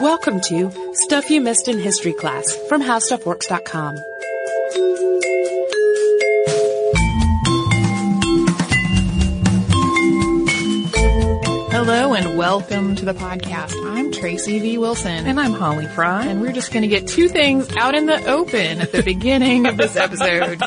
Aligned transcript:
Welcome 0.00 0.40
to 0.48 0.70
Stuff 0.94 1.30
You 1.30 1.40
Missed 1.40 1.68
in 1.68 1.78
History 1.78 2.12
Class 2.12 2.56
from 2.68 2.82
HowStuffWorks.com. 2.82 3.96
Hello 11.70 12.14
and 12.14 12.36
welcome 12.36 12.94
to 12.96 13.04
the 13.04 13.12
podcast. 13.14 13.74
I'm 13.86 14.10
Tracy 14.12 14.58
V. 14.60 14.78
Wilson. 14.78 15.26
And 15.26 15.38
I'm 15.38 15.52
Holly 15.52 15.86
Fry. 15.86 16.26
And 16.26 16.40
we're 16.40 16.52
just 16.52 16.72
going 16.72 16.82
to 16.82 16.88
get 16.88 17.06
two 17.06 17.28
things 17.28 17.70
out 17.76 17.94
in 17.94 18.06
the 18.06 18.24
open 18.26 18.80
at 18.80 18.92
the 18.92 19.02
beginning 19.04 19.66
of 19.66 19.76
this 19.76 19.96
episode. 19.96 20.58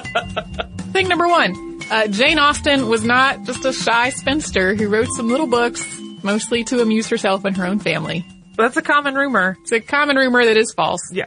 Thing 0.94 1.08
number 1.08 1.28
one. 1.28 1.80
Uh, 1.90 2.08
Jane 2.08 2.40
Austen 2.40 2.88
was 2.88 3.04
not 3.04 3.44
just 3.44 3.66
a 3.66 3.74
shy 3.74 4.10
spinster 4.10 4.76
who 4.76 4.88
wrote 4.88 5.10
some 5.16 5.30
little 5.30 5.48
books, 5.48 5.86
mostly 6.24 6.64
to 6.66 6.82
amuse 6.82 7.10
herself 7.10 7.46
and 7.46 7.58
her 7.58 7.66
own 7.66 7.80
family. 7.80 8.26
That's 8.58 8.78
a 8.78 8.82
common 8.82 9.16
rumor. 9.16 9.58
It's 9.62 9.72
a 9.72 9.80
common 9.80 10.16
rumor 10.16 10.44
that 10.46 10.58
is 10.58 10.74
false. 10.74 11.02
Yeah. 11.12 11.26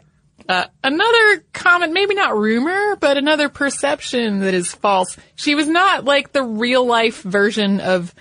Uh, 0.48 0.64
another 0.82 1.44
common, 1.52 1.92
maybe 1.92 2.14
not 2.14 2.36
rumor, 2.36 2.96
but 2.96 3.18
another 3.18 3.48
perception 3.50 4.40
that 4.40 4.54
is 4.54 4.72
false. 4.72 5.16
She 5.36 5.54
was 5.54 5.68
not 5.68 6.04
like 6.04 6.32
the 6.32 6.42
real 6.42 6.86
life 6.86 7.20
version 7.22 7.80
of 7.80 8.14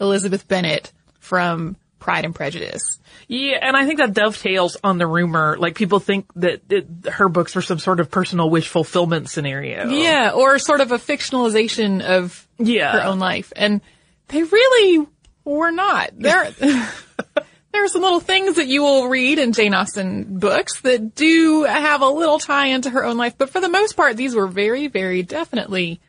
Elizabeth 0.00 0.48
Bennet 0.48 0.92
from 1.20 1.76
Pride 1.98 2.24
and 2.24 2.34
Prejudice. 2.34 2.98
Yeah, 3.28 3.58
and 3.60 3.76
I 3.76 3.86
think 3.86 3.98
that 3.98 4.12
dovetails 4.14 4.76
on 4.84 4.98
the 4.98 5.06
rumor. 5.06 5.56
Like 5.58 5.74
people 5.74 5.98
think 6.00 6.26
that 6.36 6.62
it, 6.70 6.86
her 7.10 7.28
books 7.28 7.54
were 7.54 7.62
some 7.62 7.78
sort 7.78 8.00
of 8.00 8.10
personal 8.10 8.48
wish 8.50 8.68
fulfillment 8.68 9.28
scenario. 9.30 9.88
Yeah, 9.88 10.32
or 10.34 10.58
sort 10.58 10.80
of 10.80 10.90
a 10.92 10.98
fictionalization 10.98 12.02
of 12.02 12.46
Yeah. 12.58 12.92
her 12.92 13.02
own 13.04 13.18
life. 13.18 13.52
And 13.56 13.80
they 14.28 14.42
really 14.42 15.06
were 15.44 15.70
not. 15.70 16.10
There, 16.18 16.50
there 17.74 17.84
are 17.84 17.88
some 17.88 18.02
little 18.02 18.20
things 18.20 18.54
that 18.56 18.68
you 18.68 18.82
will 18.82 19.08
read 19.08 19.38
in 19.40 19.52
Jane 19.52 19.74
Austen 19.74 20.38
books 20.38 20.80
that 20.82 21.16
do 21.16 21.64
have 21.64 22.02
a 22.02 22.08
little 22.08 22.38
tie 22.38 22.68
into 22.68 22.88
her 22.90 23.04
own 23.04 23.16
life, 23.16 23.36
but 23.36 23.50
for 23.50 23.60
the 23.60 23.68
most 23.68 23.96
part, 23.96 24.16
these 24.16 24.34
were 24.34 24.46
very, 24.46 24.86
very 24.86 25.24
definitely 25.24 26.00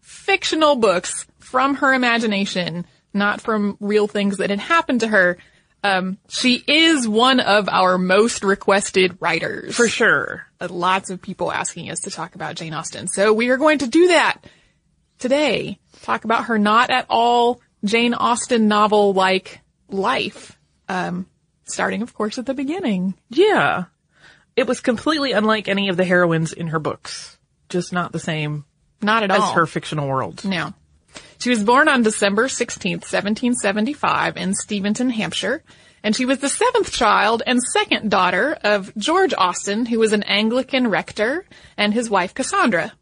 fictional 0.00 0.74
books 0.74 1.24
from 1.38 1.76
her 1.76 1.94
imagination, 1.94 2.84
not 3.12 3.40
from 3.40 3.76
real 3.78 4.08
things 4.08 4.38
that 4.38 4.50
had 4.50 4.58
happened 4.58 5.00
to 5.00 5.08
her. 5.08 5.38
Um, 5.84 6.18
she 6.28 6.64
is 6.66 7.06
one 7.06 7.38
of 7.38 7.68
our 7.68 7.96
most 7.96 8.42
requested 8.42 9.16
writers 9.20 9.76
For 9.76 9.86
sure. 9.86 10.46
uh, 10.60 10.66
lots 10.68 11.10
of 11.10 11.22
people 11.22 11.52
asking 11.52 11.90
us 11.90 12.00
to 12.00 12.10
talk 12.10 12.34
about 12.34 12.56
Jane 12.56 12.74
Austen. 12.74 13.06
So 13.06 13.32
we 13.32 13.50
are 13.50 13.56
going 13.56 13.78
to 13.78 13.86
do 13.86 14.08
that 14.08 14.38
today. 15.20 15.78
Talk 16.02 16.24
about 16.24 16.46
her 16.46 16.58
not 16.58 16.90
at 16.90 17.06
all 17.08 17.60
Jane 17.84 18.14
Austen 18.14 18.66
novel 18.66 19.12
like 19.12 19.60
life. 19.88 20.58
Um, 20.88 21.26
starting 21.64 22.02
of 22.02 22.14
course 22.14 22.38
at 22.38 22.46
the 22.46 22.54
beginning. 22.54 23.14
Yeah. 23.30 23.84
It 24.56 24.66
was 24.66 24.80
completely 24.80 25.32
unlike 25.32 25.68
any 25.68 25.88
of 25.88 25.96
the 25.96 26.04
heroines 26.04 26.52
in 26.52 26.68
her 26.68 26.78
books. 26.78 27.38
Just 27.68 27.92
not 27.92 28.12
the 28.12 28.18
same 28.20 28.64
Not 29.02 29.22
at 29.24 29.30
as 29.30 29.40
all. 29.40 29.52
her 29.54 29.66
fictional 29.66 30.08
world. 30.08 30.44
No. 30.44 30.74
She 31.38 31.50
was 31.50 31.62
born 31.62 31.88
on 31.88 32.02
December 32.02 32.46
16th, 32.48 33.02
1775 33.12 34.36
in 34.36 34.54
Steventon, 34.54 35.10
Hampshire, 35.10 35.62
and 36.02 36.14
she 36.14 36.24
was 36.26 36.38
the 36.38 36.48
seventh 36.48 36.92
child 36.92 37.42
and 37.46 37.62
second 37.62 38.10
daughter 38.10 38.56
of 38.62 38.92
George 38.96 39.34
Austen, 39.36 39.86
who 39.86 39.98
was 39.98 40.12
an 40.12 40.22
Anglican 40.24 40.88
rector, 40.88 41.44
and 41.76 41.92
his 41.94 42.08
wife 42.10 42.34
Cassandra. 42.34 42.92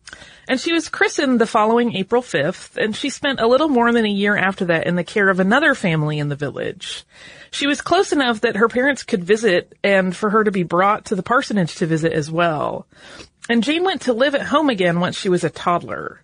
And 0.48 0.60
she 0.60 0.72
was 0.72 0.88
christened 0.88 1.40
the 1.40 1.46
following 1.46 1.94
April 1.94 2.20
5th, 2.20 2.76
and 2.76 2.96
she 2.96 3.10
spent 3.10 3.40
a 3.40 3.46
little 3.46 3.68
more 3.68 3.92
than 3.92 4.04
a 4.04 4.10
year 4.10 4.36
after 4.36 4.66
that 4.66 4.86
in 4.86 4.96
the 4.96 5.04
care 5.04 5.28
of 5.28 5.40
another 5.40 5.74
family 5.74 6.18
in 6.18 6.28
the 6.28 6.36
village. 6.36 7.04
She 7.52 7.66
was 7.66 7.80
close 7.80 8.12
enough 8.12 8.40
that 8.40 8.56
her 8.56 8.68
parents 8.68 9.02
could 9.02 9.22
visit 9.22 9.76
and 9.84 10.16
for 10.16 10.30
her 10.30 10.42
to 10.42 10.50
be 10.50 10.62
brought 10.62 11.06
to 11.06 11.14
the 11.14 11.22
parsonage 11.22 11.76
to 11.76 11.86
visit 11.86 12.12
as 12.12 12.30
well. 12.30 12.86
And 13.48 13.62
Jane 13.62 13.84
went 13.84 14.02
to 14.02 14.12
live 14.12 14.34
at 14.34 14.46
home 14.46 14.68
again 14.70 15.00
once 15.00 15.16
she 15.16 15.28
was 15.28 15.44
a 15.44 15.50
toddler. 15.50 16.22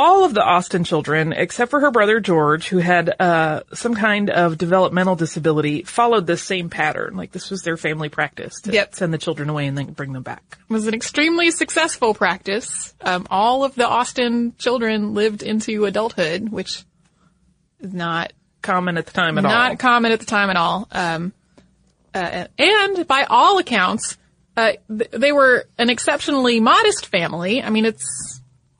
All 0.00 0.24
of 0.24 0.32
the 0.32 0.44
Austen 0.44 0.84
children, 0.84 1.32
except 1.32 1.70
for 1.72 1.80
her 1.80 1.90
brother 1.90 2.20
George, 2.20 2.68
who 2.68 2.78
had 2.78 3.12
uh, 3.20 3.62
some 3.74 3.96
kind 3.96 4.30
of 4.30 4.56
developmental 4.56 5.16
disability, 5.16 5.82
followed 5.82 6.24
this 6.24 6.40
same 6.40 6.70
pattern. 6.70 7.16
Like 7.16 7.32
this 7.32 7.50
was 7.50 7.62
their 7.62 7.76
family 7.76 8.08
practice 8.08 8.60
to 8.62 8.72
Yep. 8.72 8.94
send 8.94 9.12
the 9.12 9.18
children 9.18 9.48
away 9.50 9.66
and 9.66 9.76
then 9.76 9.86
bring 9.92 10.12
them 10.12 10.22
back. 10.22 10.42
It 10.70 10.72
was 10.72 10.86
an 10.86 10.94
extremely 10.94 11.50
successful 11.50 12.14
practice. 12.14 12.94
Um, 13.00 13.26
all 13.28 13.64
of 13.64 13.74
the 13.74 13.88
Austen 13.88 14.54
children 14.56 15.14
lived 15.14 15.42
into 15.42 15.84
adulthood, 15.84 16.48
which 16.48 16.84
is 17.80 17.92
not 17.92 18.32
Common 18.62 18.98
at 18.98 19.06
the 19.06 19.12
time 19.12 19.36
at 19.38 19.44
all. 19.44 19.50
not 19.50 19.78
common 19.80 20.12
at 20.12 20.20
the 20.20 20.26
time 20.26 20.50
at 20.50 20.56
all. 20.56 20.86
Um, 20.92 21.32
uh, 22.14 22.46
and 22.56 23.06
by 23.08 23.24
all 23.28 23.58
accounts, 23.58 24.16
uh, 24.56 24.72
th- 24.88 25.10
they 25.12 25.32
were 25.32 25.64
an 25.78 25.90
exceptionally 25.90 26.60
modest 26.60 27.06
family. 27.06 27.62
I 27.62 27.70
mean, 27.70 27.84
it's 27.84 28.37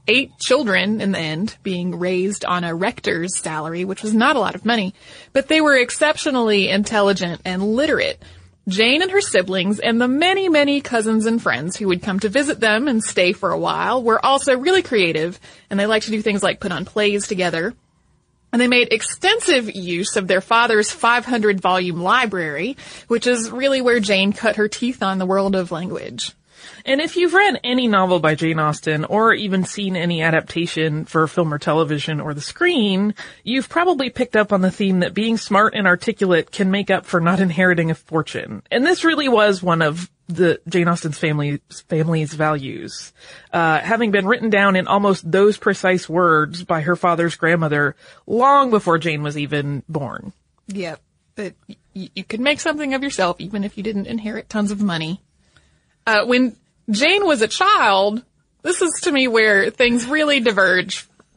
eight 0.09 0.39
children 0.39 1.01
in 1.01 1.13
the 1.13 1.19
end 1.19 1.57
being 1.63 1.99
raised 1.99 2.45
on 2.45 2.65
a 2.65 2.75
rector's 2.75 3.37
salary, 3.37 3.85
which 3.85 4.03
was 4.03 4.15
not 4.15 4.37
a 4.37 4.41
lot 4.41 4.55
of 4.55 4.65
money, 4.65 4.95
but 5.33 5.49
they 5.49 5.61
were 5.61 5.77
exceptionally 5.77 6.69
intelligent 6.69 7.43
and 7.45 7.63
literate. 7.63 8.21
Jane 8.69 9.01
and 9.01 9.11
her 9.11 9.23
siblings 9.23 9.81
and 9.81 10.01
the 10.01 10.09
many, 10.09 10.49
many 10.49 10.83
cousins 10.83 11.25
and 11.25 11.41
friends 11.41 11.77
who 11.77 11.89
would 11.89 12.03
come 12.03 12.21
to 12.21 12.29
visit 12.29 12.61
them 12.61 12.87
and 12.87 13.03
stay 13.03 13.33
for 13.33 13.51
a 13.51 13.59
while 13.59 14.03
were 14.03 14.25
also 14.25 14.59
really 14.59 14.83
creative 14.83 15.41
and 15.71 15.81
they 15.81 15.87
liked 15.87 16.05
to 16.07 16.11
do 16.11 16.21
things 16.21 16.43
like 16.43 16.61
put 16.61 16.73
on 16.73 16.85
plays 16.85 17.27
together. 17.27 17.75
And 18.53 18.61
they 18.61 18.69
made 18.69 18.93
extensive 18.93 19.75
use 19.75 20.17
of 20.17 20.27
their 20.27 20.41
father's 20.41 20.91
500 20.91 21.61
volume 21.61 22.03
library, 22.03 22.77
which 23.07 23.27
is 23.27 23.51
really 23.51 23.81
where 23.81 24.01
Jane 24.01 24.33
cut 24.33 24.57
her 24.57 24.69
teeth 24.69 25.03
on 25.03 25.19
the 25.19 25.27
world 25.27 25.55
of 25.55 25.71
language. 25.71 26.33
And 26.85 27.01
if 27.01 27.17
you've 27.17 27.35
read 27.35 27.61
any 27.65 27.87
novel 27.87 28.21
by 28.21 28.35
Jane 28.35 28.59
Austen 28.59 29.05
or 29.05 29.33
even 29.33 29.65
seen 29.65 29.97
any 29.97 30.23
adaptation 30.23 31.05
for 31.05 31.27
film 31.27 31.53
or 31.53 31.59
television 31.59 32.21
or 32.21 32.35
the 32.35 32.41
screen, 32.41 33.15
you've 33.45 33.69
probably 33.69 34.11
picked 34.11 34.37
up 34.37 34.53
on 34.53 34.61
the 34.61 34.71
theme 34.71 35.01
that 35.01 35.15
being 35.15 35.37
smart 35.37 35.75
and 35.75 35.87
articulate 35.87 36.51
can 36.51 36.71
make 36.71 36.91
up 36.91 37.07
for 37.07 37.21
not 37.21 37.41
inheriting 37.41 37.91
a 37.91 37.95
fortune. 37.95 38.63
And 38.71 38.85
this 38.85 39.05
really 39.05 39.29
was 39.29 39.63
one 39.63 39.83
of 39.83 40.11
the 40.29 40.61
Jane 40.69 40.89
Austen's 40.89 41.19
family, 41.19 41.61
family's 41.89 42.35
values. 42.35 43.13
Uh, 43.53 43.79
having 43.79 44.11
been 44.11 44.27
written 44.27 44.51
down 44.51 44.77
in 44.77 44.87
almost 44.87 45.31
those 45.31 45.57
precise 45.57 46.09
words 46.09 46.65
by 46.65 46.83
her 46.83 46.97
father's 46.97 47.35
grandmother 47.35 47.97
long 48.27 48.71
before 48.71 48.99
Jane 48.99 49.23
was 49.23 49.39
even 49.39 49.83
born. 49.89 50.33
Yep. 50.69 51.01
That 51.37 51.55
y- 51.69 51.77
you 52.15 52.25
could 52.25 52.41
make 52.41 52.61
something 52.61 52.95
of 52.95 53.03
yourself 53.03 53.41
even 53.41 53.65
if 53.65 53.77
you 53.77 53.83
didn't 53.83 54.07
inherit 54.07 54.49
tons 54.49 54.71
of 54.71 54.83
money. 54.83 55.23
Uh, 56.09 56.25
when 56.25 56.57
Jane 56.91 57.27
was 57.27 57.43
a 57.43 57.49
child, 57.49 58.25
this 58.63 58.81
is 58.81 59.01
to 59.03 59.13
me 59.13 59.29
where 59.29 59.69
things 59.69 60.07
really 60.07 60.41
diverge. 60.41 61.07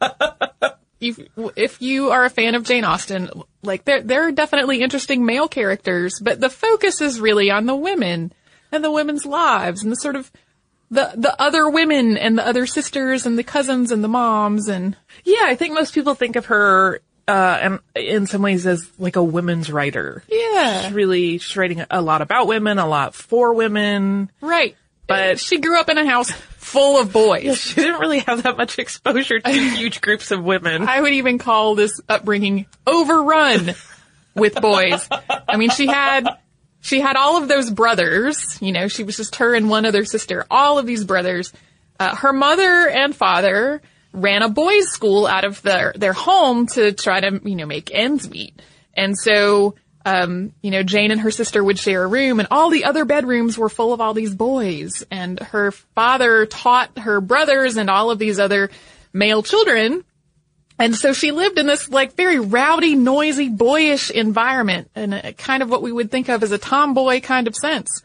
if, 0.98 1.18
if 1.56 1.82
you 1.82 2.10
are 2.10 2.24
a 2.24 2.30
fan 2.30 2.54
of 2.54 2.64
Jane 2.64 2.84
Austen, 2.84 3.28
like 3.62 3.84
there, 3.84 4.00
there 4.00 4.26
are 4.26 4.32
definitely 4.32 4.80
interesting 4.80 5.26
male 5.26 5.46
characters, 5.46 6.18
but 6.22 6.40
the 6.40 6.48
focus 6.48 7.02
is 7.02 7.20
really 7.20 7.50
on 7.50 7.66
the 7.66 7.76
women 7.76 8.32
and 8.72 8.82
the 8.82 8.90
women's 8.90 9.26
lives 9.26 9.82
and 9.82 9.92
the 9.92 9.96
sort 9.96 10.16
of 10.16 10.32
the, 10.90 11.12
the 11.16 11.38
other 11.38 11.68
women 11.68 12.16
and 12.16 12.38
the 12.38 12.46
other 12.46 12.64
sisters 12.64 13.26
and 13.26 13.38
the 13.38 13.44
cousins 13.44 13.90
and 13.90 14.02
the 14.02 14.08
moms 14.08 14.68
and 14.68 14.96
Yeah, 15.22 15.42
I 15.42 15.54
think 15.54 15.74
most 15.74 15.92
people 15.92 16.14
think 16.14 16.34
of 16.34 16.46
her, 16.46 17.02
uh, 17.32 17.58
and 17.62 17.78
in 17.96 18.26
some 18.26 18.42
ways 18.42 18.66
as 18.66 18.86
like 18.98 19.16
a 19.16 19.22
women's 19.24 19.70
writer. 19.72 20.22
yeah, 20.28 20.82
She's 20.82 20.92
really, 20.92 21.38
she's 21.38 21.56
writing 21.56 21.82
a 21.90 22.02
lot 22.02 22.20
about 22.20 22.46
women, 22.46 22.78
a 22.78 22.86
lot 22.86 23.14
for 23.14 23.54
women. 23.54 24.30
right. 24.40 24.76
But- 25.06 25.40
she 25.40 25.58
grew 25.58 25.78
up 25.78 25.88
in 25.88 25.98
a 25.98 26.06
house 26.06 26.30
full 26.30 27.00
of 27.00 27.12
boys. 27.12 27.58
She 27.58 27.74
didn't 27.74 28.00
really 28.00 28.20
have 28.20 28.44
that 28.44 28.56
much 28.56 28.78
exposure 28.78 29.40
to 29.40 29.50
huge 29.76 30.00
groups 30.00 30.30
of 30.30 30.42
women. 30.44 30.86
I 30.88 31.00
would 31.00 31.12
even 31.14 31.38
call 31.38 31.74
this 31.74 32.00
upbringing 32.08 32.66
overrun 32.86 33.74
with 34.34 34.60
boys. 34.60 35.06
I 35.48 35.56
mean, 35.56 35.70
she 35.70 35.86
had, 35.86 36.26
she 36.80 37.00
had 37.00 37.16
all 37.16 37.42
of 37.42 37.48
those 37.48 37.70
brothers, 37.70 38.58
you 38.62 38.72
know, 38.72 38.88
she 38.88 39.02
was 39.04 39.16
just 39.16 39.36
her 39.36 39.54
and 39.54 39.68
one 39.68 39.84
other 39.84 40.04
sister, 40.04 40.46
all 40.50 40.78
of 40.78 40.86
these 40.86 41.04
brothers. 41.04 41.52
Uh, 42.00 42.14
her 42.16 42.32
mother 42.32 42.88
and 42.88 43.14
father 43.14 43.82
ran 44.12 44.42
a 44.42 44.48
boys 44.48 44.88
school 44.90 45.26
out 45.26 45.44
of 45.44 45.62
their, 45.62 45.92
their 45.96 46.12
home 46.12 46.66
to 46.68 46.92
try 46.92 47.20
to, 47.20 47.40
you 47.44 47.56
know, 47.56 47.66
make 47.66 47.90
ends 47.92 48.28
meet. 48.28 48.60
And 48.94 49.16
so, 49.18 49.74
um, 50.04 50.52
you 50.62 50.70
know, 50.70 50.82
Jane 50.82 51.10
and 51.10 51.20
her 51.20 51.30
sister 51.30 51.62
would 51.62 51.78
share 51.78 52.04
a 52.04 52.06
room 52.06 52.40
and 52.40 52.48
all 52.50 52.70
the 52.70 52.84
other 52.84 53.04
bedrooms 53.04 53.56
were 53.56 53.68
full 53.68 53.92
of 53.92 54.00
all 54.00 54.14
these 54.14 54.34
boys. 54.34 55.04
And 55.10 55.38
her 55.38 55.72
father 55.72 56.46
taught 56.46 56.98
her 56.98 57.20
brothers 57.20 57.76
and 57.76 57.88
all 57.88 58.10
of 58.10 58.18
these 58.18 58.38
other 58.38 58.70
male 59.12 59.42
children 59.42 60.04
and 60.82 60.96
so 60.96 61.12
she 61.12 61.30
lived 61.30 61.58
in 61.58 61.66
this 61.66 61.88
like 61.90 62.14
very 62.14 62.40
rowdy, 62.40 62.96
noisy, 62.96 63.48
boyish 63.48 64.10
environment 64.10 64.90
and 64.96 65.36
kind 65.38 65.62
of 65.62 65.70
what 65.70 65.80
we 65.80 65.92
would 65.92 66.10
think 66.10 66.28
of 66.28 66.42
as 66.42 66.50
a 66.50 66.58
tomboy 66.58 67.20
kind 67.20 67.46
of 67.46 67.54
sense. 67.54 68.02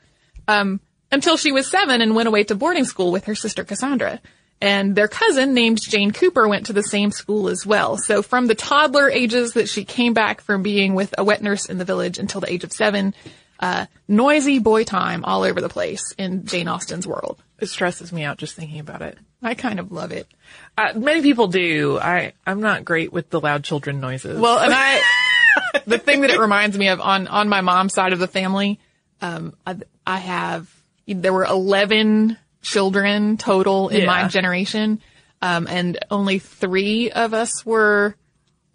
Um, 0.48 0.80
until 1.12 1.38
she 1.38 1.52
was 1.52 1.72
seven 1.72 2.02
and 2.02 2.16
went 2.16 2.28
away 2.28 2.44
to 2.44 2.54
boarding 2.54 2.86
school 2.86 3.12
with 3.12 3.26
her 3.26 3.34
sister 3.34 3.64
Cassandra. 3.64 4.22
And 4.60 4.96
their 4.96 5.08
cousin 5.08 5.54
named 5.54 5.80
Jane 5.82 6.12
Cooper 6.12 6.48
went 6.48 6.68
to 6.68 6.74
the 6.74 6.84
same 6.84 7.12
school 7.12 7.48
as 7.48 7.66
well. 7.66 7.98
So 7.98 8.24
from 8.24 8.48
the 8.48 8.56
toddler 8.56 9.10
ages 9.10 9.54
that 9.54 9.70
she 9.70 9.86
came 9.86 10.14
back 10.14 10.42
from 10.42 10.64
being 10.64 10.96
with 10.96 11.14
a 11.18 11.24
wet 11.24 11.44
nurse 11.44 11.66
in 11.68 11.78
the 11.78 11.86
village 11.86 12.18
until 12.18 12.42
the 12.42 12.52
age 12.52 12.64
of 12.64 12.74
seven, 12.74 13.14
uh, 13.60 13.86
noisy 14.08 14.60
boy 14.60 14.84
time 14.84 15.24
all 15.26 15.44
over 15.44 15.62
the 15.62 15.70
place 15.70 16.14
in 16.18 16.46
Jane 16.46 16.68
Austen's 16.68 17.06
world. 17.06 17.42
It 17.60 17.68
stresses 17.68 18.12
me 18.12 18.24
out 18.24 18.38
just 18.38 18.56
thinking 18.56 18.80
about 18.80 19.02
it. 19.04 19.18
I 19.42 19.54
kind 19.54 19.80
of 19.80 19.92
love 19.92 20.12
it. 20.12 20.28
Uh, 20.76 20.94
many 20.96 21.22
people 21.22 21.48
do. 21.48 22.00
I, 22.00 22.34
I'm 22.46 22.62
not 22.62 22.84
great 22.84 23.14
with 23.14 23.30
the 23.30 23.40
loud 23.40 23.64
children 23.64 24.00
noises. 24.00 24.40
Well, 24.40 24.58
and 24.58 24.74
I, 24.76 25.02
the 25.86 26.00
thing 26.00 26.22
that 26.22 26.32
it 26.32 26.40
reminds 26.40 26.78
me 26.78 26.88
of 26.90 27.00
on, 27.00 27.28
on 27.28 27.48
my 27.48 27.62
mom's 27.62 27.94
side 27.94 28.14
of 28.14 28.20
the 28.20 28.28
family, 28.28 28.80
um, 29.22 29.56
I, 29.66 29.76
I 30.06 30.18
have, 30.18 30.72
there 31.06 31.34
were 31.34 31.46
11 31.46 32.38
children 32.62 33.38
total 33.38 33.90
in 33.90 34.06
my 34.06 34.28
generation. 34.28 35.02
Um, 35.42 35.68
and 35.68 36.00
only 36.10 36.40
three 36.40 37.12
of 37.12 37.34
us 37.34 37.66
were 37.66 38.16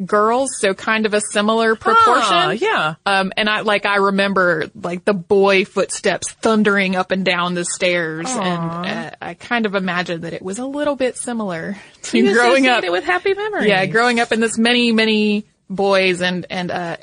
girls. 0.04 0.50
So 0.58 0.74
kind 0.74 1.06
of 1.06 1.14
a 1.14 1.20
similar 1.20 1.76
proportion. 1.76 2.32
Ah, 2.32 2.50
yeah. 2.50 2.94
Um, 3.06 3.32
and 3.36 3.48
I, 3.48 3.60
like, 3.60 3.86
I 3.86 3.96
remember, 3.96 4.70
like, 4.74 5.04
the 5.04 5.14
boy 5.14 5.64
footsteps 5.64 6.30
thundering 6.32 6.96
up 6.96 7.10
and 7.10 7.24
down 7.24 7.54
the 7.54 7.64
stairs. 7.64 8.28
And, 8.30 8.62
uh, 8.86 9.10
I 9.20 9.34
kind 9.34 9.66
of 9.66 9.74
imagine 9.74 10.22
that 10.22 10.32
it 10.32 10.42
was 10.42 10.58
a 10.58 10.66
little 10.66 10.96
bit 10.96 11.16
similar 11.16 11.76
to 12.02 12.18
You 12.18 12.32
growing 12.32 12.66
up. 12.66 12.84
it 12.84 12.92
with 12.92 13.04
happy 13.04 13.34
memories. 13.34 13.66
Yeah, 13.66 13.86
growing 13.86 14.20
up 14.20 14.32
in 14.32 14.40
this 14.40 14.58
many, 14.58 14.92
many 14.92 15.44
boys 15.68 16.20
and, 16.20 16.46
and, 16.50 16.70
uh, 16.70 16.96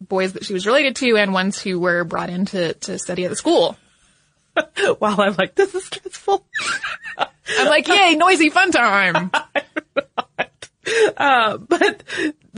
boys 0.00 0.34
that 0.34 0.44
she 0.44 0.52
was 0.52 0.66
related 0.66 0.96
to 0.96 1.16
and 1.16 1.32
ones 1.32 1.58
who 1.60 1.80
were 1.80 2.04
brought 2.04 2.28
in 2.30 2.44
to, 2.46 2.74
to 2.74 2.98
study 2.98 3.24
at 3.24 3.30
the 3.30 3.36
school. 3.36 3.76
While 4.98 5.20
I'm 5.20 5.34
like, 5.36 5.54
this 5.54 5.74
is 5.74 5.88
stressful. 6.26 6.46
I'm 7.58 7.68
like, 7.68 7.88
yay, 7.88 8.14
noisy 8.14 8.50
fun 8.50 8.70
time. 8.70 9.30
Uh, 11.16 11.56
but 11.56 12.04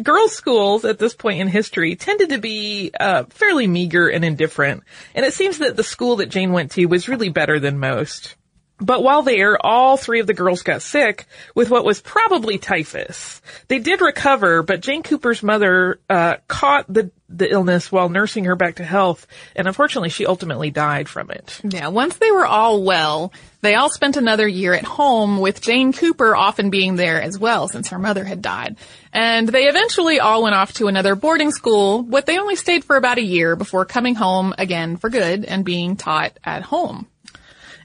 girls' 0.02 0.36
schools 0.36 0.84
at 0.84 0.98
this 0.98 1.14
point 1.14 1.40
in 1.40 1.48
history 1.48 1.96
tended 1.96 2.28
to 2.28 2.36
be 2.36 2.90
uh, 3.00 3.24
fairly 3.30 3.66
meager 3.66 4.06
and 4.06 4.22
indifferent, 4.22 4.84
and 5.14 5.24
it 5.24 5.32
seems 5.32 5.58
that 5.58 5.76
the 5.76 5.82
school 5.82 6.16
that 6.16 6.28
Jane 6.28 6.52
went 6.52 6.72
to 6.72 6.84
was 6.84 7.08
really 7.08 7.30
better 7.30 7.58
than 7.58 7.78
most. 7.78 8.36
But 8.80 9.02
while 9.02 9.22
there, 9.22 9.58
all 9.64 9.96
three 9.96 10.20
of 10.20 10.26
the 10.26 10.34
girls 10.34 10.62
got 10.62 10.82
sick 10.82 11.26
with 11.54 11.68
what 11.68 11.84
was 11.84 12.00
probably 12.00 12.58
typhus. 12.58 13.42
They 13.66 13.80
did 13.80 14.00
recover, 14.00 14.62
but 14.62 14.82
Jane 14.82 15.02
Cooper's 15.02 15.42
mother 15.42 16.00
uh, 16.08 16.36
caught 16.46 16.92
the 16.92 17.10
the 17.30 17.50
illness 17.50 17.92
while 17.92 18.08
nursing 18.08 18.44
her 18.44 18.56
back 18.56 18.76
to 18.76 18.84
health, 18.84 19.26
and 19.54 19.68
unfortunately, 19.68 20.08
she 20.08 20.24
ultimately 20.24 20.70
died 20.70 21.08
from 21.08 21.30
it. 21.30 21.60
Yeah, 21.62 21.88
once 21.88 22.16
they 22.16 22.30
were 22.30 22.46
all 22.46 22.82
well, 22.82 23.32
they 23.60 23.74
all 23.74 23.90
spent 23.90 24.16
another 24.16 24.48
year 24.48 24.72
at 24.72 24.84
home 24.84 25.38
with 25.38 25.60
Jane 25.60 25.92
Cooper 25.92 26.34
often 26.34 26.70
being 26.70 26.96
there 26.96 27.20
as 27.20 27.38
well 27.38 27.68
since 27.68 27.88
her 27.88 27.98
mother 27.98 28.24
had 28.24 28.40
died. 28.40 28.76
And 29.12 29.48
they 29.48 29.64
eventually 29.64 30.20
all 30.20 30.42
went 30.42 30.54
off 30.54 30.72
to 30.74 30.86
another 30.86 31.16
boarding 31.16 31.50
school, 31.50 32.02
but 32.02 32.24
they 32.24 32.38
only 32.38 32.56
stayed 32.56 32.84
for 32.84 32.96
about 32.96 33.18
a 33.18 33.22
year 33.22 33.56
before 33.56 33.84
coming 33.84 34.14
home 34.14 34.54
again 34.56 34.96
for 34.96 35.10
good 35.10 35.44
and 35.44 35.64
being 35.64 35.96
taught 35.96 36.38
at 36.44 36.62
home. 36.62 37.06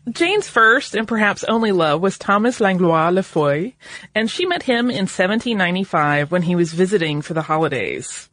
Jane's 0.09 0.49
first 0.49 0.95
and 0.95 1.07
perhaps 1.07 1.45
only 1.45 1.71
love 1.71 2.01
was 2.01 2.17
Thomas 2.17 2.59
Langlois 2.59 3.09
Lefroy, 3.09 3.71
and 4.13 4.29
she 4.29 4.45
met 4.45 4.63
him 4.63 4.89
in 4.89 5.07
1795 5.07 6.29
when 6.29 6.41
he 6.41 6.55
was 6.55 6.73
visiting 6.73 7.21
for 7.21 7.33
the 7.33 7.41
holidays. 7.41 8.29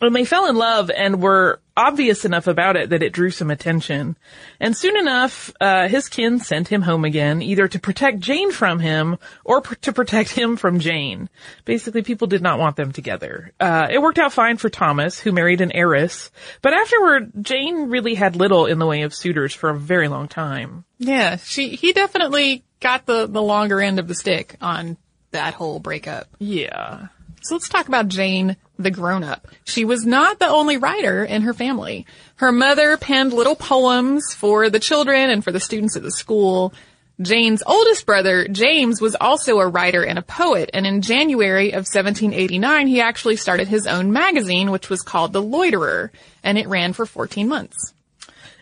And 0.00 0.16
they 0.16 0.24
fell 0.24 0.48
in 0.48 0.56
love 0.56 0.90
and 0.90 1.22
were 1.22 1.60
obvious 1.76 2.24
enough 2.24 2.46
about 2.46 2.76
it 2.76 2.90
that 2.90 3.02
it 3.02 3.12
drew 3.12 3.30
some 3.30 3.50
attention. 3.50 4.16
And 4.58 4.76
soon 4.76 4.96
enough, 4.96 5.52
uh, 5.60 5.88
his 5.88 6.08
kin 6.08 6.38
sent 6.38 6.68
him 6.68 6.82
home 6.82 7.04
again, 7.04 7.42
either 7.42 7.68
to 7.68 7.78
protect 7.78 8.20
Jane 8.20 8.50
from 8.50 8.80
him 8.80 9.18
or 9.44 9.60
pr- 9.60 9.74
to 9.76 9.92
protect 9.92 10.30
him 10.30 10.56
from 10.56 10.80
Jane. 10.80 11.28
Basically, 11.64 12.02
people 12.02 12.26
did 12.26 12.42
not 12.42 12.58
want 12.58 12.76
them 12.76 12.92
together. 12.92 13.52
Uh, 13.60 13.88
it 13.90 14.00
worked 14.00 14.18
out 14.18 14.32
fine 14.32 14.56
for 14.56 14.70
Thomas, 14.70 15.20
who 15.20 15.32
married 15.32 15.60
an 15.60 15.72
heiress, 15.72 16.30
but 16.62 16.72
afterward, 16.72 17.32
Jane 17.42 17.88
really 17.90 18.14
had 18.14 18.36
little 18.36 18.66
in 18.66 18.78
the 18.78 18.86
way 18.86 19.02
of 19.02 19.14
suitors 19.14 19.54
for 19.54 19.70
a 19.70 19.78
very 19.78 20.08
long 20.08 20.28
time. 20.28 20.84
Yeah, 20.98 21.36
she 21.36 21.70
he 21.70 21.92
definitely 21.92 22.62
got 22.80 23.06
the 23.06 23.26
the 23.26 23.42
longer 23.42 23.80
end 23.80 23.98
of 23.98 24.08
the 24.08 24.14
stick 24.14 24.56
on 24.60 24.96
that 25.30 25.54
whole 25.54 25.78
breakup. 25.78 26.28
Yeah. 26.38 27.08
So 27.42 27.54
let's 27.54 27.68
talk 27.68 27.88
about 27.88 28.08
Jane, 28.08 28.56
the 28.78 28.90
grown-up. 28.90 29.48
She 29.64 29.84
was 29.84 30.04
not 30.04 30.38
the 30.38 30.48
only 30.48 30.76
writer 30.76 31.24
in 31.24 31.42
her 31.42 31.54
family. 31.54 32.06
Her 32.36 32.52
mother 32.52 32.96
penned 32.96 33.32
little 33.32 33.56
poems 33.56 34.34
for 34.34 34.68
the 34.68 34.80
children 34.80 35.30
and 35.30 35.42
for 35.42 35.52
the 35.52 35.60
students 35.60 35.96
at 35.96 36.02
the 36.02 36.10
school. 36.10 36.74
Jane's 37.20 37.62
oldest 37.66 38.06
brother, 38.06 38.46
James, 38.48 39.00
was 39.00 39.14
also 39.20 39.58
a 39.58 39.68
writer 39.68 40.02
and 40.02 40.18
a 40.18 40.22
poet, 40.22 40.70
and 40.72 40.86
in 40.86 41.02
January 41.02 41.70
of 41.70 41.86
1789, 41.86 42.86
he 42.86 43.00
actually 43.00 43.36
started 43.36 43.68
his 43.68 43.86
own 43.86 44.10
magazine, 44.10 44.70
which 44.70 44.88
was 44.88 45.02
called 45.02 45.34
The 45.34 45.42
Loiterer, 45.42 46.10
and 46.42 46.56
it 46.56 46.66
ran 46.66 46.94
for 46.94 47.04
14 47.04 47.46
months. 47.46 47.92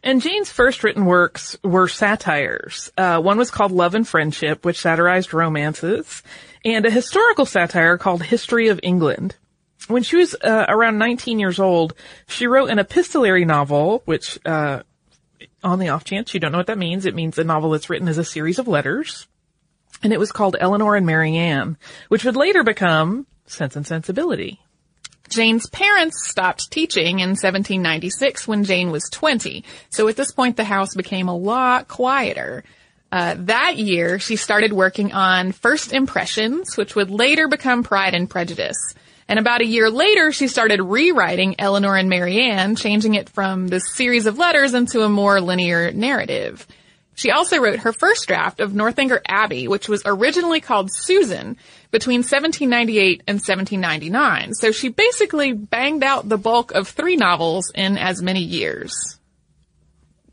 And 0.03 0.23
Jane's 0.23 0.51
first 0.51 0.83
written 0.83 1.05
works 1.05 1.57
were 1.63 1.89
satires. 1.89 2.91
Uh, 2.97 3.21
one 3.21 3.39
was 3.39 3.51
called 3.51 3.73
Love 3.73 3.95
and 3.95 4.07
Friendship, 4.07 4.65
which 4.65 4.81
satirized 4.81 5.35
romances, 5.35 6.23
and 6.75 6.87
a 6.87 6.91
historical 6.91 7.47
satire 7.47 7.99
called 7.99 8.23
History 8.23 8.69
of 8.69 8.81
England. 8.83 9.37
When 9.87 10.03
she 10.03 10.17
was 10.17 10.35
uh, 10.35 10.67
around 10.69 10.99
19 10.99 11.39
years 11.39 11.59
old, 11.59 11.95
she 12.27 12.47
wrote 12.47 12.71
an 12.71 12.79
epistolary 12.79 13.45
novel, 13.45 14.03
which, 14.05 14.39
uh, 14.45 14.83
on 15.63 15.79
the 15.79 15.89
off 15.89 16.05
chance 16.05 16.35
you 16.35 16.41
don't 16.41 16.53
know 16.53 16.59
what 16.59 16.67
that 16.67 16.79
means, 16.79 17.07
it 17.07 17.15
means 17.15 17.39
a 17.39 17.45
novel 17.45 17.71
that's 17.71 17.89
written 17.89 18.09
as 18.09 18.19
a 18.19 18.25
series 18.25 18.59
of 18.59 18.69
letters. 18.69 19.27
And 20.03 20.13
it 20.13 20.19
was 20.19 20.33
called 20.33 20.57
Elinor 20.59 20.95
and 20.95 21.07
Marianne, 21.07 21.77
which 22.09 22.25
would 22.25 22.37
later 22.37 22.63
become 22.63 23.27
Sense 23.47 23.77
and 23.77 23.87
Sensibility. 23.87 24.61
Jane's 25.29 25.69
parents 25.69 26.29
stopped 26.29 26.71
teaching 26.71 27.21
in 27.21 27.31
1796 27.31 28.49
when 28.49 28.65
Jane 28.65 28.91
was 28.91 29.09
20. 29.11 29.65
So 29.91 30.09
at 30.09 30.17
this 30.17 30.33
point, 30.33 30.57
the 30.57 30.65
house 30.65 30.95
became 30.95 31.29
a 31.29 31.37
lot 31.37 31.89
quieter. 31.89 32.65
Uh, 33.11 33.37
that 33.39 33.79
year, 33.79 34.19
she 34.19 34.37
started 34.37 34.73
working 34.73 35.13
on 35.13 35.53
First 35.53 35.93
Impressions, 35.93 36.77
which 36.77 36.95
would 36.95 37.11
later 37.11 37.49
become 37.49 37.83
Pride 37.83 38.15
and 38.15 38.29
Prejudice. 38.29 38.77
And 39.29 39.39
about 39.39 39.61
a 39.61 39.67
year 39.67 39.91
later, 39.91 40.33
she 40.33 40.49
started 40.49 40.81
rewriting 40.81 41.57
Elinor 41.59 41.97
and 41.97 42.09
Marianne, 42.09 42.77
changing 42.77 43.15
it 43.15 43.29
from 43.29 43.69
this 43.69 43.95
series 43.95 44.27
of 44.27 44.39
letters 44.39 44.75
into 44.75 45.03
a 45.03 45.09
more 45.09 45.41
linear 45.41 45.91
narrative. 45.93 46.67
She 47.15 47.31
also 47.31 47.61
wrote 47.61 47.81
her 47.81 47.93
first 47.93 48.29
draft 48.29 48.61
of 48.61 48.75
Northanger 48.75 49.21
Abbey, 49.27 49.67
which 49.67 49.89
was 49.89 50.03
originally 50.07 50.61
called 50.61 50.89
Susan, 50.93 51.57
between 51.91 52.21
1798 52.21 53.25
and 53.27 53.37
1799. 53.37 54.55
So 54.55 54.71
she 54.71 54.89
basically 54.89 55.53
banged 55.53 56.05
out 56.05 56.29
the 56.29 56.39
bulk 56.39 56.73
of 56.73 56.89
three 56.89 57.17
novels 57.17 57.73
in 57.75 57.99
as 57.99 58.23
many 58.23 58.43
years. 58.43 59.18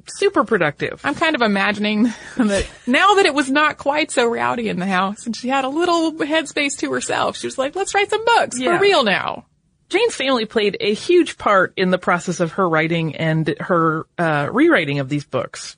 Super 0.07 0.43
productive. 0.43 1.01
I'm 1.03 1.15
kind 1.15 1.35
of 1.35 1.41
imagining 1.41 2.03
that 2.37 2.67
now 2.85 3.15
that 3.15 3.25
it 3.25 3.33
was 3.33 3.49
not 3.49 3.77
quite 3.77 4.11
so 4.11 4.27
rowdy 4.27 4.69
in 4.69 4.79
the 4.79 4.85
house 4.85 5.25
and 5.25 5.35
she 5.35 5.47
had 5.49 5.65
a 5.65 5.69
little 5.69 6.13
headspace 6.13 6.77
to 6.79 6.91
herself, 6.91 7.37
she 7.37 7.47
was 7.47 7.57
like, 7.57 7.75
let's 7.75 7.93
write 7.95 8.09
some 8.09 8.23
books 8.23 8.59
Yeah. 8.59 8.77
for 8.77 8.81
real 8.83 9.03
now. 9.03 9.45
Jane's 9.89 10.15
family 10.15 10.45
played 10.45 10.77
a 10.79 10.93
huge 10.93 11.37
part 11.37 11.73
in 11.77 11.89
the 11.91 11.97
process 11.97 12.39
of 12.39 12.53
her 12.53 12.67
writing 12.67 13.15
and 13.15 13.55
her 13.59 14.05
uh, 14.17 14.49
rewriting 14.51 14.99
of 14.99 15.09
these 15.09 15.25
books. 15.25 15.77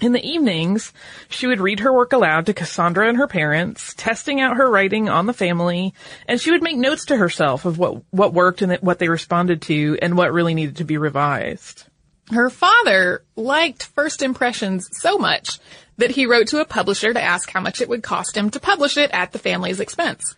In 0.00 0.12
the 0.12 0.26
evenings, 0.26 0.92
she 1.28 1.46
would 1.46 1.60
read 1.60 1.80
her 1.80 1.92
work 1.92 2.12
aloud 2.12 2.46
to 2.46 2.54
Cassandra 2.54 3.08
and 3.08 3.16
her 3.16 3.28
parents, 3.28 3.94
testing 3.96 4.40
out 4.40 4.56
her 4.56 4.68
writing 4.68 5.08
on 5.08 5.26
the 5.26 5.32
family, 5.32 5.94
and 6.26 6.40
she 6.40 6.50
would 6.50 6.62
make 6.64 6.76
notes 6.76 7.04
to 7.06 7.16
herself 7.16 7.64
of 7.64 7.78
what 7.78 8.02
what 8.10 8.34
worked 8.34 8.60
and 8.60 8.74
what 8.80 8.98
they 8.98 9.08
responded 9.08 9.62
to 9.62 9.96
and 10.02 10.16
what 10.16 10.32
really 10.32 10.52
needed 10.54 10.76
to 10.78 10.84
be 10.84 10.96
revised. 10.98 11.84
Her 12.30 12.48
father 12.50 13.22
liked 13.36 13.84
First 13.84 14.22
Impressions 14.22 14.88
so 14.92 15.18
much 15.18 15.58
that 15.98 16.10
he 16.10 16.26
wrote 16.26 16.48
to 16.48 16.60
a 16.60 16.64
publisher 16.64 17.12
to 17.12 17.22
ask 17.22 17.50
how 17.50 17.60
much 17.60 17.80
it 17.80 17.88
would 17.88 18.02
cost 18.02 18.36
him 18.36 18.50
to 18.50 18.60
publish 18.60 18.96
it 18.96 19.10
at 19.12 19.32
the 19.32 19.38
family's 19.38 19.80
expense. 19.80 20.34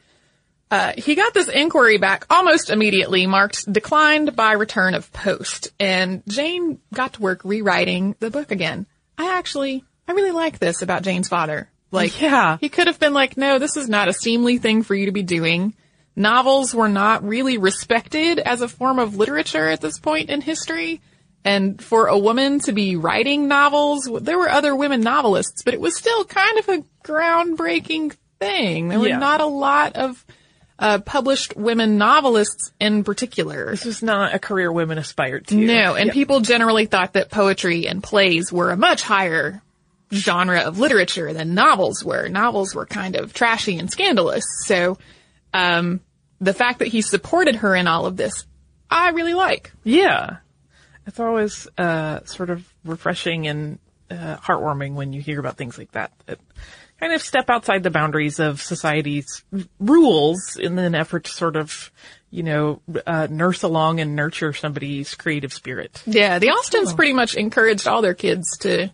Uh, 0.71 0.93
he 0.97 1.14
got 1.14 1.33
this 1.33 1.49
inquiry 1.49 1.97
back 1.97 2.26
almost 2.28 2.71
immediately, 2.71 3.26
marked 3.26 3.71
declined 3.73 4.35
by 4.35 4.52
return 4.52 4.95
of 4.95 5.12
post, 5.12 5.69
and 5.78 6.23
Jane 6.26 6.81
got 6.93 7.14
to 7.14 7.23
work 7.23 7.43
rewriting 7.45 8.16
the 8.19 8.31
book 8.31 8.50
again. 8.50 8.87
I 9.16 9.38
actually, 9.38 9.85
I 10.09 10.12
really 10.12 10.33
like 10.33 10.59
this 10.59 10.83
about 10.83 11.02
Jane's 11.02 11.28
father. 11.28 11.71
Like, 11.93 12.21
Yeah. 12.21 12.59
he 12.61 12.69
could 12.69 12.88
have 12.88 12.99
been 12.99 13.14
like, 13.14 13.37
no, 13.37 13.61
this 13.61 13.76
is 13.76 13.88
not 13.88 14.09
a 14.09 14.12
seemly 14.12 14.59
thing 14.59 14.83
for 14.83 14.95
you 14.97 15.07
to 15.07 15.12
be 15.12 15.23
doing. 15.23 15.75
Novels 16.16 16.75
were 16.75 16.88
not 16.88 17.23
really 17.26 17.59
respected 17.59 18.40
as 18.40 18.61
a 18.61 18.69
form 18.69 18.99
of 18.99 19.16
literature 19.16 19.69
at 19.69 19.81
this 19.81 20.00
point 20.00 20.31
in 20.31 20.40
history. 20.40 21.00
And 21.47 21.81
for 21.83 22.09
a 22.09 22.19
woman 22.19 22.59
to 22.61 22.73
be 22.73 22.97
writing 22.97 23.47
novels, 23.47 24.09
there 24.21 24.37
were 24.37 24.49
other 24.50 24.75
women 24.75 25.00
novelists, 25.00 25.62
but 25.62 25.75
it 25.75 25.81
was 25.81 25.97
still 25.97 26.25
kind 26.25 26.59
of 26.59 26.69
a 26.69 26.85
groundbreaking 27.05 28.17
thing. 28.41 28.88
There 28.88 28.99
were 28.99 29.09
Yeah. 29.09 29.19
not 29.19 29.41
a 29.41 29.47
lot 29.47 29.95
of 29.97 30.25
uh, 30.79 30.99
published 30.99 31.57
women 31.57 31.97
novelists 31.97 32.71
in 32.79 33.03
particular. 33.03 33.71
This 33.71 33.87
was 33.87 34.03
not 34.03 34.35
a 34.35 34.38
career 34.38 34.71
women 34.71 34.99
aspired 34.99 35.47
to. 35.47 35.55
No, 35.57 35.95
and 35.95 36.11
people 36.11 36.41
generally 36.41 36.85
thought 36.85 37.15
that 37.15 37.31
poetry 37.31 37.87
and 37.88 38.03
plays 38.03 38.53
were 38.53 38.71
a 38.71 38.76
much 38.76 39.03
higher 39.03 39.62
genre 40.12 40.61
of 40.61 40.79
literature 40.79 41.33
than 41.33 41.55
novels 41.55 42.05
were. 42.05 42.29
Novels 42.29 42.75
were 42.75 42.85
kind 42.85 43.17
of 43.17 43.33
trashy 43.33 43.79
and 43.79 43.91
scandalous. 43.91 44.45
So, 44.67 44.99
um, 45.55 46.00
the 46.43 46.53
fact 46.53 46.81
that 46.81 46.88
he 46.88 47.00
supported 47.00 47.57
her 47.57 47.75
in 47.75 47.87
all 47.88 48.05
of 48.05 48.19
this, 48.19 48.45
I 48.91 49.11
really 49.11 49.35
like. 49.35 49.73
Yeah. 49.83 50.37
It's 51.07 51.21
always 51.21 51.69
uh, 51.79 52.25
sort 52.25 52.51
of 52.51 52.67
refreshing 52.85 53.47
and 53.47 53.79
uh, 54.11 54.37
heartwarming 54.37 54.95
when 54.95 55.13
you 55.13 55.21
hear 55.21 55.41
about 55.41 55.57
things 55.57 55.79
like 55.79 55.93
that. 55.93 56.13
That 56.27 56.39
kind 57.01 57.13
of 57.13 57.23
step 57.23 57.51
outside 57.51 57.83
the 57.83 57.91
boundaries 57.91 58.39
of 58.39 58.61
society's 58.61 59.45
rules 59.79 60.57
in 60.57 60.79
an 60.79 60.95
effort 60.95 61.25
to 61.25 61.31
sort 61.31 61.57
of, 61.57 61.93
you 62.31 62.43
know, 62.43 62.83
uh, 63.07 63.29
nurse 63.31 63.63
along 63.63 64.01
and 64.01 64.17
nurture 64.17 64.53
somebody's 64.53 65.15
creative 65.15 65.53
spirit. 65.53 66.03
Yeah, 66.07 66.39
the 66.39 66.51
Austins 66.51 66.93
pretty 66.93 67.13
much 67.13 67.35
encouraged 67.35 67.87
all 67.87 68.03
their 68.03 68.15
kids 68.15 68.59
to 68.59 68.91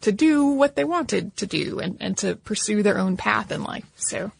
to 0.00 0.12
do 0.12 0.46
what 0.46 0.76
they 0.76 0.84
wanted 0.84 1.36
to 1.36 1.46
do 1.46 1.80
and, 1.80 1.96
and 2.00 2.16
to 2.18 2.36
pursue 2.36 2.84
their 2.84 2.98
own 2.98 3.16
path 3.16 3.50
in 3.50 3.64
life. 3.64 3.84
So 3.96 4.30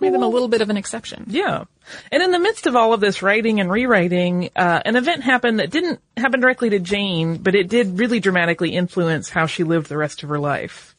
made 0.00 0.14
them 0.14 0.22
a 0.22 0.28
little 0.28 0.48
bit 0.48 0.62
of 0.62 0.70
an 0.70 0.76
exception. 0.76 1.24
Yeah. 1.26 1.64
And 2.12 2.22
in 2.22 2.30
the 2.30 2.38
midst 2.38 2.66
of 2.66 2.76
all 2.76 2.92
of 2.92 3.00
this 3.00 3.22
writing 3.22 3.60
and 3.60 3.70
rewriting, 3.70 4.50
uh, 4.56 4.82
an 4.84 4.96
event 4.96 5.22
happened 5.22 5.60
that 5.60 5.70
didn't 5.70 6.00
happen 6.16 6.40
directly 6.40 6.70
to 6.70 6.78
Jane, 6.78 7.38
but 7.38 7.54
it 7.54 7.68
did 7.68 7.98
really 7.98 8.20
dramatically 8.20 8.74
influence 8.74 9.28
how 9.28 9.46
she 9.46 9.64
lived 9.64 9.88
the 9.88 9.96
rest 9.96 10.22
of 10.22 10.28
her 10.28 10.38
life. 10.38 10.96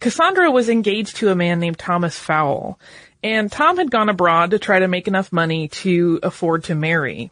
Cassandra 0.00 0.50
was 0.50 0.68
engaged 0.68 1.16
to 1.16 1.30
a 1.30 1.34
man 1.34 1.60
named 1.60 1.78
Thomas 1.78 2.18
Fowle, 2.18 2.78
and 3.22 3.50
Tom 3.50 3.78
had 3.78 3.90
gone 3.90 4.08
abroad 4.08 4.50
to 4.50 4.58
try 4.58 4.78
to 4.78 4.88
make 4.88 5.08
enough 5.08 5.32
money 5.32 5.68
to 5.68 6.20
afford 6.22 6.64
to 6.64 6.74
marry. 6.74 7.30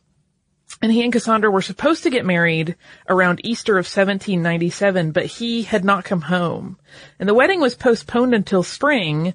And 0.81 0.91
he 0.91 1.03
and 1.05 1.13
Cassandra 1.13 1.51
were 1.51 1.63
supposed 1.63 2.05
to 2.05 2.11
get 2.11 2.25
married 2.25 2.77
around 3.09 3.41
Easter 3.45 3.75
of 3.75 3.85
1797, 3.85 5.13
but 5.13 5.27
he 5.27 5.63
had 5.63 5.85
not 5.85 6.05
come 6.05 6.23
home. 6.23 6.79
And 7.19 7.29
the 7.29 7.35
wedding 7.35 7.61
was 7.61 7.75
postponed 7.75 8.35
until 8.35 8.63
spring, 8.63 9.35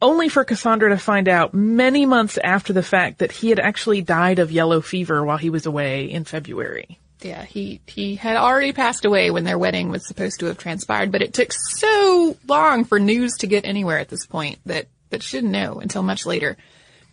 only 0.00 0.28
for 0.28 0.44
Cassandra 0.44 0.90
to 0.90 0.98
find 0.98 1.28
out 1.28 1.54
many 1.54 2.06
months 2.06 2.38
after 2.42 2.72
the 2.72 2.82
fact 2.82 3.18
that 3.18 3.32
he 3.32 3.48
had 3.48 3.58
actually 3.58 4.02
died 4.02 4.38
of 4.38 4.52
yellow 4.52 4.80
fever 4.80 5.24
while 5.24 5.38
he 5.38 5.50
was 5.50 5.66
away 5.66 6.10
in 6.10 6.24
February. 6.24 6.98
Yeah, 7.22 7.44
he 7.44 7.80
he 7.86 8.16
had 8.16 8.36
already 8.36 8.72
passed 8.72 9.04
away 9.04 9.30
when 9.30 9.44
their 9.44 9.58
wedding 9.58 9.88
was 9.88 10.06
supposed 10.06 10.40
to 10.40 10.46
have 10.46 10.58
transpired, 10.58 11.10
but 11.10 11.22
it 11.22 11.32
took 11.32 11.52
so 11.52 12.36
long 12.46 12.84
for 12.84 13.00
news 13.00 13.36
to 13.38 13.46
get 13.46 13.64
anywhere 13.64 13.98
at 13.98 14.08
this 14.08 14.26
point 14.26 14.58
that 14.66 14.86
that 15.10 15.22
she 15.22 15.38
didn't 15.38 15.52
know 15.52 15.80
until 15.80 16.02
much 16.02 16.26
later. 16.26 16.56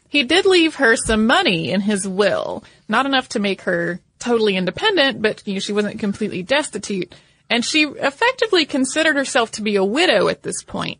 He 0.10 0.24
did 0.24 0.46
leave 0.46 0.76
her 0.76 0.96
some 0.96 1.26
money 1.26 1.72
in 1.72 1.82
his 1.82 2.08
will, 2.08 2.64
not 2.88 3.06
enough 3.06 3.30
to 3.30 3.40
make 3.40 3.62
her 3.62 4.00
totally 4.20 4.56
independent, 4.58 5.22
but 5.22 5.42
you 5.48 5.56
know, 5.56 5.60
she 5.60 5.74
wasn't 5.74 6.00
completely 6.00 6.44
destitute. 6.44 7.16
And 7.50 7.64
she 7.64 7.84
effectively 7.84 8.66
considered 8.66 9.16
herself 9.16 9.52
to 9.52 9.62
be 9.62 9.76
a 9.76 9.84
widow 9.84 10.28
at 10.28 10.44
this 10.44 10.64
point. 10.64 11.00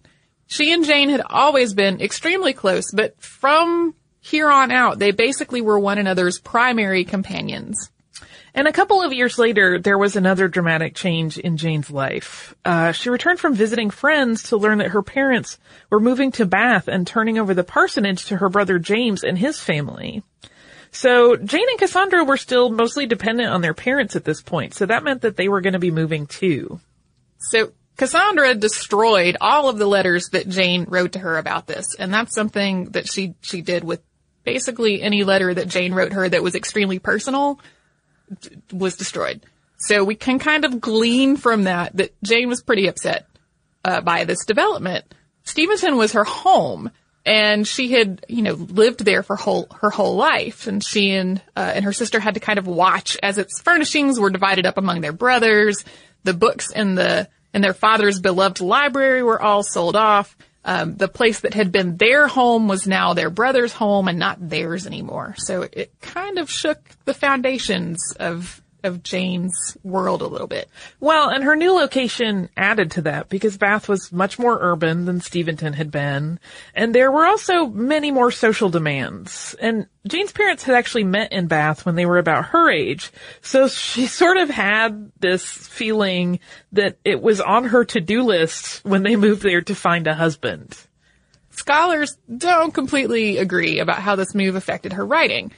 She 0.54 0.72
and 0.72 0.86
Jane 0.86 1.10
had 1.10 1.24
always 1.28 1.74
been 1.74 2.00
extremely 2.00 2.54
close, 2.54 2.92
but 2.92 3.20
from 3.20 3.96
here 4.20 4.52
on 4.52 4.72
out, 4.72 5.00
they 5.00 5.10
basically 5.10 5.62
were 5.62 5.80
one 5.80 5.98
another's 5.98 6.38
primary 6.38 7.06
companions. 7.06 7.90
And 8.54 8.68
a 8.68 8.72
couple 8.72 9.02
of 9.02 9.12
years 9.12 9.40
later, 9.40 9.80
there 9.80 9.98
was 9.98 10.16
another 10.16 10.48
dramatic 10.48 10.94
change 10.94 11.40
in 11.40 11.58
Jane's 11.58 11.90
life. 11.90 12.54
Uh, 12.64 12.92
she 12.92 13.10
returned 13.10 13.40
from 13.40 13.56
visiting 13.56 13.90
friends 13.90 14.44
to 14.44 14.58
learn 14.58 14.78
that 14.78 14.92
her 14.92 15.02
parents 15.02 15.58
were 15.90 16.00
moving 16.00 16.32
to 16.34 16.46
Bath 16.46 16.88
and 16.88 17.08
turning 17.08 17.40
over 17.40 17.56
the 17.56 17.64
parsonage 17.64 18.26
to 18.26 18.38
her 18.38 18.50
brother 18.50 18.78
James 18.78 19.24
and 19.24 19.40
his 19.40 19.60
family. 19.60 20.22
So 20.92 21.36
Jane 21.36 21.68
and 21.68 21.80
Cassandra 21.80 22.26
were 22.26 22.38
still 22.38 22.70
mostly 22.70 23.08
dependent 23.08 23.50
on 23.50 23.62
their 23.62 23.74
parents 23.74 24.16
at 24.16 24.24
this 24.24 24.44
point, 24.44 24.76
so 24.76 24.86
that 24.86 25.04
meant 25.04 25.24
that 25.24 25.36
they 25.36 25.50
were 25.50 25.62
going 25.62 25.74
to 25.74 25.80
be 25.80 25.90
moving 25.90 26.28
too. 26.28 26.80
So 27.40 27.72
Cassandra 27.98 28.56
destroyed 28.56 29.38
all 29.40 29.70
of 29.70 29.78
the 29.78 29.86
letters 29.86 30.30
that 30.30 30.50
Jane 30.50 30.86
wrote 30.88 31.14
to 31.14 31.20
her 31.20 31.38
about 31.38 31.68
this, 31.68 31.96
and 31.98 32.14
that's 32.14 32.34
something 32.34 32.86
that 32.92 33.08
she 33.08 33.36
she 33.42 33.62
did 33.62 33.84
with 33.84 34.02
basically 34.44 35.02
any 35.02 35.24
letter 35.24 35.54
that 35.54 35.68
Jane 35.68 35.94
wrote 35.94 36.14
her 36.14 36.28
that 36.28 36.44
was 36.44 36.56
extremely 36.56 37.00
personal 37.00 37.60
was 38.72 38.98
destroyed. 38.98 39.46
So 39.78 40.04
we 40.04 40.16
can 40.16 40.40
kind 40.40 40.66
of 40.66 40.82
glean 40.82 41.38
from 41.38 41.66
that 41.66 41.96
that 41.98 42.22
Jane 42.24 42.50
was 42.50 42.62
pretty 42.62 42.88
upset 42.88 43.28
uh, 43.86 44.02
by 44.02 44.24
this 44.24 44.46
development. 44.46 45.06
Steventon 45.46 45.98
was 45.98 46.14
her 46.14 46.24
home, 46.24 46.90
and 47.26 47.68
she 47.68 47.92
had, 47.92 48.26
you 48.30 48.42
know, 48.42 48.54
lived 48.54 49.04
there 49.04 49.24
for 49.24 49.36
whole 49.36 49.68
her 49.82 49.90
whole 49.90 50.16
life. 50.16 50.68
And 50.68 50.84
she 50.84 51.12
and 51.12 51.42
uh, 51.56 51.72
and 51.76 51.86
her 51.86 51.94
sister 51.94 52.20
had 52.20 52.36
to 52.36 52.40
kind 52.40 52.60
of 52.60 52.66
watch 52.66 53.18
as 53.22 53.38
its 53.38 53.62
furnishings 53.62 54.20
were 54.20 54.30
divided 54.30 54.66
up 54.66 54.78
among 54.78 55.02
their 55.02 55.14
brothers. 55.14 55.84
The 56.24 56.34
books 56.34 56.72
in 56.72 56.96
the 56.96 57.28
in 57.54 57.62
their 57.62 57.74
father's 57.74 58.20
beloved 58.20 58.62
library 58.62 59.24
were 59.24 59.42
all 59.42 59.64
sold 59.64 59.96
off. 59.96 60.36
Um, 60.66 60.96
the 60.96 61.10
place 61.10 61.42
that 61.42 61.54
had 61.54 61.74
been 61.74 61.98
their 61.98 62.28
home 62.28 62.70
was 62.70 62.88
now 62.88 63.14
their 63.14 63.30
brother's 63.30 63.74
home 63.74 64.08
and 64.08 64.18
not 64.18 64.38
theirs 64.40 64.88
anymore. 64.88 65.36
So 65.38 65.64
it 65.64 65.92
kind 66.00 66.38
of 66.40 66.50
shook 66.50 66.80
the 67.04 67.14
foundations 67.14 68.14
of 68.18 68.62
of 68.84 69.04
Jane's 69.04 69.78
world 69.84 70.22
a 70.22 70.28
little 70.28 70.48
bit. 70.48 70.70
Well, 71.00 71.30
and 71.30 71.44
her 71.44 71.56
new 71.56 71.74
location 71.74 72.50
added 72.58 72.92
to 72.92 73.02
that 73.04 73.30
because 73.30 73.58
Bath 73.58 73.88
was 73.88 74.12
much 74.12 74.38
more 74.38 74.58
urban 74.62 75.06
than 75.06 75.22
Steventon 75.22 75.74
had 75.74 75.92
been, 75.92 76.40
and 76.76 76.94
there 76.94 77.12
were 77.12 77.26
also 77.26 77.68
many 77.68 78.12
more 78.12 78.32
social 78.32 78.70
demands. 78.70 79.56
And 79.62 79.88
Jane's 80.08 80.32
parents 80.32 80.64
had 80.64 80.76
actually 80.76 81.06
met 81.06 81.32
in 81.32 81.48
Bath 81.48 81.86
when 81.86 81.96
they 81.96 82.06
were 82.06 82.18
about 82.18 82.48
her 82.48 82.70
age, 82.70 83.12
so 83.42 83.68
she 83.68 84.06
sort 84.08 84.38
of 84.38 84.50
had 84.50 85.12
this 85.20 85.46
feeling 85.46 86.40
that 86.74 86.98
it 87.04 87.22
was 87.22 87.42
on 87.42 87.66
her 87.66 87.86
to-do 87.86 88.24
list 88.24 88.84
when 88.84 89.04
they 89.04 89.16
moved 89.16 89.44
there 89.44 89.62
to 89.62 89.76
find 89.76 90.08
a 90.08 90.14
husband. 90.14 90.78
Scholars 91.52 92.18
don't 92.36 92.74
completely 92.74 93.38
agree 93.38 93.80
about 93.80 94.00
how 94.00 94.16
this 94.16 94.34
move 94.34 94.56
affected 94.56 94.94
her 94.94 95.06
writing. 95.06 95.52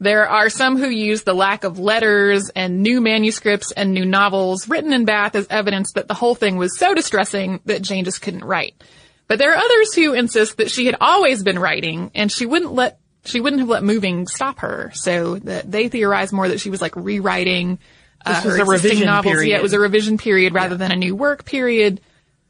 There 0.00 0.28
are 0.28 0.48
some 0.48 0.76
who 0.76 0.88
use 0.88 1.22
the 1.24 1.34
lack 1.34 1.64
of 1.64 1.78
letters 1.80 2.50
and 2.50 2.82
new 2.82 3.00
manuscripts 3.00 3.72
and 3.72 3.92
new 3.92 4.04
novels 4.04 4.68
written 4.68 4.92
in 4.92 5.04
Bath 5.04 5.34
as 5.34 5.46
evidence 5.50 5.92
that 5.94 6.06
the 6.06 6.14
whole 6.14 6.36
thing 6.36 6.56
was 6.56 6.78
so 6.78 6.94
distressing 6.94 7.60
that 7.64 7.82
Jane 7.82 8.04
just 8.04 8.22
couldn't 8.22 8.44
write. 8.44 8.80
But 9.26 9.38
there 9.40 9.52
are 9.52 9.56
others 9.56 9.94
who 9.94 10.14
insist 10.14 10.58
that 10.58 10.70
she 10.70 10.86
had 10.86 10.94
always 11.00 11.42
been 11.42 11.58
writing 11.58 12.12
and 12.14 12.30
she 12.30 12.46
wouldn't 12.46 12.72
let 12.72 13.00
she 13.24 13.40
wouldn't 13.40 13.60
have 13.60 13.68
let 13.68 13.82
moving 13.82 14.26
stop 14.28 14.60
her. 14.60 14.90
So 14.94 15.36
that 15.40 15.70
they 15.70 15.88
theorize 15.88 16.32
more 16.32 16.48
that 16.48 16.60
she 16.60 16.70
was 16.70 16.80
like 16.80 16.94
rewriting 16.96 17.78
uh, 18.24 18.34
This 18.36 18.44
was 18.44 18.54
her 18.56 18.60
a 18.60 18.62
existing 18.62 18.88
revision 18.90 19.06
novels. 19.06 19.32
period. 19.32 19.50
Yeah, 19.50 19.56
it 19.56 19.62
was 19.62 19.72
a 19.72 19.80
revision 19.80 20.16
period 20.16 20.54
rather 20.54 20.76
than 20.76 20.92
a 20.92 20.96
new 20.96 21.14
work 21.16 21.44
period. 21.44 22.00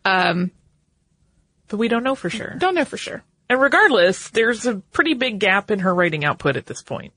But 0.05 1.76
we 1.76 1.88
don't 1.88 2.05
know 2.05 2.14
for 2.14 2.31
sure. 2.31 2.55
Don't 2.59 2.75
know 2.75 2.85
for 2.85 2.97
sure. 2.97 3.23
And 3.50 3.61
regardless, 3.61 4.28
there's 4.31 4.67
a 4.67 4.76
pretty 4.76 5.14
big 5.14 5.38
gap 5.38 5.71
in 5.71 5.81
her 5.81 5.95
writing 5.95 6.25
output 6.25 6.57
at 6.57 6.67
this 6.67 6.83
point. 6.83 7.12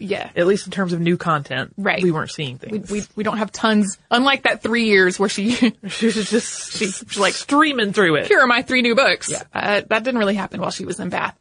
Yeah. 0.00 0.30
At 0.34 0.46
least 0.46 0.66
in 0.66 0.72
terms 0.72 0.92
of 0.92 1.00
new 1.00 1.16
content. 1.16 1.72
Right. 1.76 2.02
We 2.02 2.10
weren't 2.10 2.30
seeing 2.30 2.58
things. 2.58 2.90
we, 2.90 3.02
we 3.16 3.24
don't 3.24 3.38
have 3.38 3.52
tons, 3.52 3.98
unlike 4.10 4.44
that 4.44 4.62
three 4.62 4.84
years 4.84 5.18
where 5.18 5.28
she, 5.28 5.52
she 5.88 6.06
was 6.06 6.30
just 6.30 6.72
she's 6.76 7.16
like, 7.18 7.34
streaming 7.34 7.92
through 7.92 8.16
it. 8.16 8.26
here 8.26 8.40
are 8.40 8.46
my 8.46 8.62
three 8.62 8.82
new 8.82 8.94
books. 8.94 9.30
Yeah. 9.30 9.42
Uh, 9.52 9.82
that 9.88 10.04
didn't 10.04 10.18
really 10.18 10.34
happen 10.34 10.60
while 10.60 10.70
she 10.70 10.84
was 10.84 11.00
in 11.00 11.08
Bath. 11.08 11.38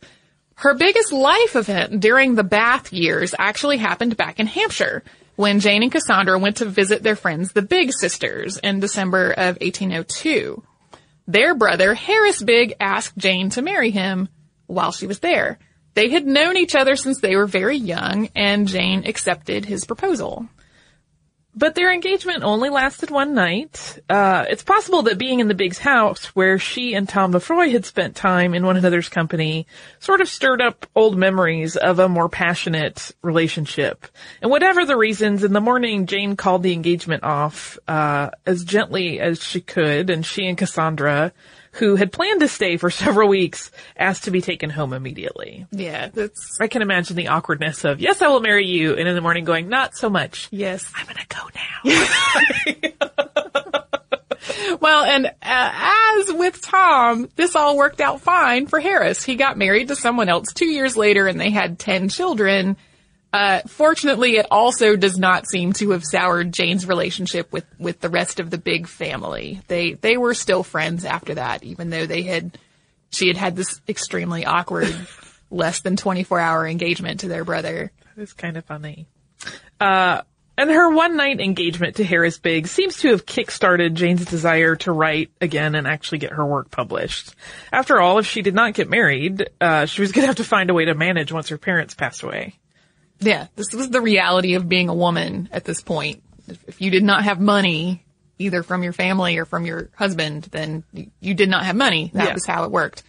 Her 0.55 0.75
biggest 0.75 1.11
life 1.11 1.55
event 1.55 1.99
during 2.01 2.35
the 2.35 2.43
Bath 2.43 2.93
years 2.93 3.33
actually 3.37 3.77
happened 3.77 4.15
back 4.15 4.39
in 4.39 4.45
Hampshire 4.45 5.03
when 5.35 5.59
Jane 5.59 5.81
and 5.81 5.91
Cassandra 5.91 6.37
went 6.37 6.57
to 6.57 6.65
visit 6.65 7.01
their 7.01 7.15
friends, 7.15 7.51
the 7.53 7.63
Bigg 7.63 7.93
Sisters, 7.93 8.57
in 8.57 8.79
December 8.79 9.31
of 9.31 9.57
1802. 9.59 10.61
Their 11.27 11.55
brother, 11.55 11.95
Harris 11.95 12.43
Bigg, 12.43 12.75
asked 12.79 13.17
Jane 13.17 13.49
to 13.51 13.61
marry 13.61 13.89
him 13.89 14.29
while 14.67 14.91
she 14.91 15.07
was 15.07 15.19
there. 15.19 15.57
They 15.93 16.09
had 16.09 16.25
known 16.25 16.57
each 16.57 16.75
other 16.75 16.95
since 16.95 17.19
they 17.19 17.35
were 17.35 17.45
very 17.45 17.77
young, 17.77 18.29
and 18.35 18.67
Jane 18.67 19.03
accepted 19.05 19.65
his 19.65 19.85
proposal. 19.85 20.47
But 21.53 21.75
their 21.75 21.91
engagement 21.91 22.43
only 22.43 22.69
lasted 22.69 23.11
one 23.11 23.33
night. 23.33 23.99
Uh, 24.09 24.45
it's 24.49 24.63
possible 24.63 25.01
that 25.01 25.17
being 25.17 25.41
in 25.41 25.49
the 25.49 25.53
Bigg's 25.53 25.79
house, 25.79 26.27
where 26.27 26.57
she 26.57 26.93
and 26.93 27.09
Tom 27.09 27.33
Lefroy 27.33 27.71
had 27.71 27.85
spent 27.85 28.15
time 28.15 28.53
in 28.53 28.65
one 28.65 28.77
another's 28.77 29.09
company, 29.09 29.67
sort 29.99 30.21
of 30.21 30.29
stirred 30.29 30.61
up 30.61 30.85
old 30.95 31.17
memories 31.17 31.75
of 31.75 31.99
a 31.99 32.07
more 32.07 32.29
passionate 32.29 33.11
relationship. 33.21 34.07
And 34.41 34.49
whatever 34.49 34.85
the 34.85 34.95
reasons, 34.95 35.43
in 35.43 35.51
the 35.51 35.59
morning, 35.59 36.05
Jane 36.05 36.37
called 36.37 36.63
the 36.63 36.71
engagement 36.71 37.23
off, 37.23 37.77
uh, 37.85 38.29
as 38.45 38.63
gently 38.63 39.19
as 39.19 39.43
she 39.43 39.59
could, 39.59 40.09
and 40.09 40.25
she 40.25 40.47
and 40.47 40.57
Cassandra, 40.57 41.33
who 41.73 41.95
had 41.95 42.11
planned 42.11 42.41
to 42.41 42.47
stay 42.47 42.77
for 42.77 42.89
several 42.91 43.29
weeks, 43.29 43.71
asked 43.97 44.25
to 44.25 44.31
be 44.31 44.41
taken 44.41 44.69
home 44.69 44.93
immediately. 44.93 45.65
Yeah, 45.71 46.09
that's, 46.13 46.57
I 46.59 46.67
can 46.67 46.81
imagine 46.81 47.15
the 47.15 47.29
awkwardness 47.29 47.83
of, 47.85 47.99
yes, 47.99 48.21
I 48.21 48.27
will 48.27 48.41
marry 48.41 48.67
you, 48.67 48.95
and 48.95 49.07
in 49.07 49.15
the 49.15 49.21
morning 49.21 49.45
going, 49.45 49.69
not 49.69 49.95
so 49.95 50.09
much. 50.09 50.47
yes. 50.51 50.91
I'm 50.95 51.05
gonna 51.05 51.19
go 51.29 51.49
now. 51.55 52.87
Well, 54.79 55.03
and 55.03 55.27
uh, 55.27 55.31
as 55.43 56.33
with 56.33 56.61
Tom, 56.61 57.29
this 57.35 57.55
all 57.55 57.77
worked 57.77 58.01
out 58.01 58.21
fine 58.21 58.65
for 58.65 58.79
Harris. 58.79 59.23
He 59.23 59.35
got 59.35 59.57
married 59.57 59.89
to 59.89 59.95
someone 59.95 60.29
else 60.29 60.51
two 60.53 60.65
years 60.65 60.97
later 60.97 61.27
and 61.27 61.39
they 61.39 61.51
had 61.51 61.77
10 61.77 62.09
children. 62.09 62.77
Uh, 63.33 63.61
fortunately, 63.67 64.35
it 64.35 64.45
also 64.51 64.95
does 64.95 65.17
not 65.17 65.47
seem 65.47 65.71
to 65.73 65.91
have 65.91 66.03
soured 66.03 66.51
Jane's 66.51 66.85
relationship 66.85 67.51
with, 67.51 67.65
with 67.79 68.01
the 68.01 68.09
rest 68.09 68.39
of 68.39 68.49
the 68.49 68.57
Bigg 68.57 68.87
family. 68.87 69.61
They, 69.67 69.93
they 69.93 70.17
were 70.17 70.33
still 70.33 70.63
friends 70.63 71.05
after 71.05 71.35
that, 71.35 71.63
even 71.63 71.89
though 71.89 72.05
they 72.05 72.23
had, 72.23 72.57
she 73.11 73.27
had 73.27 73.37
had 73.37 73.55
this 73.55 73.79
extremely 73.87 74.45
awkward, 74.45 74.93
less 75.49 75.79
than 75.81 75.95
24 75.95 76.39
hour 76.39 76.67
engagement 76.67 77.21
to 77.21 77.29
their 77.29 77.45
brother. 77.45 77.91
It's 78.17 78.33
kind 78.33 78.57
of 78.57 78.65
funny. 78.65 79.07
Uh, 79.79 80.21
And 80.57 80.69
her 80.69 80.89
one 80.89 81.15
night 81.15 81.39
engagement 81.39 81.95
to 81.95 82.03
Harris 82.03 82.37
Biggs 82.37 82.69
seems 82.69 82.97
to 82.97 83.09
have 83.09 83.25
kickstarted 83.25 83.93
Jane's 83.93 84.25
desire 84.25 84.75
to 84.77 84.91
write 84.91 85.31
again 85.39 85.75
and 85.75 85.87
actually 85.87 86.17
get 86.19 86.33
her 86.33 86.45
work 86.45 86.69
published. 86.69 87.33
After 87.71 87.99
all, 88.01 88.19
if 88.19 88.27
she 88.27 88.41
did 88.41 88.53
not 88.53 88.73
get 88.73 88.89
married, 88.89 89.49
uh, 89.61 89.85
she 89.85 90.01
was 90.01 90.11
going 90.11 90.23
to 90.23 90.27
have 90.27 90.35
to 90.35 90.43
find 90.43 90.69
a 90.69 90.73
way 90.73 90.85
to 90.85 90.93
manage 90.93 91.31
once 91.31 91.47
her 91.49 91.57
parents 91.57 91.93
passed 91.93 92.21
away. 92.21 92.55
Yeah, 93.21 93.47
this 93.55 93.73
was 93.73 93.89
the 93.89 94.01
reality 94.01 94.55
of 94.55 94.67
being 94.67 94.89
a 94.89 94.93
woman 94.95 95.47
at 95.51 95.63
this 95.63 95.81
point. 95.81 96.21
If 96.47 96.81
you 96.81 96.89
did 96.91 97.03
not 97.03 97.23
have 97.23 97.39
money, 97.39 98.03
either 98.39 98.63
from 98.63 98.83
your 98.83 98.93
family 98.93 99.37
or 99.37 99.45
from 99.45 99.65
your 99.65 99.89
husband, 99.95 100.47
then 100.51 100.83
you 101.19 101.33
did 101.33 101.49
not 101.49 101.65
have 101.65 101.75
money. 101.75 102.11
That 102.13 102.27
Yeah. 102.29 102.33
was 102.33 102.45
how 102.45 102.63
it 102.63 102.71
worked. 102.71 103.03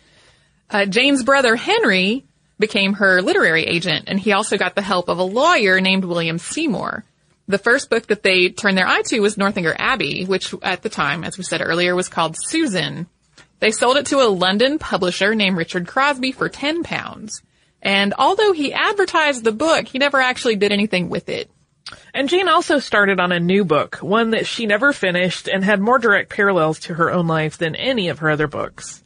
Uh, 0.70 0.84
Jane's 0.84 1.22
brother 1.22 1.56
Henry 1.56 2.24
became 2.58 2.94
her 2.94 3.22
literary 3.22 3.64
agent, 3.64 4.04
and 4.06 4.20
he 4.20 4.32
also 4.32 4.56
got 4.58 4.74
the 4.74 4.82
help 4.82 5.08
of 5.08 5.18
a 5.18 5.22
lawyer 5.24 5.80
named 5.80 6.04
William 6.04 6.38
Seymour. 6.38 7.04
The 7.48 7.58
first 7.58 7.90
book 7.90 8.06
that 8.06 8.22
they 8.22 8.50
turned 8.50 8.78
their 8.78 8.86
eye 8.86 9.02
to 9.06 9.20
was 9.20 9.36
Northanger 9.36 9.74
Abbey, 9.78 10.24
which 10.26 10.54
at 10.62 10.82
the 10.82 10.88
time, 10.88 11.24
as 11.24 11.36
we 11.36 11.44
said 11.44 11.60
earlier, 11.64 11.96
was 11.96 12.08
called 12.08 12.36
Susan. 12.46 13.06
They 13.58 13.70
sold 13.72 13.96
it 13.96 14.06
to 14.06 14.20
a 14.20 14.28
London 14.28 14.78
publisher 14.78 15.34
named 15.34 15.56
Richard 15.56 15.86
Crosby 15.88 16.32
for 16.32 16.48
10 16.48 16.82
pounds. 16.84 17.42
And 17.82 18.14
although 18.16 18.52
he 18.52 18.72
advertised 18.72 19.42
the 19.42 19.52
book, 19.52 19.88
he 19.88 19.98
never 19.98 20.20
actually 20.20 20.56
did 20.56 20.72
anything 20.72 21.08
with 21.10 21.28
it. 21.28 21.50
And 22.14 22.28
Jane 22.28 22.48
also 22.48 22.78
started 22.78 23.20
on 23.20 23.32
a 23.32 23.40
new 23.40 23.64
book, 23.64 23.96
one 23.96 24.30
that 24.30 24.46
she 24.46 24.66
never 24.66 24.92
finished 24.92 25.48
and 25.48 25.64
had 25.64 25.80
more 25.80 25.98
direct 25.98 26.30
parallels 26.30 26.78
to 26.80 26.94
her 26.94 27.10
own 27.10 27.26
life 27.26 27.58
than 27.58 27.74
any 27.74 28.08
of 28.08 28.20
her 28.20 28.30
other 28.30 28.46
books. 28.46 29.02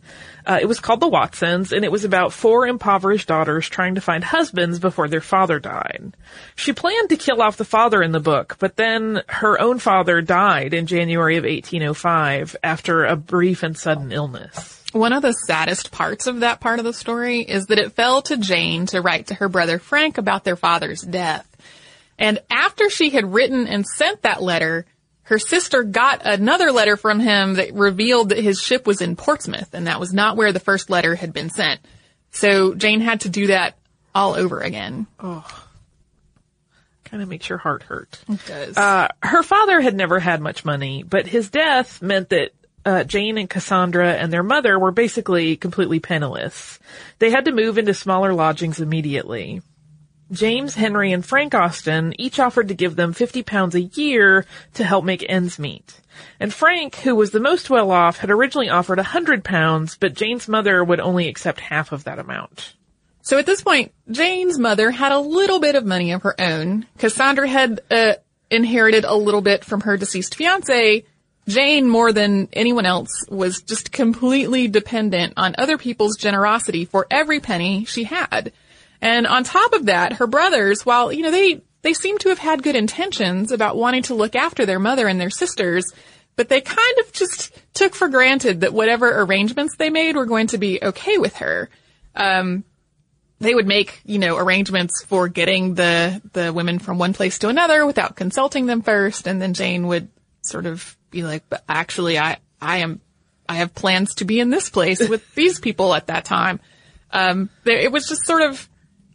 Uh, 0.47 0.59
it 0.63 0.67
was 0.67 0.79
called 0.79 1.01
The 1.01 1.09
Watsons, 1.09 1.73
and 1.73 1.85
it 1.85 1.91
was 1.91 2.05
about 2.05 2.33
four 2.33 2.69
impoverished 2.69 3.27
daughters 3.27 3.69
trying 3.69 3.97
to 3.97 4.01
find 4.01 4.23
husbands 4.23 4.79
before 4.79 5.09
their 5.09 5.21
father 5.21 5.59
died. 5.59 6.17
She 6.55 6.73
planned 6.73 7.09
to 7.09 7.17
kill 7.17 7.43
off 7.43 7.57
the 7.57 7.65
father 7.65 8.01
in 8.01 8.13
the 8.13 8.21
book, 8.21 8.57
but 8.61 8.77
then 8.77 9.23
her 9.27 9.61
own 9.61 9.81
father 9.81 10.21
died 10.21 10.73
in 10.73 10.87
January 10.87 11.37
of 11.37 11.43
1805 11.43 12.55
after 12.63 13.05
a 13.05 13.17
brief 13.17 13.65
and 13.65 13.77
sudden 13.77 14.13
illness. 14.13 14.85
One 14.97 15.13
of 15.13 15.21
the 15.21 15.33
saddest 15.33 15.93
parts 15.93 16.27
of 16.27 16.41
that 16.41 16.61
part 16.61 16.79
of 16.79 16.87
the 16.87 16.95
story 16.95 17.41
is 17.41 17.67
that 17.67 17.79
it 17.79 17.93
fell 17.93 18.23
to 18.23 18.39
Jane 18.39 18.87
to 18.87 19.03
write 19.03 19.27
to 19.27 19.35
her 19.35 19.49
brother 19.49 19.79
Frank 19.79 20.17
about 20.17 20.43
their 20.43 20.57
father's 20.57 21.03
death. 21.03 21.47
And 22.19 22.39
after 22.51 22.89
she 22.89 23.11
had 23.11 23.31
written 23.35 23.67
and 23.67 23.85
sent 23.87 24.23
that 24.23 24.43
letter, 24.43 24.87
her 25.25 25.39
sister 25.39 25.83
got 25.83 26.23
another 26.25 26.73
letter 26.73 26.97
from 26.97 27.21
him 27.21 27.55
that 27.55 27.75
revealed 27.75 28.31
that 28.31 28.39
his 28.39 28.59
ship 28.59 28.87
was 28.87 29.03
in 29.03 29.17
Portsmouth, 29.17 29.75
and 29.75 29.87
that 29.87 30.01
was 30.01 30.15
not 30.15 30.39
where 30.39 30.53
the 30.53 30.61
first 30.61 30.89
letter 30.89 31.15
had 31.15 31.35
been 31.35 31.51
sent. 31.51 31.81
So 32.31 32.75
Jane 32.75 33.03
had 33.03 33.21
to 33.21 33.29
do 33.29 33.49
that 33.49 33.77
all 34.15 34.35
over 34.35 34.61
again. 34.61 35.07
Oh. 35.21 35.47
Kind 37.05 37.23
of 37.23 37.29
makes 37.29 37.51
your 37.51 37.59
heart 37.59 37.83
hurt. 37.83 38.19
It 38.31 38.47
does. 38.47 38.77
Uh, 38.79 39.09
her 39.23 39.43
father 39.43 39.81
had 39.83 39.95
never 39.95 40.19
had 40.19 40.41
much 40.41 40.65
money, 40.65 41.03
but 41.03 41.27
his 41.27 41.51
death 41.51 42.01
meant 42.01 42.31
that 42.31 42.53
uh, 42.87 43.03
Jane 43.05 43.37
and 43.37 43.51
Cassandra 43.51 44.15
and 44.15 44.33
their 44.33 44.45
mother 44.45 44.79
were 44.79 44.93
basically 44.93 45.57
completely 45.57 45.99
penniless. 45.99 46.79
They 47.19 47.31
had 47.31 47.45
to 47.47 47.53
move 47.53 47.79
into 47.79 47.93
smaller 47.93 48.33
lodgings 48.33 48.81
immediately. 48.81 49.61
James, 50.31 50.75
Henry, 50.75 51.13
and 51.13 51.25
Frank 51.25 51.55
Austen 51.55 52.15
each 52.19 52.39
offered 52.39 52.69
to 52.69 52.75
give 52.75 52.97
them 52.97 53.13
50 53.13 53.43
pounds 53.43 53.75
a 53.75 53.83
year 53.83 54.47
to 54.75 54.85
help 54.85 55.05
make 55.05 55.25
ends 55.29 55.59
meet. 55.59 56.01
And 56.41 56.55
Frank, 56.55 56.97
who 56.97 57.15
was 57.17 57.33
the 57.33 57.41
most 57.41 57.71
well 57.71 57.91
off, 57.91 58.19
had 58.19 58.31
originally 58.31 58.69
offered 58.69 58.99
100 58.99 59.45
pounds, 59.45 59.97
but 59.99 60.15
Jane's 60.15 60.49
mother 60.49 60.83
would 60.83 61.01
only 61.01 61.29
accept 61.29 61.61
half 61.61 61.91
of 61.93 62.05
that 62.05 62.19
amount. 62.19 62.75
So 63.23 63.39
at 63.39 63.47
this 63.47 63.63
point, 63.63 63.93
Jane's 64.09 64.59
mother 64.59 64.93
had 64.93 65.11
a 65.11 65.19
little 65.19 65.59
bit 65.59 65.75
of 65.75 65.85
money 65.85 66.13
of 66.13 66.23
her 66.23 66.41
own. 66.41 66.87
Cassandra 66.99 67.49
had 67.49 67.81
uh, 67.91 68.15
inherited 68.49 69.05
a 69.05 69.17
little 69.17 69.43
bit 69.43 69.65
from 69.65 69.81
her 69.81 69.97
deceased 69.97 70.37
fiance. 70.37 71.05
Jane, 71.49 71.89
more 71.89 72.13
than 72.13 72.49
anyone 72.53 72.87
else, 72.87 73.25
was 73.29 73.63
just 73.63 73.93
completely 73.93 74.67
dependent 74.67 75.35
on 75.37 75.55
other 75.59 75.79
people's 75.79 76.17
generosity 76.17 76.85
for 76.85 77.07
every 77.11 77.39
penny 77.39 77.85
she 77.85 78.05
had. 78.05 78.53
And 79.01 79.27
on 79.27 79.45
top 79.45 79.73
of 79.73 79.87
that, 79.87 80.15
her 80.15 80.27
brothers, 80.27 80.85
while, 80.85 81.13
you 81.13 81.23
know, 81.23 81.31
they, 81.31 81.63
they 81.83 81.93
seem 81.93 82.19
to 82.19 82.31
have 82.31 82.39
had 82.39 82.65
good 82.65 82.75
intentions 82.75 83.53
about 83.53 83.77
wanting 83.77 84.03
to 84.05 84.15
look 84.15 84.35
after 84.35 84.67
their 84.67 84.81
mother 84.81 85.07
and 85.07 85.21
their 85.21 85.31
sisters, 85.31 85.85
but 86.35 86.49
they 86.49 86.61
kind 86.61 86.99
of 87.05 87.13
just 87.13 87.57
took 87.75 87.95
for 87.95 88.09
granted 88.09 88.63
that 88.63 88.73
whatever 88.73 89.23
arrangements 89.23 89.77
they 89.77 89.91
made 89.91 90.17
were 90.17 90.27
going 90.27 90.49
to 90.49 90.59
be 90.59 90.81
okay 90.83 91.19
with 91.19 91.37
her. 91.37 91.71
Um, 92.17 92.65
they 93.39 93.55
would 93.55 93.67
make, 93.67 94.01
you 94.05 94.19
know, 94.19 94.37
arrangements 94.37 95.05
for 95.05 95.29
getting 95.29 95.75
the, 95.75 96.21
the 96.33 96.53
women 96.53 96.79
from 96.79 96.99
one 96.99 97.13
place 97.13 97.39
to 97.39 97.49
another 97.49 97.87
without 97.87 98.17
consulting 98.17 98.67
them 98.67 98.83
first. 98.83 99.27
And 99.29 99.41
then 99.41 99.55
Jane 99.55 99.87
would 99.87 100.09
sort 100.43 100.67
of 100.67 100.97
be 101.17 101.25
like, 101.25 101.45
but 101.49 101.65
actually 101.69 102.19
I, 102.19 102.39
I 102.61 102.79
am, 102.79 103.01
I 103.49 103.57
have 103.57 103.75
plans 103.75 104.17
to 104.17 104.25
be 104.25 104.41
in 104.41 104.51
this 104.51 104.71
place 104.71 105.07
with 105.09 105.23
these 105.35 105.59
people 105.61 105.95
at 105.95 106.09
that 106.09 106.25
time. 106.25 106.61
Um, 107.11 107.51
there, 107.65 107.79
it 107.79 107.91
was 107.91 108.09
just 108.09 108.25
sort 108.25 108.43
of 108.43 108.69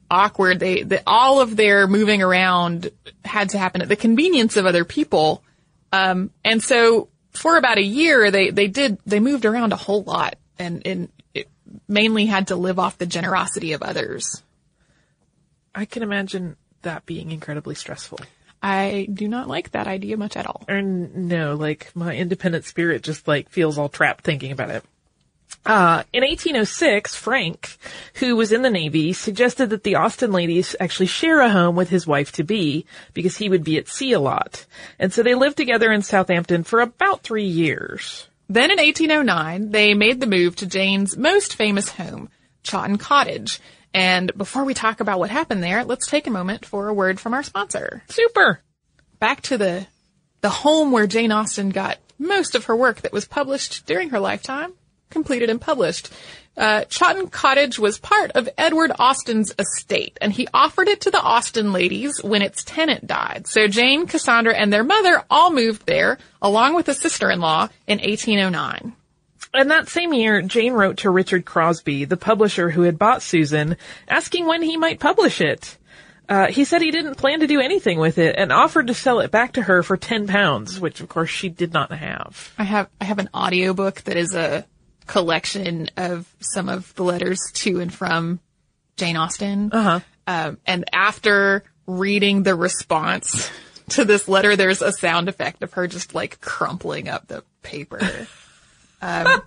awkward. 0.09 0.59
They, 0.59 0.83
they, 0.83 0.99
all 1.05 1.41
of 1.41 1.55
their 1.55 1.87
moving 1.87 2.21
around 2.21 2.89
had 3.23 3.49
to 3.49 3.57
happen 3.57 3.81
at 3.81 3.89
the 3.89 3.95
convenience 3.95 4.57
of 4.57 4.65
other 4.65 4.85
people. 4.85 5.43
Um, 5.91 6.31
and 6.43 6.61
so 6.61 7.09
for 7.31 7.57
about 7.57 7.77
a 7.77 7.83
year, 7.83 8.31
they, 8.31 8.49
they 8.49 8.67
did, 8.67 8.97
they 9.05 9.19
moved 9.19 9.45
around 9.45 9.73
a 9.73 9.77
whole 9.77 10.03
lot 10.03 10.35
and, 10.57 10.85
and 10.85 11.09
it 11.33 11.49
mainly 11.87 12.25
had 12.25 12.47
to 12.47 12.55
live 12.55 12.79
off 12.79 12.97
the 12.97 13.05
generosity 13.05 13.73
of 13.73 13.81
others. 13.81 14.41
I 15.73 15.85
can 15.85 16.03
imagine 16.03 16.57
that 16.81 17.05
being 17.05 17.31
incredibly 17.31 17.75
stressful. 17.75 18.19
I 18.61 19.07
do 19.11 19.27
not 19.27 19.47
like 19.47 19.71
that 19.71 19.87
idea 19.87 20.17
much 20.17 20.37
at 20.37 20.45
all. 20.45 20.63
Or 20.67 20.81
no, 20.81 21.55
like 21.55 21.91
my 21.95 22.15
independent 22.15 22.65
spirit 22.65 23.01
just 23.01 23.27
like 23.27 23.49
feels 23.49 23.77
all 23.77 23.89
trapped 23.89 24.23
thinking 24.23 24.51
about 24.51 24.69
it. 24.69 24.83
Uh, 25.65 26.03
in 26.11 26.23
1806, 26.23 27.15
Frank, 27.15 27.77
who 28.15 28.35
was 28.35 28.51
in 28.51 28.63
the 28.63 28.69
Navy, 28.69 29.13
suggested 29.13 29.69
that 29.69 29.83
the 29.83 29.95
Austen 29.95 30.31
ladies 30.31 30.75
actually 30.79 31.05
share 31.05 31.39
a 31.41 31.51
home 31.51 31.75
with 31.75 31.89
his 31.89 32.07
wife 32.07 32.31
to 32.33 32.43
be 32.43 32.85
because 33.13 33.37
he 33.37 33.47
would 33.47 33.63
be 33.63 33.77
at 33.77 33.87
sea 33.87 34.13
a 34.13 34.19
lot. 34.19 34.65
And 34.97 35.13
so 35.13 35.21
they 35.21 35.35
lived 35.35 35.57
together 35.57 35.91
in 35.91 36.01
Southampton 36.01 36.63
for 36.63 36.81
about 36.81 37.21
three 37.21 37.45
years. 37.45 38.27
Then 38.49 38.71
in 38.71 38.79
1809, 38.79 39.71
they 39.71 39.93
made 39.93 40.19
the 40.19 40.27
move 40.27 40.55
to 40.57 40.65
Jane's 40.65 41.15
most 41.15 41.55
famous 41.55 41.89
home, 41.89 42.29
Chawton 42.63 42.97
Cottage. 42.97 43.59
And 43.93 44.31
before 44.37 44.63
we 44.63 44.73
talk 44.73 44.99
about 44.99 45.19
what 45.19 45.29
happened 45.29 45.63
there, 45.63 45.83
let's 45.83 46.07
take 46.07 46.27
a 46.27 46.31
moment 46.31 46.65
for 46.65 46.87
a 46.87 46.93
word 46.93 47.19
from 47.19 47.33
our 47.33 47.43
sponsor. 47.43 48.03
Super! 48.07 48.61
Back 49.19 49.41
to 49.43 49.57
the, 49.57 49.87
the 50.41 50.49
home 50.49 50.91
where 50.91 51.07
Jane 51.07 51.31
Austen 51.31 51.69
got 51.69 51.97
most 52.17 52.55
of 52.55 52.65
her 52.65 52.75
work 52.75 53.01
that 53.01 53.11
was 53.11 53.25
published 53.25 53.85
during 53.85 54.09
her 54.09 54.19
lifetime, 54.19 54.73
completed 55.09 55.49
and 55.49 55.59
published. 55.59 56.11
Uh, 56.55 56.83
Chawton 56.85 57.27
Cottage 57.27 57.79
was 57.79 57.97
part 57.97 58.31
of 58.31 58.49
Edward 58.57 58.91
Austen's 58.99 59.53
estate, 59.57 60.17
and 60.21 60.33
he 60.33 60.47
offered 60.53 60.87
it 60.87 61.01
to 61.01 61.11
the 61.11 61.21
Austen 61.21 61.71
ladies 61.71 62.21
when 62.23 62.41
its 62.41 62.63
tenant 62.63 63.07
died. 63.07 63.47
So 63.47 63.67
Jane, 63.67 64.05
Cassandra, 64.05 64.53
and 64.53 64.71
their 64.71 64.83
mother 64.83 65.23
all 65.29 65.51
moved 65.51 65.85
there, 65.85 66.17
along 66.41 66.75
with 66.75 66.89
a 66.89 66.93
sister-in-law, 66.93 67.69
in 67.87 67.99
1809. 67.99 68.93
And 69.53 69.71
that 69.71 69.89
same 69.89 70.13
year, 70.13 70.41
Jane 70.41 70.73
wrote 70.73 70.97
to 70.97 71.09
Richard 71.09 71.45
Crosby, 71.45 72.05
the 72.05 72.17
publisher 72.17 72.69
who 72.69 72.83
had 72.83 72.97
bought 72.97 73.21
Susan, 73.21 73.75
asking 74.07 74.45
when 74.45 74.61
he 74.61 74.77
might 74.77 74.99
publish 74.99 75.41
it. 75.41 75.77
Uh, 76.29 76.47
he 76.47 76.63
said 76.63 76.81
he 76.81 76.91
didn't 76.91 77.15
plan 77.15 77.41
to 77.41 77.47
do 77.47 77.59
anything 77.59 77.99
with 77.99 78.17
it 78.17 78.35
and 78.37 78.53
offered 78.53 78.87
to 78.87 78.93
sell 78.93 79.19
it 79.19 79.31
back 79.31 79.53
to 79.53 79.61
her 79.61 79.83
for 79.83 79.97
10 79.97 80.27
pounds, 80.27 80.79
which 80.79 81.01
of 81.01 81.09
course 81.09 81.29
she 81.29 81.49
did 81.49 81.73
not 81.73 81.91
have. 81.91 82.53
I 82.57 82.63
have 82.63 82.89
I 83.01 83.03
have 83.03 83.19
an 83.19 83.29
audiobook 83.33 84.01
that 84.03 84.15
is 84.15 84.33
a 84.33 84.65
collection 85.07 85.89
of 85.97 86.33
some 86.39 86.69
of 86.69 86.95
the 86.95 87.03
letters 87.03 87.39
to 87.55 87.81
and 87.81 87.93
from 87.93 88.39
Jane 88.95 89.17
Austen. 89.17 89.71
Uh-huh. 89.73 89.99
Um, 90.25 90.57
and 90.65 90.85
after 90.93 91.63
reading 91.85 92.43
the 92.43 92.55
response 92.55 93.51
to 93.89 94.05
this 94.05 94.29
letter, 94.29 94.55
there's 94.55 94.81
a 94.81 94.93
sound 94.93 95.27
effect 95.27 95.63
of 95.63 95.73
her 95.73 95.85
just 95.87 96.15
like 96.15 96.39
crumpling 96.39 97.09
up 97.09 97.27
the 97.27 97.43
paper. 97.61 97.99
um, 99.01 99.41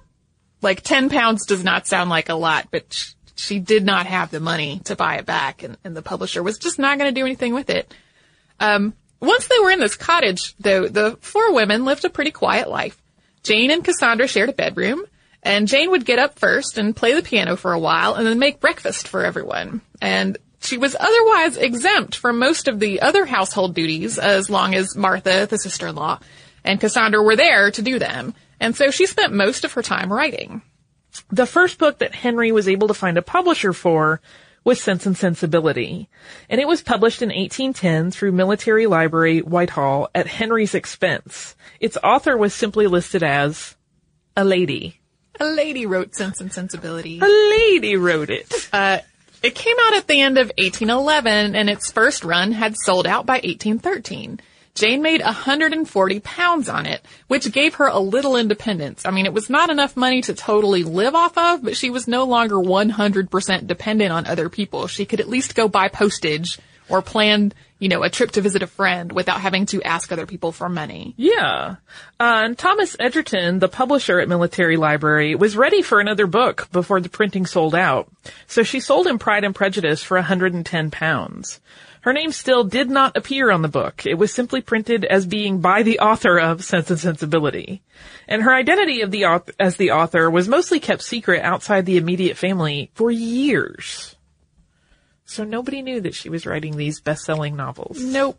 like 0.62 0.82
10 0.82 1.08
pounds 1.10 1.46
does 1.46 1.64
not 1.64 1.86
sound 1.86 2.10
like 2.10 2.28
a 2.28 2.34
lot, 2.34 2.68
but 2.70 2.92
sh- 2.92 3.12
she 3.36 3.58
did 3.58 3.84
not 3.84 4.06
have 4.06 4.30
the 4.30 4.40
money 4.40 4.80
to 4.84 4.96
buy 4.96 5.16
it 5.16 5.26
back 5.26 5.62
and, 5.62 5.76
and 5.84 5.96
the 5.96 6.02
publisher 6.02 6.42
was 6.42 6.58
just 6.58 6.78
not 6.78 6.98
going 6.98 7.12
to 7.12 7.20
do 7.20 7.24
anything 7.24 7.54
with 7.54 7.70
it. 7.70 7.92
Um, 8.60 8.94
once 9.20 9.46
they 9.46 9.58
were 9.60 9.70
in 9.70 9.80
this 9.80 9.96
cottage, 9.96 10.54
though, 10.58 10.88
the 10.88 11.16
four 11.20 11.52
women 11.54 11.84
lived 11.84 12.04
a 12.04 12.10
pretty 12.10 12.30
quiet 12.30 12.68
life. 12.68 13.00
Jane 13.42 13.70
and 13.70 13.84
Cassandra 13.84 14.26
shared 14.26 14.48
a 14.48 14.52
bedroom, 14.52 15.04
and 15.42 15.68
Jane 15.68 15.90
would 15.90 16.04
get 16.04 16.18
up 16.18 16.38
first 16.38 16.78
and 16.78 16.96
play 16.96 17.14
the 17.14 17.22
piano 17.22 17.56
for 17.56 17.72
a 17.72 17.78
while 17.78 18.14
and 18.14 18.26
then 18.26 18.38
make 18.38 18.60
breakfast 18.60 19.08
for 19.08 19.24
everyone. 19.24 19.82
And 20.00 20.38
she 20.60 20.78
was 20.78 20.96
otherwise 20.98 21.56
exempt 21.56 22.16
from 22.16 22.38
most 22.38 22.68
of 22.68 22.80
the 22.80 23.02
other 23.02 23.26
household 23.26 23.74
duties 23.74 24.18
as 24.18 24.48
long 24.48 24.74
as 24.74 24.96
Martha, 24.96 25.46
the 25.46 25.58
sister-in-law, 25.58 26.20
and 26.64 26.80
Cassandra 26.80 27.22
were 27.22 27.36
there 27.36 27.70
to 27.70 27.82
do 27.82 27.98
them. 27.98 28.34
And 28.64 28.74
so 28.74 28.90
she 28.90 29.04
spent 29.04 29.34
most 29.34 29.66
of 29.66 29.74
her 29.74 29.82
time 29.82 30.10
writing. 30.10 30.62
The 31.30 31.44
first 31.44 31.76
book 31.76 31.98
that 31.98 32.14
Henry 32.14 32.50
was 32.50 32.66
able 32.66 32.88
to 32.88 32.94
find 32.94 33.18
a 33.18 33.22
publisher 33.22 33.74
for 33.74 34.22
was 34.64 34.80
Sense 34.80 35.04
and 35.04 35.14
Sensibility, 35.14 36.08
and 36.48 36.58
it 36.58 36.66
was 36.66 36.82
published 36.82 37.20
in 37.20 37.28
1810 37.28 38.10
through 38.10 38.32
Military 38.32 38.86
Library, 38.86 39.40
Whitehall, 39.40 40.08
at 40.14 40.26
Henry's 40.26 40.74
expense. 40.74 41.54
Its 41.78 41.98
author 42.02 42.38
was 42.38 42.54
simply 42.54 42.86
listed 42.86 43.22
as 43.22 43.76
a 44.34 44.46
lady. 44.46 44.98
A 45.38 45.44
lady 45.44 45.84
wrote 45.84 46.14
Sense 46.14 46.40
and 46.40 46.50
Sensibility. 46.50 47.20
A 47.20 47.28
lady 47.28 47.96
wrote 47.96 48.30
it. 48.30 48.70
Uh, 48.72 49.00
it 49.42 49.54
came 49.54 49.76
out 49.82 49.96
at 49.96 50.06
the 50.06 50.22
end 50.22 50.38
of 50.38 50.46
1811 50.56 51.54
and 51.54 51.68
its 51.68 51.92
first 51.92 52.24
run 52.24 52.52
had 52.52 52.78
sold 52.78 53.06
out 53.06 53.26
by 53.26 53.34
1813. 53.34 54.40
Jane 54.74 55.02
made 55.02 55.22
140 55.22 56.20
pounds 56.20 56.68
on 56.68 56.84
it, 56.86 57.04
which 57.28 57.52
gave 57.52 57.74
her 57.74 57.86
a 57.86 58.00
little 58.00 58.36
independence. 58.36 59.06
I 59.06 59.12
mean, 59.12 59.24
it 59.24 59.32
was 59.32 59.48
not 59.48 59.70
enough 59.70 59.96
money 59.96 60.20
to 60.22 60.34
totally 60.34 60.82
live 60.82 61.14
off 61.14 61.38
of, 61.38 61.62
but 61.62 61.76
she 61.76 61.90
was 61.90 62.08
no 62.08 62.24
longer 62.24 62.56
100% 62.56 63.66
dependent 63.68 64.12
on 64.12 64.26
other 64.26 64.48
people. 64.48 64.88
She 64.88 65.04
could 65.04 65.20
at 65.20 65.28
least 65.28 65.54
go 65.54 65.68
buy 65.68 65.86
postage 65.86 66.58
or 66.88 67.02
plan, 67.02 67.52
you 67.84 67.90
know, 67.90 68.02
a 68.02 68.08
trip 68.08 68.30
to 68.30 68.40
visit 68.40 68.62
a 68.62 68.66
friend 68.66 69.12
without 69.12 69.42
having 69.42 69.66
to 69.66 69.82
ask 69.82 70.10
other 70.10 70.24
people 70.24 70.52
for 70.52 70.70
money. 70.70 71.12
Yeah. 71.18 71.76
Uh, 72.18 72.40
and 72.44 72.56
Thomas 72.56 72.96
Egerton, 72.98 73.58
the 73.58 73.68
publisher 73.68 74.20
at 74.20 74.26
Military 74.26 74.78
Library, 74.78 75.34
was 75.34 75.54
ready 75.54 75.82
for 75.82 76.00
another 76.00 76.26
book 76.26 76.66
before 76.72 77.02
the 77.02 77.10
printing 77.10 77.44
sold 77.44 77.74
out. 77.74 78.10
So 78.46 78.62
she 78.62 78.80
sold 78.80 79.06
him 79.06 79.18
Pride 79.18 79.44
and 79.44 79.54
Prejudice 79.54 80.02
for 80.02 80.16
110 80.16 80.90
pounds. 80.92 81.60
Her 82.00 82.14
name 82.14 82.32
still 82.32 82.64
did 82.64 82.88
not 82.88 83.18
appear 83.18 83.50
on 83.50 83.60
the 83.60 83.68
book. 83.68 84.06
It 84.06 84.14
was 84.14 84.32
simply 84.32 84.62
printed 84.62 85.04
as 85.04 85.26
being 85.26 85.60
by 85.60 85.82
the 85.82 85.98
author 85.98 86.40
of 86.40 86.64
Sense 86.64 86.88
and 86.88 86.98
Sensibility. 86.98 87.82
And 88.26 88.42
her 88.44 88.54
identity 88.54 89.02
of 89.02 89.10
the 89.10 89.26
as 89.60 89.76
the 89.76 89.90
author 89.90 90.30
was 90.30 90.48
mostly 90.48 90.80
kept 90.80 91.02
secret 91.02 91.42
outside 91.42 91.84
the 91.84 91.98
immediate 91.98 92.38
family 92.38 92.90
for 92.94 93.10
years. 93.10 94.13
So 95.26 95.44
nobody 95.44 95.82
knew 95.82 96.00
that 96.02 96.14
she 96.14 96.28
was 96.28 96.46
writing 96.46 96.76
these 96.76 97.00
best-selling 97.00 97.56
novels. 97.56 98.02
Nope. 98.02 98.38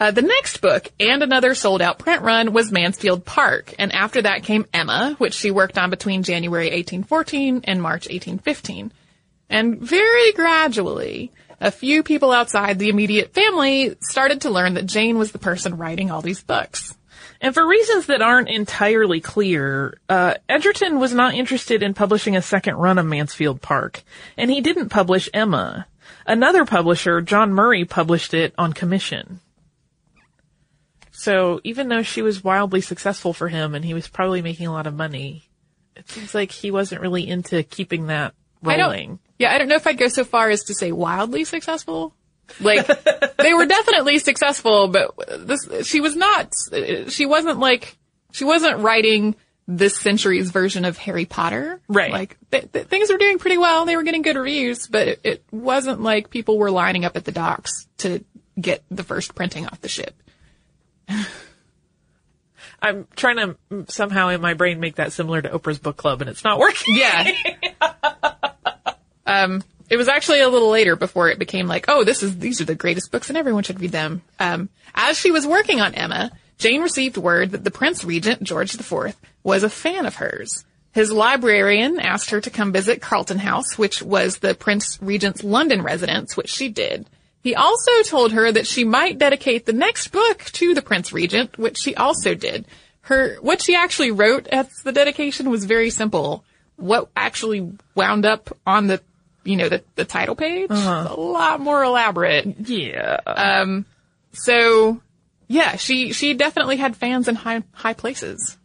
Uh, 0.00 0.10
the 0.10 0.22
next 0.22 0.60
book 0.60 0.90
and 0.98 1.22
another 1.22 1.54
sold 1.54 1.80
out 1.80 1.98
print 1.98 2.22
run 2.22 2.52
was 2.52 2.72
Mansfield 2.72 3.24
Park, 3.24 3.72
and 3.78 3.92
after 3.92 4.22
that 4.22 4.42
came 4.42 4.66
Emma, 4.74 5.14
which 5.18 5.34
she 5.34 5.52
worked 5.52 5.78
on 5.78 5.90
between 5.90 6.24
January 6.24 6.66
1814 6.66 7.60
and 7.64 7.80
March 7.80 8.08
1815. 8.08 8.92
And 9.48 9.78
very 9.78 10.32
gradually, 10.32 11.30
a 11.60 11.70
few 11.70 12.02
people 12.02 12.32
outside 12.32 12.80
the 12.80 12.88
immediate 12.88 13.32
family 13.32 13.94
started 14.00 14.40
to 14.40 14.50
learn 14.50 14.74
that 14.74 14.86
Jane 14.86 15.18
was 15.18 15.30
the 15.30 15.38
person 15.38 15.76
writing 15.76 16.10
all 16.10 16.20
these 16.20 16.42
books. 16.42 16.96
And 17.42 17.52
for 17.52 17.66
reasons 17.66 18.06
that 18.06 18.22
aren't 18.22 18.48
entirely 18.48 19.20
clear, 19.20 19.98
uh, 20.08 20.34
Egerton 20.48 21.00
was 21.00 21.12
not 21.12 21.34
interested 21.34 21.82
in 21.82 21.92
publishing 21.92 22.36
a 22.36 22.42
second 22.42 22.76
run 22.76 22.98
of 22.98 23.06
Mansfield 23.06 23.60
Park, 23.60 24.04
and 24.38 24.48
he 24.48 24.60
didn't 24.60 24.90
publish 24.90 25.28
Emma. 25.34 25.88
Another 26.24 26.64
publisher, 26.64 27.20
John 27.20 27.52
Murray, 27.52 27.84
published 27.84 28.32
it 28.32 28.54
on 28.56 28.72
commission. 28.72 29.40
So 31.10 31.60
even 31.64 31.88
though 31.88 32.02
she 32.02 32.22
was 32.22 32.44
wildly 32.44 32.80
successful 32.80 33.32
for 33.32 33.48
him 33.48 33.74
and 33.74 33.84
he 33.84 33.92
was 33.92 34.06
probably 34.06 34.40
making 34.40 34.68
a 34.68 34.72
lot 34.72 34.86
of 34.86 34.94
money, 34.94 35.48
it 35.96 36.08
seems 36.08 36.36
like 36.36 36.52
he 36.52 36.70
wasn't 36.70 37.00
really 37.00 37.28
into 37.28 37.64
keeping 37.64 38.06
that 38.06 38.34
rolling. 38.62 39.18
Yeah, 39.38 39.52
I 39.52 39.58
don't 39.58 39.68
know 39.68 39.74
if 39.74 39.86
I'd 39.86 39.98
go 39.98 40.08
so 40.08 40.24
far 40.24 40.48
as 40.48 40.62
to 40.64 40.74
say 40.74 40.92
wildly 40.92 41.42
successful. 41.42 42.14
Like 42.60 42.86
they 43.38 43.54
were 43.54 43.66
definitely 43.66 44.18
successful, 44.18 44.88
but 44.88 45.14
this 45.46 45.86
she 45.86 46.00
was 46.00 46.16
not. 46.16 46.52
She 47.08 47.26
wasn't 47.26 47.58
like 47.58 47.96
she 48.32 48.44
wasn't 48.44 48.78
writing 48.80 49.36
this 49.68 49.96
century's 49.96 50.50
version 50.50 50.84
of 50.84 50.98
Harry 50.98 51.24
Potter. 51.24 51.80
Right. 51.88 52.10
Like 52.10 52.36
th- 52.50 52.72
th- 52.72 52.86
things 52.86 53.10
were 53.10 53.18
doing 53.18 53.38
pretty 53.38 53.58
well. 53.58 53.84
They 53.84 53.96
were 53.96 54.02
getting 54.02 54.22
good 54.22 54.36
reviews, 54.36 54.86
but 54.86 55.08
it, 55.08 55.20
it 55.24 55.44
wasn't 55.50 56.02
like 56.02 56.30
people 56.30 56.58
were 56.58 56.70
lining 56.70 57.04
up 57.04 57.16
at 57.16 57.24
the 57.24 57.32
docks 57.32 57.86
to 57.98 58.24
get 58.60 58.82
the 58.90 59.04
first 59.04 59.34
printing 59.34 59.66
off 59.66 59.80
the 59.80 59.88
ship. 59.88 60.14
I'm 62.82 63.06
trying 63.14 63.36
to 63.36 63.56
somehow 63.88 64.28
in 64.28 64.40
my 64.40 64.54
brain 64.54 64.80
make 64.80 64.96
that 64.96 65.12
similar 65.12 65.40
to 65.40 65.48
Oprah's 65.50 65.78
book 65.78 65.96
club 65.96 66.20
and 66.20 66.28
it's 66.28 66.42
not 66.42 66.58
working. 66.58 66.96
Yeah. 66.96 67.30
um, 69.26 69.62
it 69.92 69.98
was 69.98 70.08
actually 70.08 70.40
a 70.40 70.48
little 70.48 70.70
later 70.70 70.96
before 70.96 71.28
it 71.28 71.38
became 71.38 71.66
like, 71.66 71.84
oh, 71.86 72.02
this 72.02 72.22
is, 72.22 72.38
these 72.38 72.62
are 72.62 72.64
the 72.64 72.74
greatest 72.74 73.12
books 73.12 73.28
and 73.28 73.36
everyone 73.36 73.62
should 73.62 73.78
read 73.78 73.92
them. 73.92 74.22
Um, 74.40 74.70
as 74.94 75.18
she 75.18 75.30
was 75.30 75.46
working 75.46 75.82
on 75.82 75.94
Emma, 75.94 76.32
Jane 76.56 76.80
received 76.80 77.18
word 77.18 77.50
that 77.50 77.62
the 77.62 77.70
Prince 77.70 78.02
Regent, 78.02 78.42
George 78.42 78.74
IV, 78.74 79.14
was 79.42 79.64
a 79.64 79.68
fan 79.68 80.06
of 80.06 80.14
hers. 80.14 80.64
His 80.94 81.12
librarian 81.12 82.00
asked 82.00 82.30
her 82.30 82.40
to 82.40 82.48
come 82.48 82.72
visit 82.72 83.02
Carlton 83.02 83.36
House, 83.36 83.76
which 83.76 84.00
was 84.00 84.38
the 84.38 84.54
Prince 84.54 84.96
Regent's 85.02 85.44
London 85.44 85.82
residence, 85.82 86.38
which 86.38 86.48
she 86.48 86.70
did. 86.70 87.06
He 87.42 87.54
also 87.54 87.90
told 88.06 88.32
her 88.32 88.50
that 88.50 88.66
she 88.66 88.84
might 88.84 89.18
dedicate 89.18 89.66
the 89.66 89.74
next 89.74 90.08
book 90.08 90.38
to 90.52 90.72
the 90.72 90.80
Prince 90.80 91.12
Regent, 91.12 91.58
which 91.58 91.76
she 91.76 91.94
also 91.96 92.34
did. 92.34 92.64
Her, 93.02 93.36
what 93.42 93.60
she 93.60 93.74
actually 93.74 94.10
wrote 94.10 94.46
as 94.46 94.68
the 94.84 94.92
dedication 94.92 95.50
was 95.50 95.66
very 95.66 95.90
simple. 95.90 96.46
What 96.76 97.10
actually 97.14 97.72
wound 97.94 98.24
up 98.24 98.56
on 98.66 98.86
the, 98.86 99.02
you 99.44 99.56
know, 99.56 99.68
the, 99.68 99.82
the 99.96 100.04
title 100.04 100.34
page, 100.34 100.70
a 100.70 101.14
lot 101.16 101.60
more 101.60 101.82
elaborate. 101.82 102.46
Yeah. 102.60 103.18
Um, 103.26 103.86
so 104.32 105.00
yeah, 105.48 105.76
she, 105.76 106.12
she 106.12 106.34
definitely 106.34 106.76
had 106.76 106.96
fans 106.96 107.28
in 107.28 107.34
high, 107.34 107.62
high 107.72 107.94
places. 107.94 108.56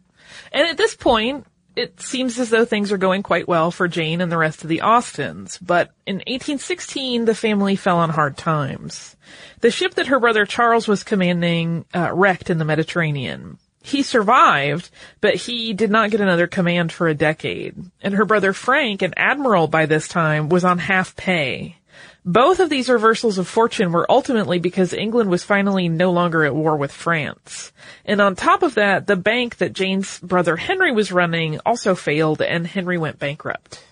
And 0.52 0.66
at 0.66 0.76
this 0.76 0.94
point, 0.94 1.46
it 1.78 2.00
seems 2.00 2.38
as 2.38 2.50
though 2.50 2.64
things 2.64 2.90
are 2.90 2.98
going 2.98 3.22
quite 3.22 3.46
well 3.46 3.70
for 3.70 3.86
Jane 3.86 4.20
and 4.20 4.32
the 4.32 4.36
rest 4.36 4.62
of 4.62 4.68
the 4.68 4.80
Austens, 4.80 5.58
but 5.58 5.90
in 6.06 6.16
1816 6.16 7.24
the 7.24 7.34
family 7.34 7.76
fell 7.76 7.98
on 7.98 8.10
hard 8.10 8.36
times. 8.36 9.16
The 9.60 9.70
ship 9.70 9.94
that 9.94 10.08
her 10.08 10.18
brother 10.18 10.44
Charles 10.44 10.88
was 10.88 11.04
commanding 11.04 11.84
uh, 11.94 12.10
wrecked 12.12 12.50
in 12.50 12.58
the 12.58 12.64
Mediterranean. 12.64 13.58
He 13.82 14.02
survived, 14.02 14.90
but 15.20 15.34
he 15.34 15.72
did 15.72 15.90
not 15.90 16.10
get 16.10 16.20
another 16.20 16.46
command 16.46 16.92
for 16.92 17.08
a 17.08 17.14
decade. 17.14 17.76
And 18.02 18.14
her 18.14 18.24
brother 18.24 18.52
Frank, 18.52 19.02
an 19.02 19.14
admiral 19.16 19.68
by 19.68 19.86
this 19.86 20.08
time, 20.08 20.48
was 20.48 20.64
on 20.64 20.78
half 20.78 21.16
pay. 21.16 21.76
Both 22.24 22.60
of 22.60 22.68
these 22.68 22.90
reversals 22.90 23.38
of 23.38 23.48
fortune 23.48 23.92
were 23.92 24.10
ultimately 24.10 24.58
because 24.58 24.92
England 24.92 25.30
was 25.30 25.44
finally 25.44 25.88
no 25.88 26.10
longer 26.10 26.44
at 26.44 26.54
war 26.54 26.76
with 26.76 26.92
France. 26.92 27.72
And 28.04 28.20
on 28.20 28.36
top 28.36 28.62
of 28.62 28.74
that, 28.74 29.06
the 29.06 29.16
bank 29.16 29.56
that 29.58 29.72
Jane's 29.72 30.18
brother 30.18 30.56
Henry 30.56 30.92
was 30.92 31.12
running 31.12 31.58
also 31.64 31.94
failed 31.94 32.42
and 32.42 32.66
Henry 32.66 32.98
went 32.98 33.18
bankrupt. 33.18 33.82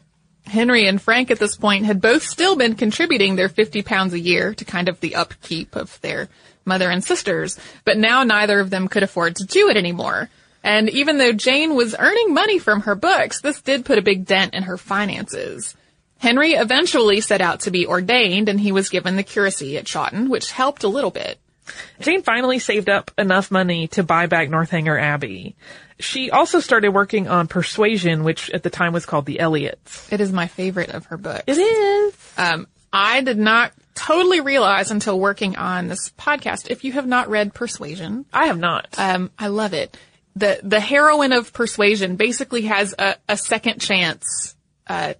Henry 0.44 0.86
and 0.86 1.00
Frank 1.00 1.30
at 1.30 1.38
this 1.38 1.56
point 1.56 1.86
had 1.86 2.00
both 2.00 2.22
still 2.22 2.56
been 2.56 2.74
contributing 2.74 3.36
their 3.36 3.48
50 3.48 3.82
pounds 3.82 4.12
a 4.12 4.20
year 4.20 4.54
to 4.54 4.64
kind 4.64 4.88
of 4.88 5.00
the 5.00 5.14
upkeep 5.14 5.74
of 5.74 6.00
their 6.02 6.28
mother 6.66 6.90
and 6.90 7.02
sisters, 7.02 7.58
but 7.84 7.96
now 7.96 8.24
neither 8.24 8.60
of 8.60 8.70
them 8.70 8.88
could 8.88 9.02
afford 9.02 9.36
to 9.36 9.44
do 9.44 9.68
it 9.68 9.76
anymore. 9.76 10.28
And 10.62 10.90
even 10.90 11.18
though 11.18 11.32
Jane 11.32 11.76
was 11.76 11.94
earning 11.96 12.34
money 12.34 12.58
from 12.58 12.82
her 12.82 12.96
books, 12.96 13.40
this 13.40 13.60
did 13.62 13.84
put 13.84 13.98
a 13.98 14.02
big 14.02 14.26
dent 14.26 14.52
in 14.52 14.64
her 14.64 14.76
finances. 14.76 15.76
Henry 16.18 16.52
eventually 16.52 17.20
set 17.20 17.40
out 17.40 17.60
to 17.60 17.70
be 17.70 17.86
ordained 17.86 18.48
and 18.48 18.58
he 18.58 18.72
was 18.72 18.88
given 18.88 19.16
the 19.16 19.22
curacy 19.22 19.78
at 19.78 19.86
Chawton, 19.86 20.28
which 20.28 20.50
helped 20.50 20.82
a 20.82 20.88
little 20.88 21.10
bit. 21.10 21.38
Jane 22.00 22.22
finally 22.22 22.58
saved 22.58 22.88
up 22.88 23.10
enough 23.18 23.50
money 23.50 23.88
to 23.88 24.02
buy 24.02 24.26
back 24.26 24.48
Northanger 24.48 24.98
Abbey. 24.98 25.56
She 25.98 26.30
also 26.30 26.60
started 26.60 26.90
working 26.90 27.28
on 27.28 27.48
Persuasion, 27.48 28.22
which 28.22 28.50
at 28.50 28.62
the 28.62 28.70
time 28.70 28.92
was 28.92 29.06
called 29.06 29.26
The 29.26 29.40
Elliots. 29.40 30.12
It 30.12 30.20
is 30.20 30.32
my 30.32 30.46
favorite 30.46 30.90
of 30.90 31.06
her 31.06 31.16
books. 31.16 31.44
It 31.46 31.58
is. 31.58 32.14
Um, 32.36 32.66
I 32.92 33.22
did 33.22 33.38
not 33.38 33.72
totally 33.96 34.40
realize 34.40 34.92
until 34.92 35.18
working 35.18 35.56
on 35.56 35.88
this 35.88 36.10
podcast. 36.10 36.70
If 36.70 36.84
you 36.84 36.92
have 36.92 37.06
not 37.06 37.28
read 37.28 37.52
Persuasion, 37.54 38.26
I 38.32 38.46
have 38.46 38.58
not. 38.58 38.94
um, 38.98 39.30
I 39.38 39.48
love 39.48 39.72
it. 39.72 39.96
The 40.36 40.60
the 40.62 40.80
heroine 40.80 41.32
of 41.32 41.52
Persuasion 41.52 42.16
basically 42.16 42.62
has 42.62 42.94
a, 42.98 43.16
a 43.28 43.36
second 43.36 43.80
chance 43.80 44.54
uh, 44.86 45.14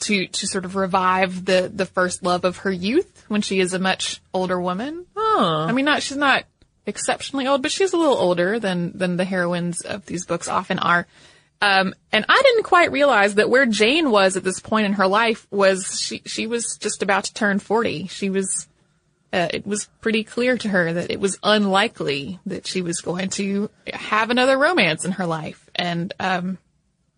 to 0.00 0.26
to 0.26 0.46
sort 0.46 0.64
of 0.64 0.74
revive 0.76 1.44
the 1.44 1.70
the 1.72 1.86
first 1.86 2.22
love 2.22 2.44
of 2.44 2.58
her 2.58 2.72
youth 2.72 3.24
when 3.28 3.42
she 3.42 3.60
is 3.60 3.74
a 3.74 3.78
much 3.78 4.20
older 4.32 4.60
woman. 4.60 5.06
Huh. 5.14 5.66
I 5.68 5.72
mean, 5.72 5.84
not 5.84 6.02
she's 6.02 6.16
not 6.16 6.44
exceptionally 6.86 7.46
old, 7.46 7.62
but 7.62 7.70
she's 7.70 7.92
a 7.92 7.96
little 7.98 8.16
older 8.16 8.58
than 8.58 8.96
than 8.96 9.16
the 9.16 9.24
heroines 9.24 9.82
of 9.82 10.06
these 10.06 10.24
books 10.24 10.48
often 10.48 10.78
are. 10.78 11.06
Um, 11.60 11.94
and 12.12 12.24
I 12.28 12.42
didn't 12.42 12.64
quite 12.64 12.92
realize 12.92 13.36
that 13.36 13.48
where 13.48 13.66
Jane 13.66 14.10
was 14.10 14.36
at 14.36 14.44
this 14.44 14.60
point 14.60 14.86
in 14.86 14.92
her 14.94 15.06
life 15.06 15.46
was 15.50 16.00
she 16.00 16.22
she 16.26 16.46
was 16.46 16.76
just 16.78 17.02
about 17.02 17.24
to 17.24 17.34
turn 17.34 17.58
forty. 17.58 18.06
She 18.08 18.30
was. 18.30 18.68
Uh, 19.32 19.48
it 19.52 19.66
was 19.66 19.86
pretty 20.00 20.22
clear 20.22 20.56
to 20.56 20.68
her 20.68 20.92
that 20.92 21.10
it 21.10 21.18
was 21.18 21.36
unlikely 21.42 22.38
that 22.46 22.66
she 22.66 22.80
was 22.80 23.00
going 23.00 23.28
to 23.28 23.68
have 23.92 24.30
another 24.30 24.56
romance 24.56 25.04
in 25.04 25.12
her 25.12 25.26
life, 25.26 25.68
and 25.74 26.14
um, 26.20 26.58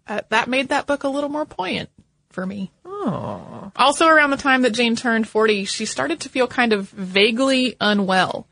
uh, 0.07 0.22
that 0.31 0.48
made 0.48 0.70
that 0.70 0.87
book 0.87 1.05
a 1.05 1.09
little 1.09 1.29
more 1.29 1.44
poignant 1.44 1.90
for 2.31 2.46
me. 2.46 2.72
Oh. 2.85 3.70
Also, 3.77 4.09
around 4.09 4.31
the 4.31 4.37
time 4.37 4.62
that 4.62 4.70
Jane 4.72 4.96
turned 4.96 5.29
40, 5.29 5.66
she 5.66 5.85
started 5.85 6.20
to 6.20 6.29
feel 6.29 6.46
kind 6.46 6.72
of 6.72 6.88
vaguely 6.90 7.77
unwell. 7.81 8.46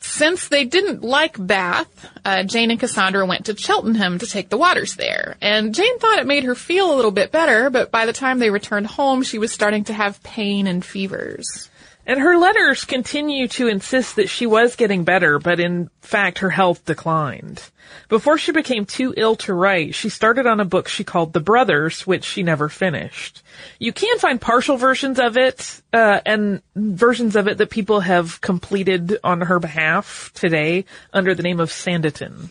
Since 0.00 0.48
they 0.48 0.64
didn't 0.64 1.02
like 1.02 1.36
Bath, 1.38 2.08
uh, 2.24 2.42
Jane 2.42 2.70
and 2.70 2.80
Cassandra 2.80 3.24
went 3.26 3.46
to 3.46 3.56
Cheltenham 3.56 4.18
to 4.18 4.26
take 4.26 4.48
the 4.48 4.58
waters 4.58 4.96
there. 4.96 5.36
And 5.40 5.74
Jane 5.74 5.98
thought 5.98 6.18
it 6.18 6.26
made 6.26 6.44
her 6.44 6.54
feel 6.54 6.92
a 6.92 6.96
little 6.96 7.10
bit 7.10 7.30
better, 7.30 7.70
but 7.70 7.90
by 7.90 8.06
the 8.06 8.12
time 8.12 8.38
they 8.38 8.50
returned 8.50 8.86
home, 8.86 9.22
she 9.22 9.38
was 9.38 9.52
starting 9.52 9.84
to 9.84 9.92
have 9.92 10.22
pain 10.22 10.66
and 10.66 10.84
fevers. 10.84 11.69
And 12.10 12.18
her 12.18 12.36
letters 12.36 12.84
continue 12.84 13.46
to 13.46 13.68
insist 13.68 14.16
that 14.16 14.28
she 14.28 14.44
was 14.44 14.74
getting 14.74 15.04
better, 15.04 15.38
but 15.38 15.60
in 15.60 15.90
fact 16.00 16.38
her 16.38 16.50
health 16.50 16.84
declined. 16.84 17.62
Before 18.08 18.36
she 18.36 18.50
became 18.50 18.84
too 18.84 19.14
ill 19.16 19.36
to 19.36 19.54
write, 19.54 19.94
she 19.94 20.08
started 20.08 20.44
on 20.44 20.58
a 20.58 20.64
book 20.64 20.88
she 20.88 21.04
called 21.04 21.32
The 21.32 21.38
Brothers, 21.38 22.08
which 22.08 22.24
she 22.24 22.42
never 22.42 22.68
finished. 22.68 23.44
You 23.78 23.92
can 23.92 24.18
find 24.18 24.40
partial 24.40 24.76
versions 24.76 25.20
of 25.20 25.36
it, 25.36 25.82
uh, 25.92 26.18
and 26.26 26.62
versions 26.74 27.36
of 27.36 27.46
it 27.46 27.58
that 27.58 27.70
people 27.70 28.00
have 28.00 28.40
completed 28.40 29.16
on 29.22 29.42
her 29.42 29.60
behalf 29.60 30.32
today 30.34 30.86
under 31.12 31.36
the 31.36 31.44
name 31.44 31.60
of 31.60 31.70
Sanditon. 31.70 32.50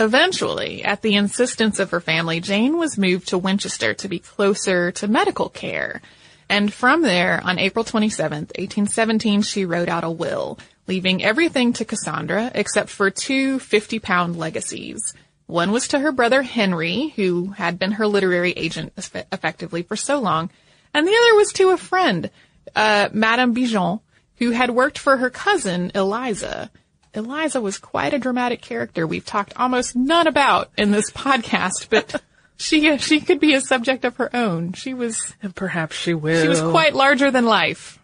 Eventually, 0.00 0.82
at 0.82 1.02
the 1.02 1.14
insistence 1.14 1.78
of 1.78 1.92
her 1.92 2.00
family, 2.00 2.40
Jane 2.40 2.76
was 2.76 2.98
moved 2.98 3.28
to 3.28 3.38
Winchester 3.38 3.94
to 3.94 4.08
be 4.08 4.18
closer 4.18 4.90
to 4.90 5.06
medical 5.06 5.48
care. 5.48 6.02
And 6.48 6.72
from 6.72 7.02
there, 7.02 7.40
on 7.44 7.58
April 7.58 7.84
27th, 7.84 8.56
1817, 8.56 9.42
she 9.42 9.64
wrote 9.64 9.88
out 9.88 10.04
a 10.04 10.10
will, 10.10 10.58
leaving 10.86 11.22
everything 11.22 11.74
to 11.74 11.84
Cassandra 11.84 12.50
except 12.54 12.88
for 12.88 13.10
two 13.10 13.58
50 13.58 13.98
pound 13.98 14.36
legacies. 14.36 15.14
One 15.46 15.72
was 15.72 15.88
to 15.88 15.98
her 15.98 16.12
brother 16.12 16.42
Henry, 16.42 17.08
who 17.16 17.50
had 17.52 17.78
been 17.78 17.92
her 17.92 18.06
literary 18.06 18.52
agent 18.52 18.92
effectively 18.96 19.82
for 19.82 19.96
so 19.96 20.18
long, 20.20 20.50
and 20.92 21.06
the 21.06 21.16
other 21.16 21.34
was 21.36 21.52
to 21.54 21.70
a 21.70 21.76
friend, 21.76 22.30
uh, 22.74 23.08
Madame 23.12 23.52
Bigeon, 23.52 24.00
who 24.36 24.50
had 24.50 24.70
worked 24.70 24.98
for 24.98 25.16
her 25.16 25.30
cousin 25.30 25.90
Eliza. 25.94 26.70
Eliza 27.14 27.60
was 27.60 27.78
quite 27.78 28.14
a 28.14 28.18
dramatic 28.18 28.60
character 28.60 29.06
we've 29.06 29.24
talked 29.24 29.54
almost 29.56 29.96
none 29.96 30.26
about 30.26 30.70
in 30.76 30.90
this 30.90 31.10
podcast, 31.12 31.88
but 31.90 32.22
she 32.58 32.98
she 32.98 33.20
could 33.20 33.38
be 33.40 33.54
a 33.54 33.60
subject 33.60 34.04
of 34.04 34.16
her 34.16 34.34
own. 34.34 34.72
She 34.72 34.92
was 34.92 35.34
and 35.42 35.54
perhaps 35.54 35.96
she 35.96 36.12
will. 36.12 36.42
She 36.42 36.48
was 36.48 36.60
quite 36.60 36.94
larger 36.94 37.30
than 37.30 37.46
life. 37.46 37.98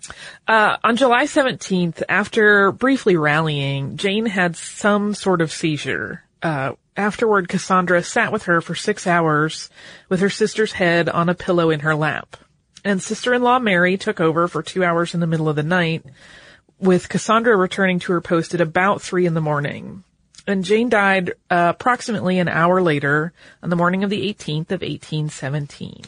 Uh, 0.47 0.77
on 0.85 0.97
July 0.97 1.25
17th, 1.25 2.03
after 2.09 2.71
briefly 2.71 3.17
rallying, 3.17 3.97
Jane 3.97 4.27
had 4.27 4.57
some 4.57 5.15
sort 5.15 5.41
of 5.41 5.51
seizure. 5.51 6.23
Uh, 6.43 6.73
afterward, 6.97 7.49
Cassandra 7.49 8.03
sat 8.03 8.33
with 8.33 8.45
her 8.45 8.61
for 8.61 8.75
six 8.75 9.07
hours 9.07 9.71
with 10.09 10.21
her 10.21 10.31
sister's 10.31 10.73
head 10.73 11.09
on 11.09 11.29
a 11.29 11.35
pillow 11.35 11.71
in 11.71 11.81
her 11.81 11.95
lap. 11.95 12.37
And 12.85 13.03
sister-in-law 13.03 13.61
Mary 13.61 13.97
took 13.97 14.21
over 14.21 14.47
for 14.47 14.63
two 14.63 14.85
hours 14.85 15.15
in 15.15 15.21
the 15.21 15.27
middle 15.27 15.49
of 15.49 15.57
the 15.57 15.63
night, 15.63 16.05
with 16.79 17.09
Cassandra 17.09 17.57
returning 17.57 17.99
to 18.01 18.13
her 18.13 18.21
post 18.21 18.55
at 18.55 18.61
about 18.61 19.01
three 19.01 19.25
in 19.25 19.35
the 19.35 19.41
morning 19.41 20.05
and 20.47 20.65
Jane 20.65 20.89
died 20.89 21.31
uh, 21.51 21.73
approximately 21.75 22.39
an 22.39 22.49
hour 22.49 22.83
later 22.83 23.33
on 23.63 23.71
the 23.71 23.77
morning 23.77 24.05
of 24.05 24.11
the 24.11 24.29
18th 24.33 24.71
of 24.71 24.83
1817. 24.83 26.05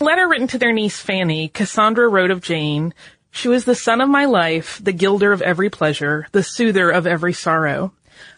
A 0.00 0.04
letter 0.04 0.28
written 0.28 0.46
to 0.48 0.58
their 0.58 0.72
niece 0.72 1.00
Fanny, 1.00 1.48
Cassandra 1.48 2.08
wrote 2.08 2.30
of 2.30 2.42
Jane, 2.42 2.92
she 3.30 3.48
was 3.48 3.64
the 3.64 3.74
sun 3.74 4.00
of 4.00 4.08
my 4.08 4.24
life, 4.24 4.80
the 4.82 4.92
gilder 4.92 5.32
of 5.32 5.42
every 5.42 5.68
pleasure, 5.68 6.26
the 6.32 6.42
soother 6.42 6.90
of 6.90 7.06
every 7.06 7.32
sorrow. 7.32 7.92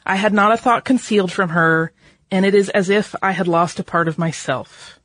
I 0.04 0.16
had 0.16 0.32
not 0.32 0.52
a 0.52 0.56
thought 0.56 0.84
concealed 0.84 1.30
from 1.30 1.50
her, 1.50 1.92
and 2.30 2.44
it 2.44 2.54
is 2.54 2.68
as 2.70 2.90
if 2.90 3.14
I 3.22 3.30
had 3.30 3.46
lost 3.46 3.78
a 3.78 3.84
part 3.84 4.08
of 4.08 4.18
myself. 4.18 4.98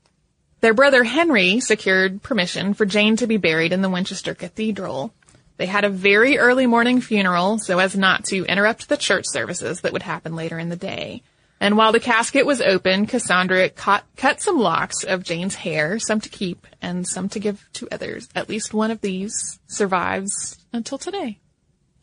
Their 0.62 0.74
brother 0.74 1.04
Henry 1.04 1.60
secured 1.60 2.24
permission 2.24 2.74
for 2.74 2.86
Jane 2.86 3.18
to 3.18 3.28
be 3.28 3.38
buried 3.38 3.74
in 3.74 3.82
the 3.82 3.90
Winchester 3.90 4.34
Cathedral. 4.34 5.14
They 5.63 5.67
had 5.67 5.86
a 5.86 5.89
very 5.89 6.38
early 6.38 6.67
morning 6.67 6.99
funeral 6.99 7.58
so 7.58 7.80
as 7.80 7.95
not 7.95 8.26
to 8.26 8.43
interrupt 8.43 8.89
the 8.89 8.97
church 8.97 9.23
services 9.26 9.80
that 9.80 9.93
would 9.93 10.04
happen 10.04 10.36
later 10.36 10.60
in 10.60 10.67
the 10.67 10.76
day. 10.76 11.23
And 11.62 11.78
while 11.78 11.93
the 11.93 12.02
casket 12.02 12.45
was 12.45 12.60
open, 12.60 13.06
Cassandra 13.06 13.69
cut, 13.69 14.04
some 14.39 14.60
locks 14.60 15.06
of 15.06 15.23
Jane's 15.23 15.56
hair, 15.56 15.99
some 15.99 16.19
to 16.19 16.28
keep 16.28 16.67
and 16.82 17.08
some 17.08 17.30
to 17.30 17.39
give 17.39 17.65
to 17.76 17.88
others. 17.93 18.28
At 18.36 18.49
least 18.49 18.73
one 18.73 18.91
of 18.91 18.99
these 18.99 19.58
survives 19.67 20.58
until 20.73 20.97
today. 20.97 21.39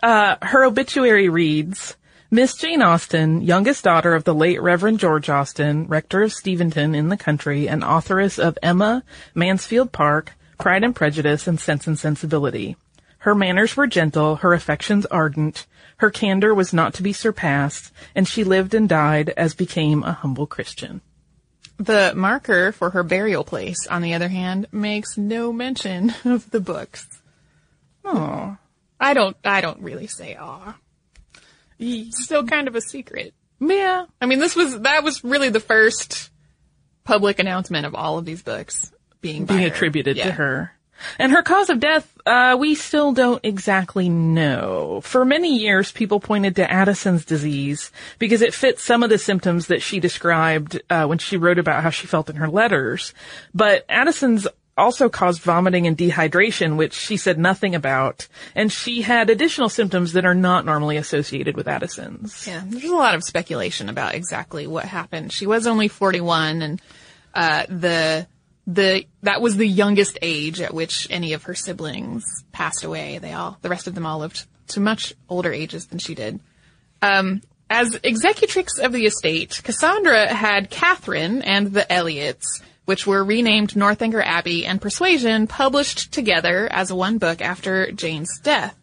Uh, 0.02 0.36
her 0.40 0.64
obituary 0.64 1.28
reads, 1.28 1.96
Miss 2.30 2.54
Jane 2.54 2.80
Austen, 2.80 3.42
youngest 3.42 3.84
daughter 3.84 4.14
of 4.14 4.24
the 4.24 4.34
late 4.34 4.62
Reverend 4.62 5.00
George 5.00 5.28
Austen, 5.28 5.86
rector 5.86 6.22
of 6.22 6.32
Steventon 6.32 6.94
in 6.94 7.10
the 7.10 7.18
country 7.18 7.68
and 7.68 7.84
authoress 7.84 8.38
of 8.38 8.56
Emma, 8.62 9.04
Mansfield 9.34 9.92
Park, 9.92 10.32
Pride 10.58 10.82
and 10.82 10.96
Prejudice, 10.96 11.46
and 11.46 11.60
Sense 11.60 11.86
and 11.86 11.98
Sensibility. 11.98 12.76
Her 13.20 13.34
manners 13.34 13.76
were 13.76 13.86
gentle, 13.86 14.36
her 14.36 14.54
affections 14.54 15.06
ardent, 15.06 15.66
her 15.98 16.10
candor 16.10 16.54
was 16.54 16.72
not 16.72 16.94
to 16.94 17.02
be 17.02 17.12
surpassed, 17.12 17.92
and 18.14 18.26
she 18.26 18.44
lived 18.44 18.72
and 18.72 18.88
died 18.88 19.28
as 19.36 19.54
became 19.54 20.02
a 20.02 20.12
humble 20.12 20.46
Christian. 20.46 21.02
The 21.76 22.14
marker 22.16 22.72
for 22.72 22.90
her 22.90 23.02
burial 23.02 23.44
place, 23.44 23.86
on 23.86 24.00
the 24.00 24.14
other 24.14 24.28
hand, 24.28 24.66
makes 24.72 25.18
no 25.18 25.52
mention 25.52 26.14
of 26.24 26.50
the 26.50 26.60
books. 26.60 27.06
Oh, 28.04 28.56
I 28.98 29.12
don't, 29.12 29.36
I 29.44 29.60
don't 29.60 29.82
really 29.82 30.06
say 30.06 30.36
aw. 30.36 30.74
Still 31.78 32.46
kind 32.46 32.68
of 32.68 32.74
a 32.74 32.80
secret. 32.80 33.34
Yeah. 33.60 34.06
I 34.22 34.26
mean, 34.26 34.38
this 34.38 34.56
was, 34.56 34.80
that 34.80 35.04
was 35.04 35.22
really 35.22 35.50
the 35.50 35.60
first 35.60 36.30
public 37.04 37.38
announcement 37.38 37.84
of 37.84 37.94
all 37.94 38.16
of 38.16 38.24
these 38.24 38.42
books 38.42 38.90
being 39.20 39.44
being 39.44 39.64
attributed 39.64 40.16
yeah. 40.16 40.24
to 40.24 40.32
her. 40.32 40.72
And 41.18 41.32
her 41.32 41.42
cause 41.42 41.70
of 41.70 41.80
death, 41.80 42.18
uh, 42.26 42.56
we 42.58 42.74
still 42.74 43.12
don't 43.12 43.44
exactly 43.44 44.08
know. 44.08 45.00
For 45.02 45.24
many 45.24 45.58
years, 45.58 45.92
people 45.92 46.20
pointed 46.20 46.56
to 46.56 46.70
Addison's 46.70 47.24
disease 47.24 47.90
because 48.18 48.42
it 48.42 48.54
fits 48.54 48.82
some 48.82 49.02
of 49.02 49.10
the 49.10 49.18
symptoms 49.18 49.68
that 49.68 49.82
she 49.82 50.00
described 50.00 50.80
uh, 50.90 51.06
when 51.06 51.18
she 51.18 51.36
wrote 51.36 51.58
about 51.58 51.82
how 51.82 51.90
she 51.90 52.06
felt 52.06 52.30
in 52.30 52.36
her 52.36 52.48
letters. 52.48 53.14
But 53.54 53.84
Addison's 53.88 54.46
also 54.80 55.08
caused 55.08 55.42
vomiting 55.42 55.86
and 55.86 55.96
dehydration, 55.96 56.76
which 56.76 56.94
she 56.94 57.16
said 57.16 57.38
nothing 57.38 57.74
about. 57.74 58.26
And 58.54 58.72
she 58.72 59.02
had 59.02 59.30
additional 59.30 59.68
symptoms 59.68 60.14
that 60.14 60.24
are 60.24 60.34
not 60.34 60.64
normally 60.64 60.96
associated 60.96 61.56
with 61.56 61.68
Addison's. 61.68 62.46
Yeah, 62.46 62.62
there's 62.66 62.84
a 62.84 62.94
lot 62.94 63.14
of 63.14 63.22
speculation 63.22 63.88
about 63.88 64.14
exactly 64.14 64.66
what 64.66 64.84
happened. 64.84 65.32
She 65.32 65.46
was 65.46 65.66
only 65.66 65.88
41 65.88 66.62
and 66.62 66.82
uh, 67.34 67.66
the 67.68 68.26
the 68.66 69.06
that 69.22 69.40
was 69.40 69.56
the 69.56 69.66
youngest 69.66 70.18
age 70.22 70.60
at 70.60 70.74
which 70.74 71.06
any 71.10 71.32
of 71.32 71.44
her 71.44 71.54
siblings 71.54 72.24
passed 72.52 72.84
away. 72.84 73.18
They 73.18 73.32
all, 73.32 73.58
the 73.62 73.68
rest 73.68 73.86
of 73.86 73.94
them 73.94 74.06
all 74.06 74.18
lived 74.18 74.46
to 74.68 74.80
much 74.80 75.14
older 75.28 75.52
ages 75.52 75.86
than 75.86 75.98
she 75.98 76.14
did. 76.14 76.40
Um, 77.02 77.42
as 77.68 77.98
executrix 78.02 78.78
of 78.78 78.92
the 78.92 79.06
estate, 79.06 79.60
Cassandra 79.62 80.32
had 80.32 80.70
Catherine 80.70 81.42
and 81.42 81.68
the 81.72 81.90
Elliots, 81.90 82.60
which 82.84 83.06
were 83.06 83.24
renamed 83.24 83.76
Northanger 83.76 84.22
Abbey 84.22 84.66
and 84.66 84.80
Persuasion, 84.80 85.46
published 85.46 86.12
together 86.12 86.68
as 86.70 86.92
one 86.92 87.18
book 87.18 87.40
after 87.40 87.92
Jane's 87.92 88.40
death. 88.42 88.76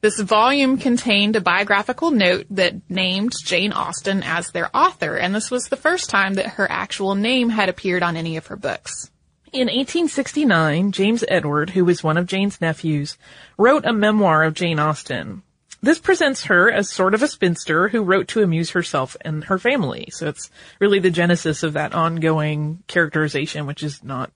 This 0.00 0.18
volume 0.18 0.78
contained 0.78 1.36
a 1.36 1.42
biographical 1.42 2.10
note 2.10 2.46
that 2.50 2.74
named 2.88 3.32
Jane 3.44 3.72
Austen 3.72 4.22
as 4.22 4.48
their 4.48 4.74
author, 4.74 5.16
and 5.16 5.34
this 5.34 5.50
was 5.50 5.64
the 5.64 5.76
first 5.76 6.08
time 6.08 6.34
that 6.34 6.54
her 6.54 6.70
actual 6.70 7.14
name 7.14 7.50
had 7.50 7.68
appeared 7.68 8.02
on 8.02 8.16
any 8.16 8.38
of 8.38 8.46
her 8.46 8.56
books. 8.56 9.10
In 9.52 9.66
1869, 9.66 10.92
James 10.92 11.24
Edward, 11.26 11.70
who 11.70 11.84
was 11.84 12.04
one 12.04 12.16
of 12.16 12.26
Jane's 12.26 12.60
nephews, 12.60 13.18
wrote 13.58 13.84
a 13.84 13.92
memoir 13.92 14.44
of 14.44 14.54
Jane 14.54 14.78
Austen. 14.78 15.42
This 15.82 15.98
presents 15.98 16.44
her 16.44 16.70
as 16.70 16.88
sort 16.88 17.14
of 17.14 17.22
a 17.22 17.28
spinster 17.28 17.88
who 17.88 18.02
wrote 18.02 18.28
to 18.28 18.44
amuse 18.44 18.70
herself 18.70 19.16
and 19.22 19.42
her 19.44 19.58
family. 19.58 20.08
So 20.12 20.28
it's 20.28 20.50
really 20.78 21.00
the 21.00 21.10
genesis 21.10 21.64
of 21.64 21.72
that 21.72 21.94
ongoing 21.94 22.84
characterization, 22.86 23.66
which 23.66 23.82
is 23.82 24.04
not 24.04 24.30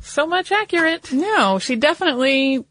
so 0.00 0.26
much 0.26 0.50
accurate. 0.50 1.12
No, 1.12 1.60
she 1.60 1.76
definitely, 1.76 2.64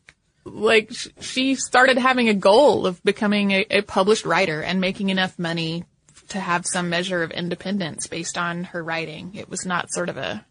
like, 0.44 0.92
she 1.22 1.56
started 1.56 1.98
having 1.98 2.28
a 2.28 2.34
goal 2.34 2.86
of 2.86 3.02
becoming 3.04 3.52
a, 3.52 3.66
a 3.70 3.82
published 3.82 4.26
writer 4.26 4.62
and 4.62 4.82
making 4.82 5.10
enough 5.10 5.40
money 5.40 5.86
to 6.30 6.40
have 6.40 6.66
some 6.66 6.90
measure 6.90 7.24
of 7.24 7.32
independence 7.32 8.08
based 8.08 8.38
on 8.38 8.66
her 8.66 8.84
writing. 8.84 9.36
It 9.36 9.48
was 9.48 9.66
not 9.66 9.92
sort 9.92 10.10
of 10.10 10.18
a 10.18 10.46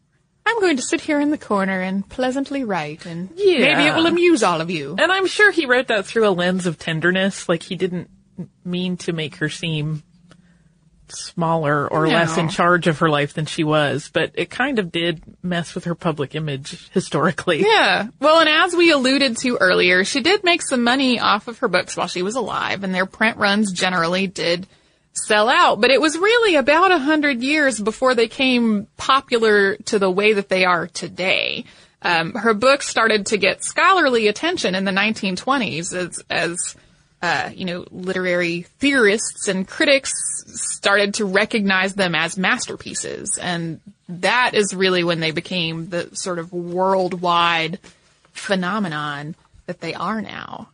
I'm 0.51 0.61
going 0.61 0.77
to 0.77 0.83
sit 0.83 1.01
here 1.01 1.21
in 1.21 1.31
the 1.31 1.39
corner 1.39 1.81
and 1.81 2.07
pleasantly 2.09 2.65
write, 2.65 3.07
and 3.07 3.31
yeah. 3.37 3.61
maybe 3.61 3.89
it 3.89 3.95
will 3.95 4.07
amuse 4.07 4.43
all 4.43 4.61
of 4.61 4.69
you. 4.69 4.97
And 4.99 5.13
I'm 5.13 5.27
sure 5.27 5.53
he 5.53 5.67
wrote 5.67 5.89
that 5.89 6.07
through 6.07 6.27
a 6.29 6.31
lens 6.31 6.67
of 6.67 6.79
tenderness, 6.79 7.49
like 7.49 7.63
he 7.63 7.77
didn't 7.77 8.11
mean 8.65 8.97
to 8.99 9.13
make 9.13 9.37
her 9.37 9.49
seem 9.49 10.03
smaller 11.09 11.89
or 11.89 12.07
no. 12.07 12.13
less 12.13 12.37
in 12.37 12.49
charge 12.49 12.87
of 12.87 12.99
her 12.99 13.09
life 13.09 13.35
than 13.35 13.47
she 13.47 13.65
was, 13.65 14.11
but 14.13 14.33
it 14.35 14.51
kind 14.51 14.79
of 14.79 14.91
did 14.91 15.23
mess 15.43 15.75
with 15.75 15.85
her 15.85 15.95
public 15.95 16.35
image 16.35 16.91
historically. 16.91 17.63
Yeah. 17.63 18.09
Well, 18.21 18.41
and 18.41 18.49
as 18.49 18.75
we 18.75 18.91
alluded 18.91 19.37
to 19.39 19.57
earlier, 19.57 20.05
she 20.05 20.21
did 20.21 20.45
make 20.45 20.63
some 20.63 20.83
money 20.83 21.21
off 21.21 21.49
of 21.49 21.59
her 21.59 21.69
books 21.69 21.97
while 21.97 22.09
she 22.09 22.23
was 22.23 22.37
alive, 22.37 22.85
and 22.85 22.95
their 22.95 23.07
print 23.07 23.37
runs 23.37 23.73
generally 23.73 24.27
did 24.27 24.67
sell 25.13 25.49
out. 25.49 25.81
But 25.81 25.91
it 25.91 26.01
was 26.01 26.17
really 26.17 26.57
about 26.57 26.93
a 26.93 26.99
hundred 26.99 27.43
years 27.43 27.81
before 27.81 28.15
they 28.15 28.29
came 28.29 28.87
popular 28.97 29.77
to 29.77 29.99
the 29.99 30.11
way 30.11 30.33
that 30.35 30.49
they 30.49 30.65
are 30.65 30.87
today. 30.87 31.65
Um, 32.03 32.33
her 32.33 32.55
books 32.55 32.89
started 32.89 33.27
to 33.27 33.37
get 33.37 33.63
scholarly 33.63 34.29
attention 34.29 34.75
in 34.75 34.85
the 34.85 34.91
1920s 34.91 35.95
as, 35.95 36.23
as 36.31 36.77
uh, 37.23 37.51
you 37.55 37.67
know, 37.67 37.85
literary 37.91 38.63
theorists 38.79 39.49
and 39.49 39.69
critics 39.69 40.13
started 40.47 41.15
to 41.15 41.27
recognize 41.27 41.95
them 41.95 42.15
as 42.15 42.39
masterpieces. 42.39 43.39
And 43.41 43.81
that 44.09 44.55
is 44.55 44.75
really 44.75 45.05
when 45.05 45.21
they 45.21 45.31
became 45.31 45.91
the 45.91 46.09
sort 46.17 46.39
of 46.39 46.53
worldwide 46.53 47.79
phenomenon 48.33 49.35
that 49.67 49.81
they 49.81 49.95
are 49.95 50.23
now. 50.23 50.69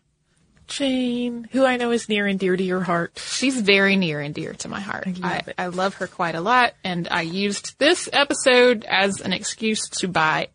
Jane, 0.69 1.49
who 1.53 1.65
I 1.65 1.77
know 1.77 1.91
is 1.91 2.09
near 2.09 2.27
and 2.27 2.39
dear 2.39 2.57
to 2.57 2.63
your 2.63 2.81
heart. 2.81 3.19
She's 3.19 3.61
very 3.61 3.97
near 3.97 4.21
and 4.21 4.35
dear 4.35 4.53
to 4.55 4.69
my 4.69 4.81
heart. 4.81 5.07
love 5.07 5.23
I. 5.23 5.55
I 5.59 5.67
love 5.67 5.95
her 5.95 6.07
quite 6.07 6.35
a 6.35 6.41
lot, 6.41 6.75
and 6.83 7.09
I 7.11 7.23
used 7.23 7.79
this 7.79 8.09
episode 8.13 8.85
as 8.85 9.21
an 9.21 9.33
excuse 9.33 9.89
to 10.01 10.09
buy 10.09 10.49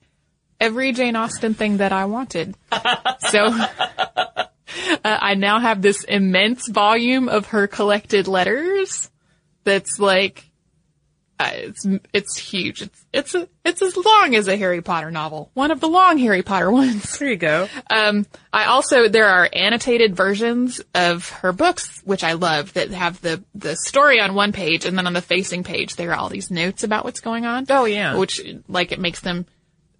every 0.59 0.91
Jane 0.91 1.15
Austen 1.15 1.53
thing 1.53 1.77
that 1.77 1.93
I 1.93 2.05
wanted. 2.05 2.55
so 3.19 3.45
uh, 3.47 4.45
I 5.03 5.35
now 5.35 5.59
have 5.59 5.81
this 5.81 6.03
immense 6.03 6.67
volume 6.67 7.29
of 7.29 7.47
her 7.47 7.67
collected 7.67 8.27
letters. 8.27 9.09
That's 9.63 9.99
like 9.99 10.50
uh, 11.41 11.49
it's 11.53 11.85
it's 12.13 12.37
huge. 12.37 12.81
It's 12.81 13.05
it's 13.13 13.35
a, 13.35 13.47
it's 13.65 13.81
as 13.81 13.95
long 13.97 14.35
as 14.35 14.47
a 14.47 14.55
Harry 14.57 14.81
Potter 14.81 15.11
novel. 15.11 15.49
One 15.53 15.71
of 15.71 15.79
the 15.79 15.87
long 15.89 16.17
Harry 16.17 16.41
Potter 16.43 16.71
ones. 16.81 17.17
There 17.19 17.29
you 17.29 17.37
go. 17.37 17.67
Um, 17.89 18.25
I 18.53 18.65
also 18.65 19.07
there 19.07 19.27
are 19.27 19.49
annotated 19.53 20.15
versions 20.15 20.81
of 20.95 21.29
her 21.29 21.51
books, 21.53 22.01
which 22.05 22.23
I 22.23 22.33
love, 22.33 22.73
that 22.73 22.91
have 22.91 23.21
the 23.21 23.43
the 23.55 23.75
story 23.75 24.19
on 24.19 24.33
one 24.33 24.51
page, 24.51 24.85
and 24.85 24.97
then 24.97 25.07
on 25.07 25.13
the 25.13 25.21
facing 25.21 25.63
page 25.63 25.95
there 25.95 26.11
are 26.11 26.15
all 26.15 26.29
these 26.29 26.51
notes 26.51 26.83
about 26.83 27.05
what's 27.05 27.19
going 27.19 27.45
on. 27.45 27.65
Oh, 27.69 27.85
yeah. 27.85 28.15
which 28.17 28.41
like 28.67 28.91
it 28.91 28.99
makes 28.99 29.21
them 29.21 29.45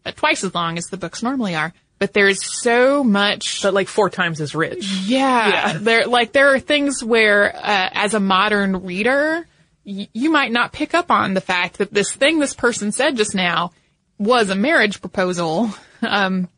uh, 0.06 0.12
twice 0.12 0.44
as 0.44 0.54
long 0.56 0.78
as 0.78 0.86
the 0.86 0.98
books 0.98 1.22
normally 1.24 1.56
are. 1.56 1.74
But 2.00 2.14
there's 2.14 2.44
so 2.64 3.04
much. 3.04 3.62
But 3.62 3.76
like 3.76 3.88
four 3.88 4.10
times 4.10 4.42
as 4.42 4.56
rich. 4.56 4.92
Yeah, 5.06 5.48
Yeah. 5.50 5.78
there 5.80 6.08
like 6.08 6.32
there 6.32 6.52
are 6.56 6.60
things 6.60 7.04
where, 7.04 7.56
uh, 7.56 7.90
as 7.94 8.16
a 8.16 8.20
modern 8.20 8.84
reader, 8.86 9.46
y- 9.86 10.08
you 10.14 10.30
might 10.32 10.52
not 10.52 10.72
pick 10.74 10.94
up 10.94 11.12
on 11.12 11.34
the 11.34 11.42
fact 11.42 11.78
that 11.80 11.94
this 11.94 12.12
thing 12.12 12.40
this 12.40 12.54
person 12.54 12.92
said 12.92 13.16
just 13.18 13.36
now 13.36 13.72
was 14.18 14.50
a 14.50 14.56
marriage 14.56 15.02
proposal. 15.02 15.70
Um, 16.04 16.50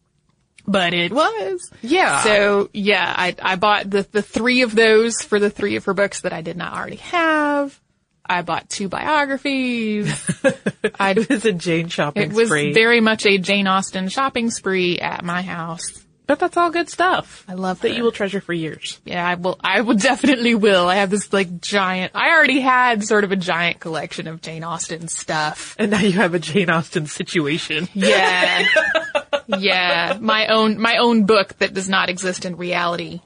but 0.66 0.94
it 0.94 1.12
was. 1.12 1.60
Yeah. 1.82 2.22
So 2.24 2.70
yeah, 2.72 3.14
I 3.14 3.36
I 3.42 3.58
bought 3.58 3.90
the 3.90 4.08
the 4.10 4.22
three 4.22 4.62
of 4.62 4.74
those 4.74 5.22
for 5.22 5.38
the 5.38 5.50
three 5.50 5.76
of 5.76 5.84
her 5.84 5.94
books 5.94 6.22
that 6.22 6.32
I 6.32 6.42
did 6.42 6.56
not 6.56 6.72
already 6.74 6.96
have. 6.96 7.78
I 8.26 8.42
bought 8.42 8.70
two 8.70 8.88
biographies. 8.88 10.08
I 10.98 11.12
It 11.18 11.28
was 11.28 11.44
a 11.44 11.52
Jane 11.52 11.90
shopping 11.90 12.24
it 12.24 12.34
was 12.34 12.48
spree. 12.48 12.72
very 12.72 13.02
much 13.02 13.26
a 13.26 13.38
Jane 13.38 13.68
Austen 13.68 14.08
shopping 14.08 14.50
spree 14.50 14.98
at 15.00 15.26
my 15.26 15.42
house. 15.42 16.03
But 16.26 16.40
that's 16.40 16.56
all 16.56 16.70
good 16.72 16.90
stuff. 16.90 17.44
I 17.48 17.54
love 17.54 17.82
that 17.82 17.90
her. 17.90 17.98
you 17.98 18.04
will 18.04 18.12
treasure 18.12 18.42
for 18.42 18.54
years. 18.54 19.00
Yeah, 19.06 19.28
I 19.28 19.36
will. 19.36 19.60
I 19.62 19.82
will 19.82 19.96
definitely 20.12 20.56
will. 20.56 20.88
I 20.88 20.96
have 20.96 21.10
this 21.10 21.32
like 21.34 21.60
giant. 21.62 22.14
I 22.16 22.32
already 22.32 22.60
had 22.60 23.04
sort 23.04 23.24
of 23.24 23.32
a 23.32 23.36
giant 23.36 23.80
collection 23.80 24.28
of 24.28 24.42
Jane 24.42 24.64
Austen 24.64 25.08
stuff. 25.08 25.76
And 25.78 25.92
now 25.92 26.00
you 26.00 26.14
have 26.14 26.34
a 26.34 26.40
Jane 26.40 26.70
Austen 26.70 27.08
situation. 27.08 27.90
Yeah, 27.94 28.66
yeah. 29.48 30.18
My 30.20 30.48
own 30.48 30.80
my 30.80 30.98
own 30.98 31.26
book 31.26 31.58
that 31.60 31.74
does 31.74 31.90
not 31.90 32.10
exist 32.10 32.46
in 32.46 32.56
reality 32.56 33.22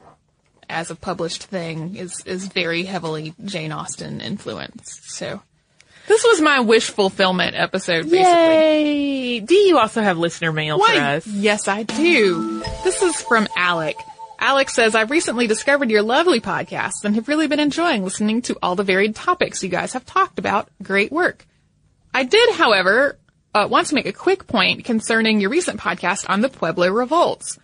as 0.70 0.92
a 0.92 0.96
published 0.96 1.44
thing 1.44 1.96
is 1.96 2.24
is 2.26 2.48
very 2.48 2.84
heavily 2.84 3.34
Jane 3.46 3.72
Austen 3.72 4.22
influenced. 4.22 5.12
So 5.12 5.42
this 6.08 6.24
was 6.24 6.42
my 6.42 6.62
wish 6.62 6.90
fulfillment 6.90 7.56
episode, 7.56 8.04
basically. 8.04 8.22
Yay! 8.24 9.40
Do 9.42 9.56
you 9.56 9.78
also 9.78 10.02
have 10.02 10.18
listener 10.18 10.52
mail 10.52 10.80
for 10.80 10.92
us? 10.92 11.28
Yes, 11.28 11.68
I 11.68 11.84
do. 11.84 12.60
This 12.84 13.02
is 13.02 13.22
from 13.22 13.48
Alec. 13.56 13.96
Alex 14.40 14.74
says, 14.74 14.96
I've 14.96 15.12
recently 15.12 15.48
discovered 15.48 15.90
your 15.90 16.04
lovely 16.04 16.40
podcast 16.40 17.04
and 17.04 17.16
have 17.16 17.28
really 17.28 17.48
been 17.48 17.60
enjoying 17.60 18.04
listening 18.04 18.42
to 18.44 18.58
all 18.62 18.76
the 18.76 18.84
varied 18.84 19.16
topics 19.16 19.64
you 19.64 19.70
guys 19.70 19.94
have 19.94 20.06
talked 20.06 20.38
about. 20.40 20.70
Great 20.82 21.12
work. 21.12 21.46
I 22.14 22.24
did, 22.24 22.56
however, 22.56 23.18
uh, 23.54 23.68
want 23.70 23.88
to 23.88 23.96
make 23.96 24.06
a 24.06 24.14
quick 24.14 24.48
point 24.48 24.86
concerning 24.86 25.42
your 25.42 25.50
recent 25.50 25.80
podcast 25.80 26.30
on 26.30 26.42
the 26.42 26.50
Pueblo 26.50 26.90
revolts. 26.90 27.58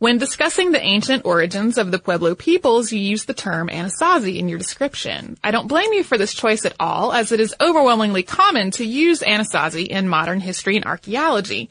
When 0.00 0.16
discussing 0.16 0.72
the 0.72 0.80
ancient 0.80 1.26
origins 1.26 1.76
of 1.76 1.90
the 1.90 1.98
Pueblo 1.98 2.34
peoples, 2.34 2.90
you 2.90 2.98
use 2.98 3.26
the 3.26 3.34
term 3.34 3.68
Anasazi 3.68 4.38
in 4.38 4.48
your 4.48 4.56
description. 4.56 5.36
I 5.44 5.50
don't 5.50 5.68
blame 5.68 5.92
you 5.92 6.02
for 6.04 6.16
this 6.16 6.32
choice 6.32 6.64
at 6.64 6.74
all, 6.80 7.12
as 7.12 7.32
it 7.32 7.38
is 7.38 7.54
overwhelmingly 7.60 8.22
common 8.22 8.70
to 8.72 8.84
use 8.86 9.20
Anasazi 9.20 9.86
in 9.86 10.08
modern 10.08 10.40
history 10.40 10.76
and 10.76 10.86
archaeology. 10.86 11.68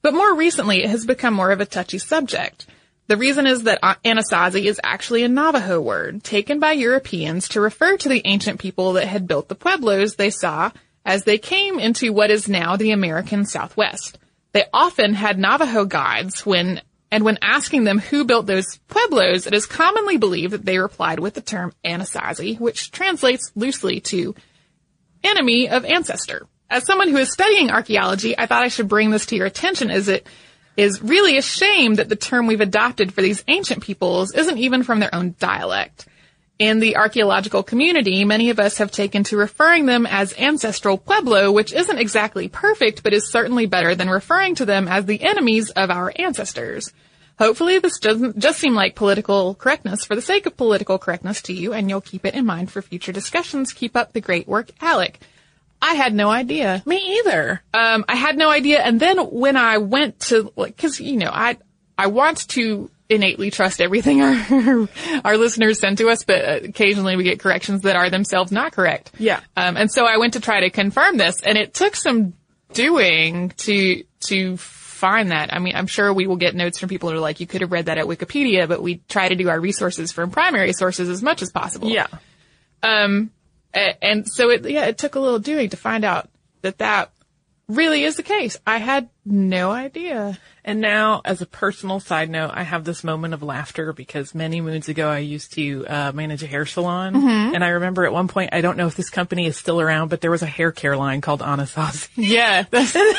But 0.00 0.14
more 0.14 0.34
recently, 0.34 0.84
it 0.84 0.88
has 0.88 1.04
become 1.04 1.34
more 1.34 1.50
of 1.50 1.60
a 1.60 1.66
touchy 1.66 1.98
subject. 1.98 2.64
The 3.08 3.18
reason 3.18 3.46
is 3.46 3.64
that 3.64 3.82
Anasazi 3.82 4.64
is 4.64 4.80
actually 4.82 5.24
a 5.24 5.28
Navajo 5.28 5.78
word 5.78 6.24
taken 6.24 6.58
by 6.58 6.72
Europeans 6.72 7.46
to 7.50 7.60
refer 7.60 7.98
to 7.98 8.08
the 8.08 8.22
ancient 8.24 8.58
people 8.58 8.94
that 8.94 9.06
had 9.06 9.28
built 9.28 9.48
the 9.50 9.54
pueblos 9.54 10.14
they 10.14 10.30
saw 10.30 10.70
as 11.04 11.24
they 11.24 11.36
came 11.36 11.78
into 11.78 12.14
what 12.14 12.30
is 12.30 12.48
now 12.48 12.76
the 12.76 12.92
American 12.92 13.44
Southwest. 13.44 14.18
They 14.52 14.64
often 14.72 15.12
had 15.12 15.38
Navajo 15.38 15.84
guides 15.84 16.46
when, 16.46 16.80
and 17.10 17.24
when 17.24 17.38
asking 17.40 17.84
them 17.84 17.98
who 17.98 18.24
built 18.24 18.46
those 18.46 18.78
pueblos, 18.88 19.46
it 19.46 19.54
is 19.54 19.66
commonly 19.66 20.16
believed 20.16 20.52
that 20.52 20.64
they 20.64 20.78
replied 20.78 21.20
with 21.20 21.34
the 21.34 21.40
term 21.40 21.72
Anasazi, 21.84 22.58
which 22.58 22.90
translates 22.90 23.52
loosely 23.54 24.00
to 24.00 24.34
enemy 25.22 25.68
of 25.68 25.84
ancestor. 25.84 26.46
As 26.68 26.84
someone 26.84 27.08
who 27.08 27.16
is 27.18 27.32
studying 27.32 27.70
archaeology, 27.70 28.36
I 28.36 28.46
thought 28.46 28.64
I 28.64 28.68
should 28.68 28.88
bring 28.88 29.10
this 29.10 29.26
to 29.26 29.36
your 29.36 29.46
attention 29.46 29.90
as 29.90 30.08
it 30.08 30.26
is 30.76 31.00
really 31.00 31.38
a 31.38 31.42
shame 31.42 31.94
that 31.94 32.08
the 32.08 32.16
term 32.16 32.46
we've 32.46 32.60
adopted 32.60 33.14
for 33.14 33.22
these 33.22 33.44
ancient 33.46 33.82
peoples 33.82 34.34
isn't 34.34 34.58
even 34.58 34.82
from 34.82 34.98
their 34.98 35.14
own 35.14 35.34
dialect. 35.38 36.06
In 36.58 36.80
the 36.80 36.96
archaeological 36.96 37.62
community, 37.62 38.24
many 38.24 38.48
of 38.48 38.58
us 38.58 38.78
have 38.78 38.90
taken 38.90 39.24
to 39.24 39.36
referring 39.36 39.84
them 39.84 40.06
as 40.06 40.32
ancestral 40.38 40.96
Pueblo, 40.96 41.52
which 41.52 41.74
isn't 41.74 41.98
exactly 41.98 42.48
perfect, 42.48 43.02
but 43.02 43.12
is 43.12 43.30
certainly 43.30 43.66
better 43.66 43.94
than 43.94 44.08
referring 44.08 44.54
to 44.54 44.64
them 44.64 44.88
as 44.88 45.04
the 45.04 45.22
enemies 45.22 45.68
of 45.70 45.90
our 45.90 46.12
ancestors. 46.16 46.94
Hopefully 47.38 47.78
this 47.78 47.98
doesn't 47.98 48.38
just 48.38 48.58
seem 48.58 48.74
like 48.74 48.94
political 48.94 49.54
correctness 49.54 50.06
for 50.06 50.14
the 50.14 50.22
sake 50.22 50.46
of 50.46 50.56
political 50.56 50.98
correctness 50.98 51.42
to 51.42 51.52
you, 51.52 51.74
and 51.74 51.90
you'll 51.90 52.00
keep 52.00 52.24
it 52.24 52.34
in 52.34 52.46
mind 52.46 52.70
for 52.70 52.80
future 52.80 53.12
discussions. 53.12 53.74
Keep 53.74 53.94
up 53.94 54.14
the 54.14 54.22
great 54.22 54.48
work, 54.48 54.70
Alec. 54.80 55.20
I 55.82 55.92
had 55.92 56.14
no 56.14 56.30
idea. 56.30 56.82
Me 56.86 57.18
either. 57.18 57.62
Um, 57.74 58.06
I 58.08 58.16
had 58.16 58.38
no 58.38 58.48
idea. 58.48 58.80
And 58.80 58.98
then 58.98 59.18
when 59.18 59.58
I 59.58 59.76
went 59.76 60.20
to, 60.20 60.50
like, 60.56 60.78
cause, 60.78 60.98
you 60.98 61.18
know, 61.18 61.30
I, 61.30 61.58
I 61.98 62.06
want 62.06 62.48
to 62.48 62.90
innately 63.08 63.50
trust 63.50 63.80
everything 63.80 64.20
our, 64.20 64.88
our 65.24 65.36
listeners 65.36 65.78
send 65.78 65.98
to 65.98 66.08
us, 66.08 66.24
but 66.24 66.64
occasionally 66.64 67.16
we 67.16 67.24
get 67.24 67.40
corrections 67.40 67.82
that 67.82 67.96
are 67.96 68.10
themselves 68.10 68.52
not 68.52 68.72
correct. 68.72 69.12
Yeah. 69.18 69.40
Um, 69.56 69.76
and 69.76 69.90
so 69.90 70.04
I 70.04 70.16
went 70.16 70.34
to 70.34 70.40
try 70.40 70.60
to 70.60 70.70
confirm 70.70 71.16
this 71.16 71.40
and 71.42 71.56
it 71.56 71.74
took 71.74 71.96
some 71.96 72.34
doing 72.72 73.50
to, 73.58 74.02
to 74.26 74.56
find 74.56 75.30
that. 75.30 75.52
I 75.52 75.58
mean, 75.58 75.76
I'm 75.76 75.86
sure 75.86 76.12
we 76.12 76.26
will 76.26 76.36
get 76.36 76.54
notes 76.54 76.78
from 76.78 76.88
people 76.88 77.10
who 77.10 77.16
are 77.16 77.20
like, 77.20 77.40
you 77.40 77.46
could 77.46 77.60
have 77.60 77.70
read 77.70 77.86
that 77.86 77.98
at 77.98 78.06
Wikipedia, 78.06 78.66
but 78.66 78.82
we 78.82 79.02
try 79.08 79.28
to 79.28 79.36
do 79.36 79.48
our 79.48 79.60
resources 79.60 80.10
from 80.10 80.30
primary 80.30 80.72
sources 80.72 81.08
as 81.08 81.22
much 81.22 81.42
as 81.42 81.50
possible. 81.50 81.88
Yeah. 81.88 82.08
Um, 82.82 83.30
and 83.72 84.26
so 84.26 84.50
it, 84.50 84.68
yeah, 84.68 84.86
it 84.86 84.98
took 84.98 85.14
a 85.14 85.20
little 85.20 85.38
doing 85.38 85.68
to 85.70 85.76
find 85.76 86.04
out 86.04 86.28
that 86.62 86.78
that 86.78 87.10
really 87.68 88.04
is 88.04 88.16
the 88.16 88.22
case. 88.22 88.56
I 88.66 88.78
had 88.78 89.08
no 89.24 89.70
idea. 89.70 90.38
And 90.64 90.80
now, 90.80 91.20
as 91.24 91.42
a 91.42 91.46
personal 91.46 92.00
side 92.00 92.30
note, 92.30 92.50
I 92.52 92.62
have 92.62 92.84
this 92.84 93.04
moment 93.04 93.34
of 93.34 93.42
laughter 93.42 93.92
because 93.92 94.34
many 94.34 94.60
moons 94.60 94.88
ago 94.88 95.08
I 95.08 95.18
used 95.18 95.52
to 95.54 95.86
uh, 95.86 96.12
manage 96.12 96.42
a 96.42 96.46
hair 96.46 96.66
salon, 96.66 97.14
and 97.16 97.64
I 97.64 97.68
remember 97.68 98.04
at 98.04 98.12
one 98.12 98.28
point 98.28 98.50
I 98.52 98.60
don't 98.60 98.76
know 98.76 98.86
if 98.86 98.96
this 98.96 99.10
company 99.10 99.46
is 99.46 99.56
still 99.56 99.80
around, 99.80 100.08
but 100.08 100.20
there 100.20 100.30
was 100.30 100.42
a 100.42 100.46
hair 100.46 100.72
care 100.72 100.96
line 100.96 101.20
called 101.20 101.40
Anasazi. 101.40 102.08
Yeah. 102.16 102.64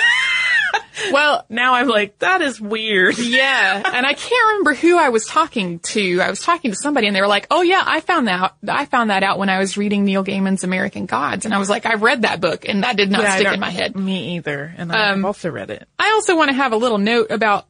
well, 1.11 1.45
now 1.49 1.75
I'm 1.75 1.87
like, 1.87 2.19
that 2.19 2.41
is 2.41 2.59
weird. 2.59 3.17
yeah. 3.19 3.81
And 3.93 4.05
I 4.05 4.13
can't 4.13 4.47
remember 4.49 4.73
who 4.73 4.97
I 4.97 5.09
was 5.09 5.25
talking 5.25 5.79
to. 5.79 6.19
I 6.21 6.29
was 6.29 6.39
talking 6.39 6.71
to 6.71 6.77
somebody 6.77 7.07
and 7.07 7.15
they 7.15 7.21
were 7.21 7.27
like, 7.27 7.47
oh 7.51 7.61
yeah, 7.61 7.83
I 7.85 7.99
found 8.01 8.27
that, 8.27 8.55
I 8.67 8.85
found 8.85 9.09
that 9.09 9.23
out 9.23 9.37
when 9.39 9.49
I 9.49 9.59
was 9.59 9.77
reading 9.77 10.05
Neil 10.05 10.23
Gaiman's 10.23 10.63
American 10.63 11.05
Gods. 11.05 11.45
And 11.45 11.53
I 11.53 11.57
was 11.59 11.69
like, 11.69 11.85
I've 11.85 12.01
read 12.01 12.23
that 12.23 12.41
book 12.41 12.67
and 12.67 12.83
that 12.83 12.97
did 12.97 13.11
not 13.11 13.21
Yeah, 13.21 13.35
stick 13.35 13.53
in 13.53 13.59
my 13.59 13.69
head. 13.69 13.95
Me 13.95 14.35
either, 14.35 14.73
and 14.77 14.91
I've 14.91 15.17
Um, 15.17 15.25
also 15.25 15.49
read 15.49 15.69
it. 15.69 15.87
I 15.99 16.11
also 16.11 16.35
want 16.35 16.49
to 16.49 16.55
have 16.55 16.71
a 16.73 16.77
little 16.77 16.97
note 16.97 17.31
about 17.31 17.65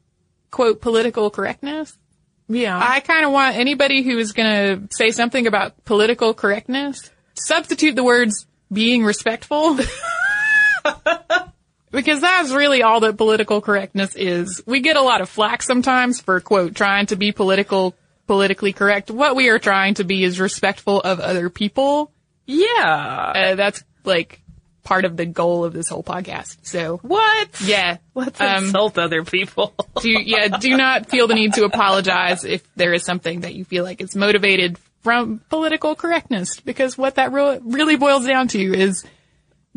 quote 0.52 0.82
political 0.82 1.30
correctness. 1.30 1.98
Yeah, 2.50 2.80
I 2.82 3.02
kind 3.02 3.26
of 3.26 3.34
want 3.34 3.58
anybody 3.58 4.04
who 4.04 4.18
is 4.18 4.32
going 4.32 4.48
to 4.88 4.95
say 4.95 5.12
something 5.12 5.48
about 5.48 5.84
political 5.84 6.34
correctness, 6.34 7.12
substitute 7.34 7.95
the 7.98 8.06
words 8.06 8.48
being 8.72 9.04
respectful. 9.04 9.78
because 11.98 12.22
that's 12.22 12.52
really 12.52 12.84
all 12.84 13.00
that 13.02 13.18
political 13.18 13.60
correctness 13.60 14.16
is. 14.16 14.62
We 14.66 14.80
get 14.80 14.95
a 14.95 15.02
lot 15.02 15.22
of 15.22 15.30
flack 15.30 15.62
sometimes 15.64 16.22
for 16.22 16.39
quote 16.39 16.76
trying 16.76 17.08
to 17.08 17.16
be 17.16 17.32
political, 17.32 17.95
politically 18.28 18.72
correct. 18.72 19.12
What 19.12 19.36
we 19.36 19.50
are 19.50 19.60
trying 19.60 19.95
to 19.95 20.04
be 20.04 20.24
is 20.24 20.39
respectful 20.39 21.02
of 21.02 21.20
other 21.20 21.50
people. 21.50 22.12
yeah. 22.45 23.34
Uh, 23.36 23.56
that's 23.56 23.84
like 24.06 24.41
part 24.84 25.04
of 25.04 25.18
the 25.18 25.26
goal 25.26 25.66
of 25.66 25.74
this 25.74 25.89
whole 25.89 26.04
podcast. 26.04 26.58
So 26.62 26.98
What? 27.02 27.50
yeah, 27.62 27.98
Let's 28.16 28.39
um, 28.39 28.66
insult 28.66 28.98
other 28.98 29.26
people. 29.26 29.74
do 30.02 30.10
yeah, 30.10 30.48
do 30.58 30.78
not 30.78 31.10
feel 31.10 31.28
the 31.28 31.34
need 31.36 31.56
to 31.56 31.66
apologize 31.66 32.45
if 32.45 32.64
there 32.76 32.93
is 32.93 33.04
something 33.04 33.41
that 33.41 33.54
you 33.54 33.66
feel 33.66 33.84
like 33.84 34.00
is 34.02 34.16
motivated 34.16 34.78
from 35.04 35.41
political 35.50 35.95
correctness, 35.95 36.60
because 36.62 36.98
what 36.98 37.16
that 37.16 37.32
re- 37.34 37.60
really 37.64 37.95
boils 37.98 38.26
down 38.26 38.48
to 38.50 38.60
is 38.60 39.06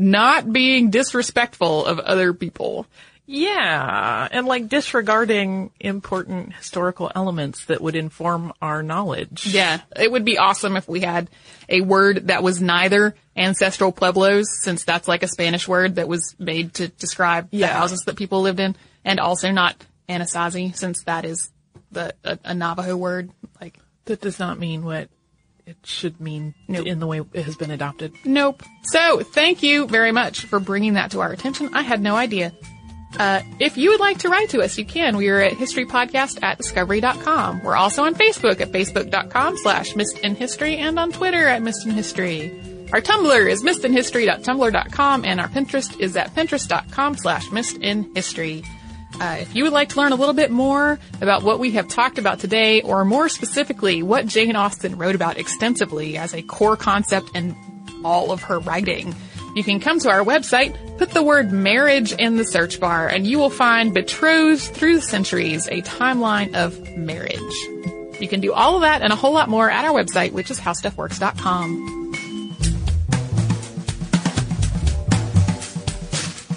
not 0.00 0.50
being 0.50 0.90
disrespectful 0.90 1.84
of 1.84 1.98
other 2.00 2.32
people. 2.32 2.86
yeah, 3.26 4.26
and 4.32 4.46
like 4.46 4.68
disregarding 4.68 5.70
important 5.78 6.54
historical 6.54 7.12
elements 7.14 7.66
that 7.66 7.80
would 7.80 7.94
inform 7.94 8.52
our 8.60 8.82
knowledge. 8.82 9.46
Yeah, 9.46 9.80
it 9.94 10.10
would 10.10 10.24
be 10.24 10.38
awesome 10.38 10.76
if 10.76 10.88
we 10.88 11.00
had 11.00 11.28
a 11.68 11.82
word 11.82 12.28
that 12.28 12.42
was 12.42 12.60
neither 12.60 13.14
ancestral 13.36 13.92
pueblos, 13.92 14.46
since 14.62 14.84
that's 14.84 15.06
like 15.06 15.22
a 15.22 15.28
Spanish 15.28 15.68
word 15.68 15.96
that 15.96 16.08
was 16.08 16.34
made 16.38 16.74
to 16.74 16.88
describe 16.88 17.50
the 17.50 17.66
houses 17.66 18.00
that 18.06 18.16
people 18.16 18.40
lived 18.40 18.58
in, 18.58 18.74
and 19.04 19.20
also 19.20 19.50
not 19.52 19.76
Anasazi, 20.08 20.74
since 20.74 21.04
that 21.04 21.24
is 21.24 21.52
the 21.92 22.14
a, 22.24 22.38
a 22.44 22.54
Navajo 22.54 22.96
word. 22.96 23.30
Like, 23.60 23.78
That 24.06 24.20
does 24.20 24.38
not 24.38 24.58
mean 24.58 24.82
what 24.82 25.08
it 25.70 25.76
should 25.84 26.20
mean 26.20 26.54
Nope. 26.68 26.86
in 26.86 26.98
the 27.00 27.06
way 27.06 27.20
it 27.32 27.44
has 27.44 27.56
been 27.56 27.70
adopted. 27.70 28.12
nope. 28.24 28.62
So, 28.82 29.20
thank 29.20 29.62
you 29.62 29.86
very 29.86 30.12
much 30.12 30.44
for 30.46 30.58
bringing 30.60 30.94
that 30.94 31.12
to 31.12 31.20
our 31.20 31.32
attention. 31.32 31.70
I 31.74 31.82
had 31.82 32.00
no 32.00 32.16
idea. 32.16 32.52
Uh, 33.18 33.40
if 33.58 33.76
you 33.76 33.90
would 33.90 34.00
like 34.00 34.18
to 34.18 34.28
write 34.28 34.50
to 34.50 34.62
us, 34.62 34.78
you 34.78 34.84
can. 34.84 35.16
We 35.16 35.28
are 35.30 35.40
at 35.40 35.52
historypodcast 35.54 36.42
at 36.42 36.58
discovery.com. 36.58 37.62
We're 37.64 37.74
also 37.76 38.04
on 38.04 38.14
Facebook 38.14 38.60
at 38.60 38.70
facebook.com 38.70 39.56
slash 39.58 39.96
missed 39.96 40.18
in 40.18 40.34
history 40.36 40.76
and 40.76 40.98
on 40.98 41.10
Twitter 41.12 41.48
at 41.48 41.60
missed 41.62 41.84
in 41.86 41.92
history. 41.92 42.50
Our 42.92 43.00
Tumblr 43.00 43.50
is 43.50 43.62
missedinhistory.tumblr.com 43.64 45.24
and 45.24 45.40
our 45.40 45.48
Pinterest 45.48 45.98
is 46.00 46.16
at 46.16 46.34
pinterest.com 46.34 47.16
slash 47.16 47.46
missedinhistory. 47.48 48.64
Uh, 49.18 49.38
if 49.40 49.54
you 49.54 49.64
would 49.64 49.72
like 49.72 49.90
to 49.90 49.96
learn 49.96 50.12
a 50.12 50.16
little 50.16 50.34
bit 50.34 50.50
more 50.50 50.98
about 51.20 51.42
what 51.42 51.58
we 51.58 51.72
have 51.72 51.88
talked 51.88 52.18
about 52.18 52.38
today, 52.38 52.80
or 52.82 53.04
more 53.04 53.28
specifically, 53.28 54.02
what 54.02 54.26
Jane 54.26 54.56
Austen 54.56 54.96
wrote 54.96 55.14
about 55.14 55.38
extensively 55.38 56.16
as 56.16 56.34
a 56.34 56.42
core 56.42 56.76
concept 56.76 57.30
in 57.34 57.56
all 58.04 58.30
of 58.32 58.42
her 58.44 58.58
writing, 58.60 59.14
you 59.54 59.64
can 59.64 59.80
come 59.80 59.98
to 60.00 60.10
our 60.10 60.24
website, 60.24 60.76
put 60.96 61.10
the 61.10 61.22
word 61.22 61.52
marriage 61.52 62.12
in 62.12 62.36
the 62.36 62.44
search 62.44 62.78
bar, 62.78 63.08
and 63.08 63.26
you 63.26 63.38
will 63.38 63.50
find 63.50 63.92
Betrothed 63.92 64.62
Through 64.62 64.96
the 64.96 65.02
Centuries, 65.02 65.66
a 65.66 65.82
timeline 65.82 66.54
of 66.54 66.80
marriage. 66.96 67.40
You 68.20 68.28
can 68.28 68.40
do 68.40 68.52
all 68.52 68.76
of 68.76 68.82
that 68.82 69.02
and 69.02 69.12
a 69.12 69.16
whole 69.16 69.32
lot 69.32 69.48
more 69.48 69.68
at 69.70 69.84
our 69.84 69.92
website, 69.92 70.32
which 70.32 70.50
is 70.50 70.60
howstuffworks.com. 70.60 71.99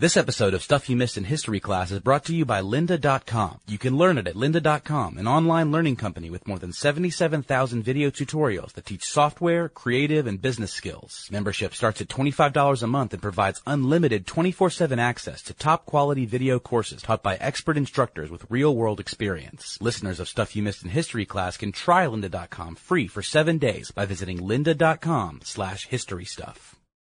This 0.00 0.16
episode 0.16 0.54
of 0.54 0.62
Stuff 0.62 0.88
You 0.88 0.96
Missed 0.96 1.18
in 1.18 1.24
History 1.24 1.60
class 1.60 1.90
is 1.90 2.00
brought 2.00 2.24
to 2.24 2.34
you 2.34 2.46
by 2.46 2.62
lynda.com. 2.62 3.60
You 3.68 3.76
can 3.76 3.98
learn 3.98 4.16
it 4.16 4.26
at 4.26 4.34
lynda.com, 4.34 5.18
an 5.18 5.28
online 5.28 5.72
learning 5.72 5.96
company 5.96 6.30
with 6.30 6.48
more 6.48 6.58
than 6.58 6.72
77,000 6.72 7.82
video 7.82 8.08
tutorials 8.08 8.72
that 8.72 8.86
teach 8.86 9.04
software, 9.04 9.68
creative, 9.68 10.26
and 10.26 10.40
business 10.40 10.72
skills. 10.72 11.28
Membership 11.30 11.74
starts 11.74 12.00
at 12.00 12.08
$25 12.08 12.82
a 12.82 12.86
month 12.86 13.12
and 13.12 13.20
provides 13.20 13.60
unlimited 13.66 14.26
24-7 14.26 14.96
access 14.96 15.42
to 15.42 15.52
top 15.52 15.84
quality 15.84 16.24
video 16.24 16.58
courses 16.58 17.02
taught 17.02 17.22
by 17.22 17.36
expert 17.36 17.76
instructors 17.76 18.30
with 18.30 18.50
real 18.50 18.74
world 18.74 19.00
experience. 19.00 19.76
Listeners 19.82 20.18
of 20.18 20.30
Stuff 20.30 20.56
You 20.56 20.62
Missed 20.62 20.82
in 20.82 20.88
History 20.88 21.26
class 21.26 21.58
can 21.58 21.72
try 21.72 22.06
lynda.com 22.06 22.76
free 22.76 23.06
for 23.06 23.20
seven 23.20 23.58
days 23.58 23.90
by 23.90 24.06
visiting 24.06 24.38
lynda.com 24.38 25.40
slash 25.44 25.88
history 25.88 26.24
stuff. 26.24 26.79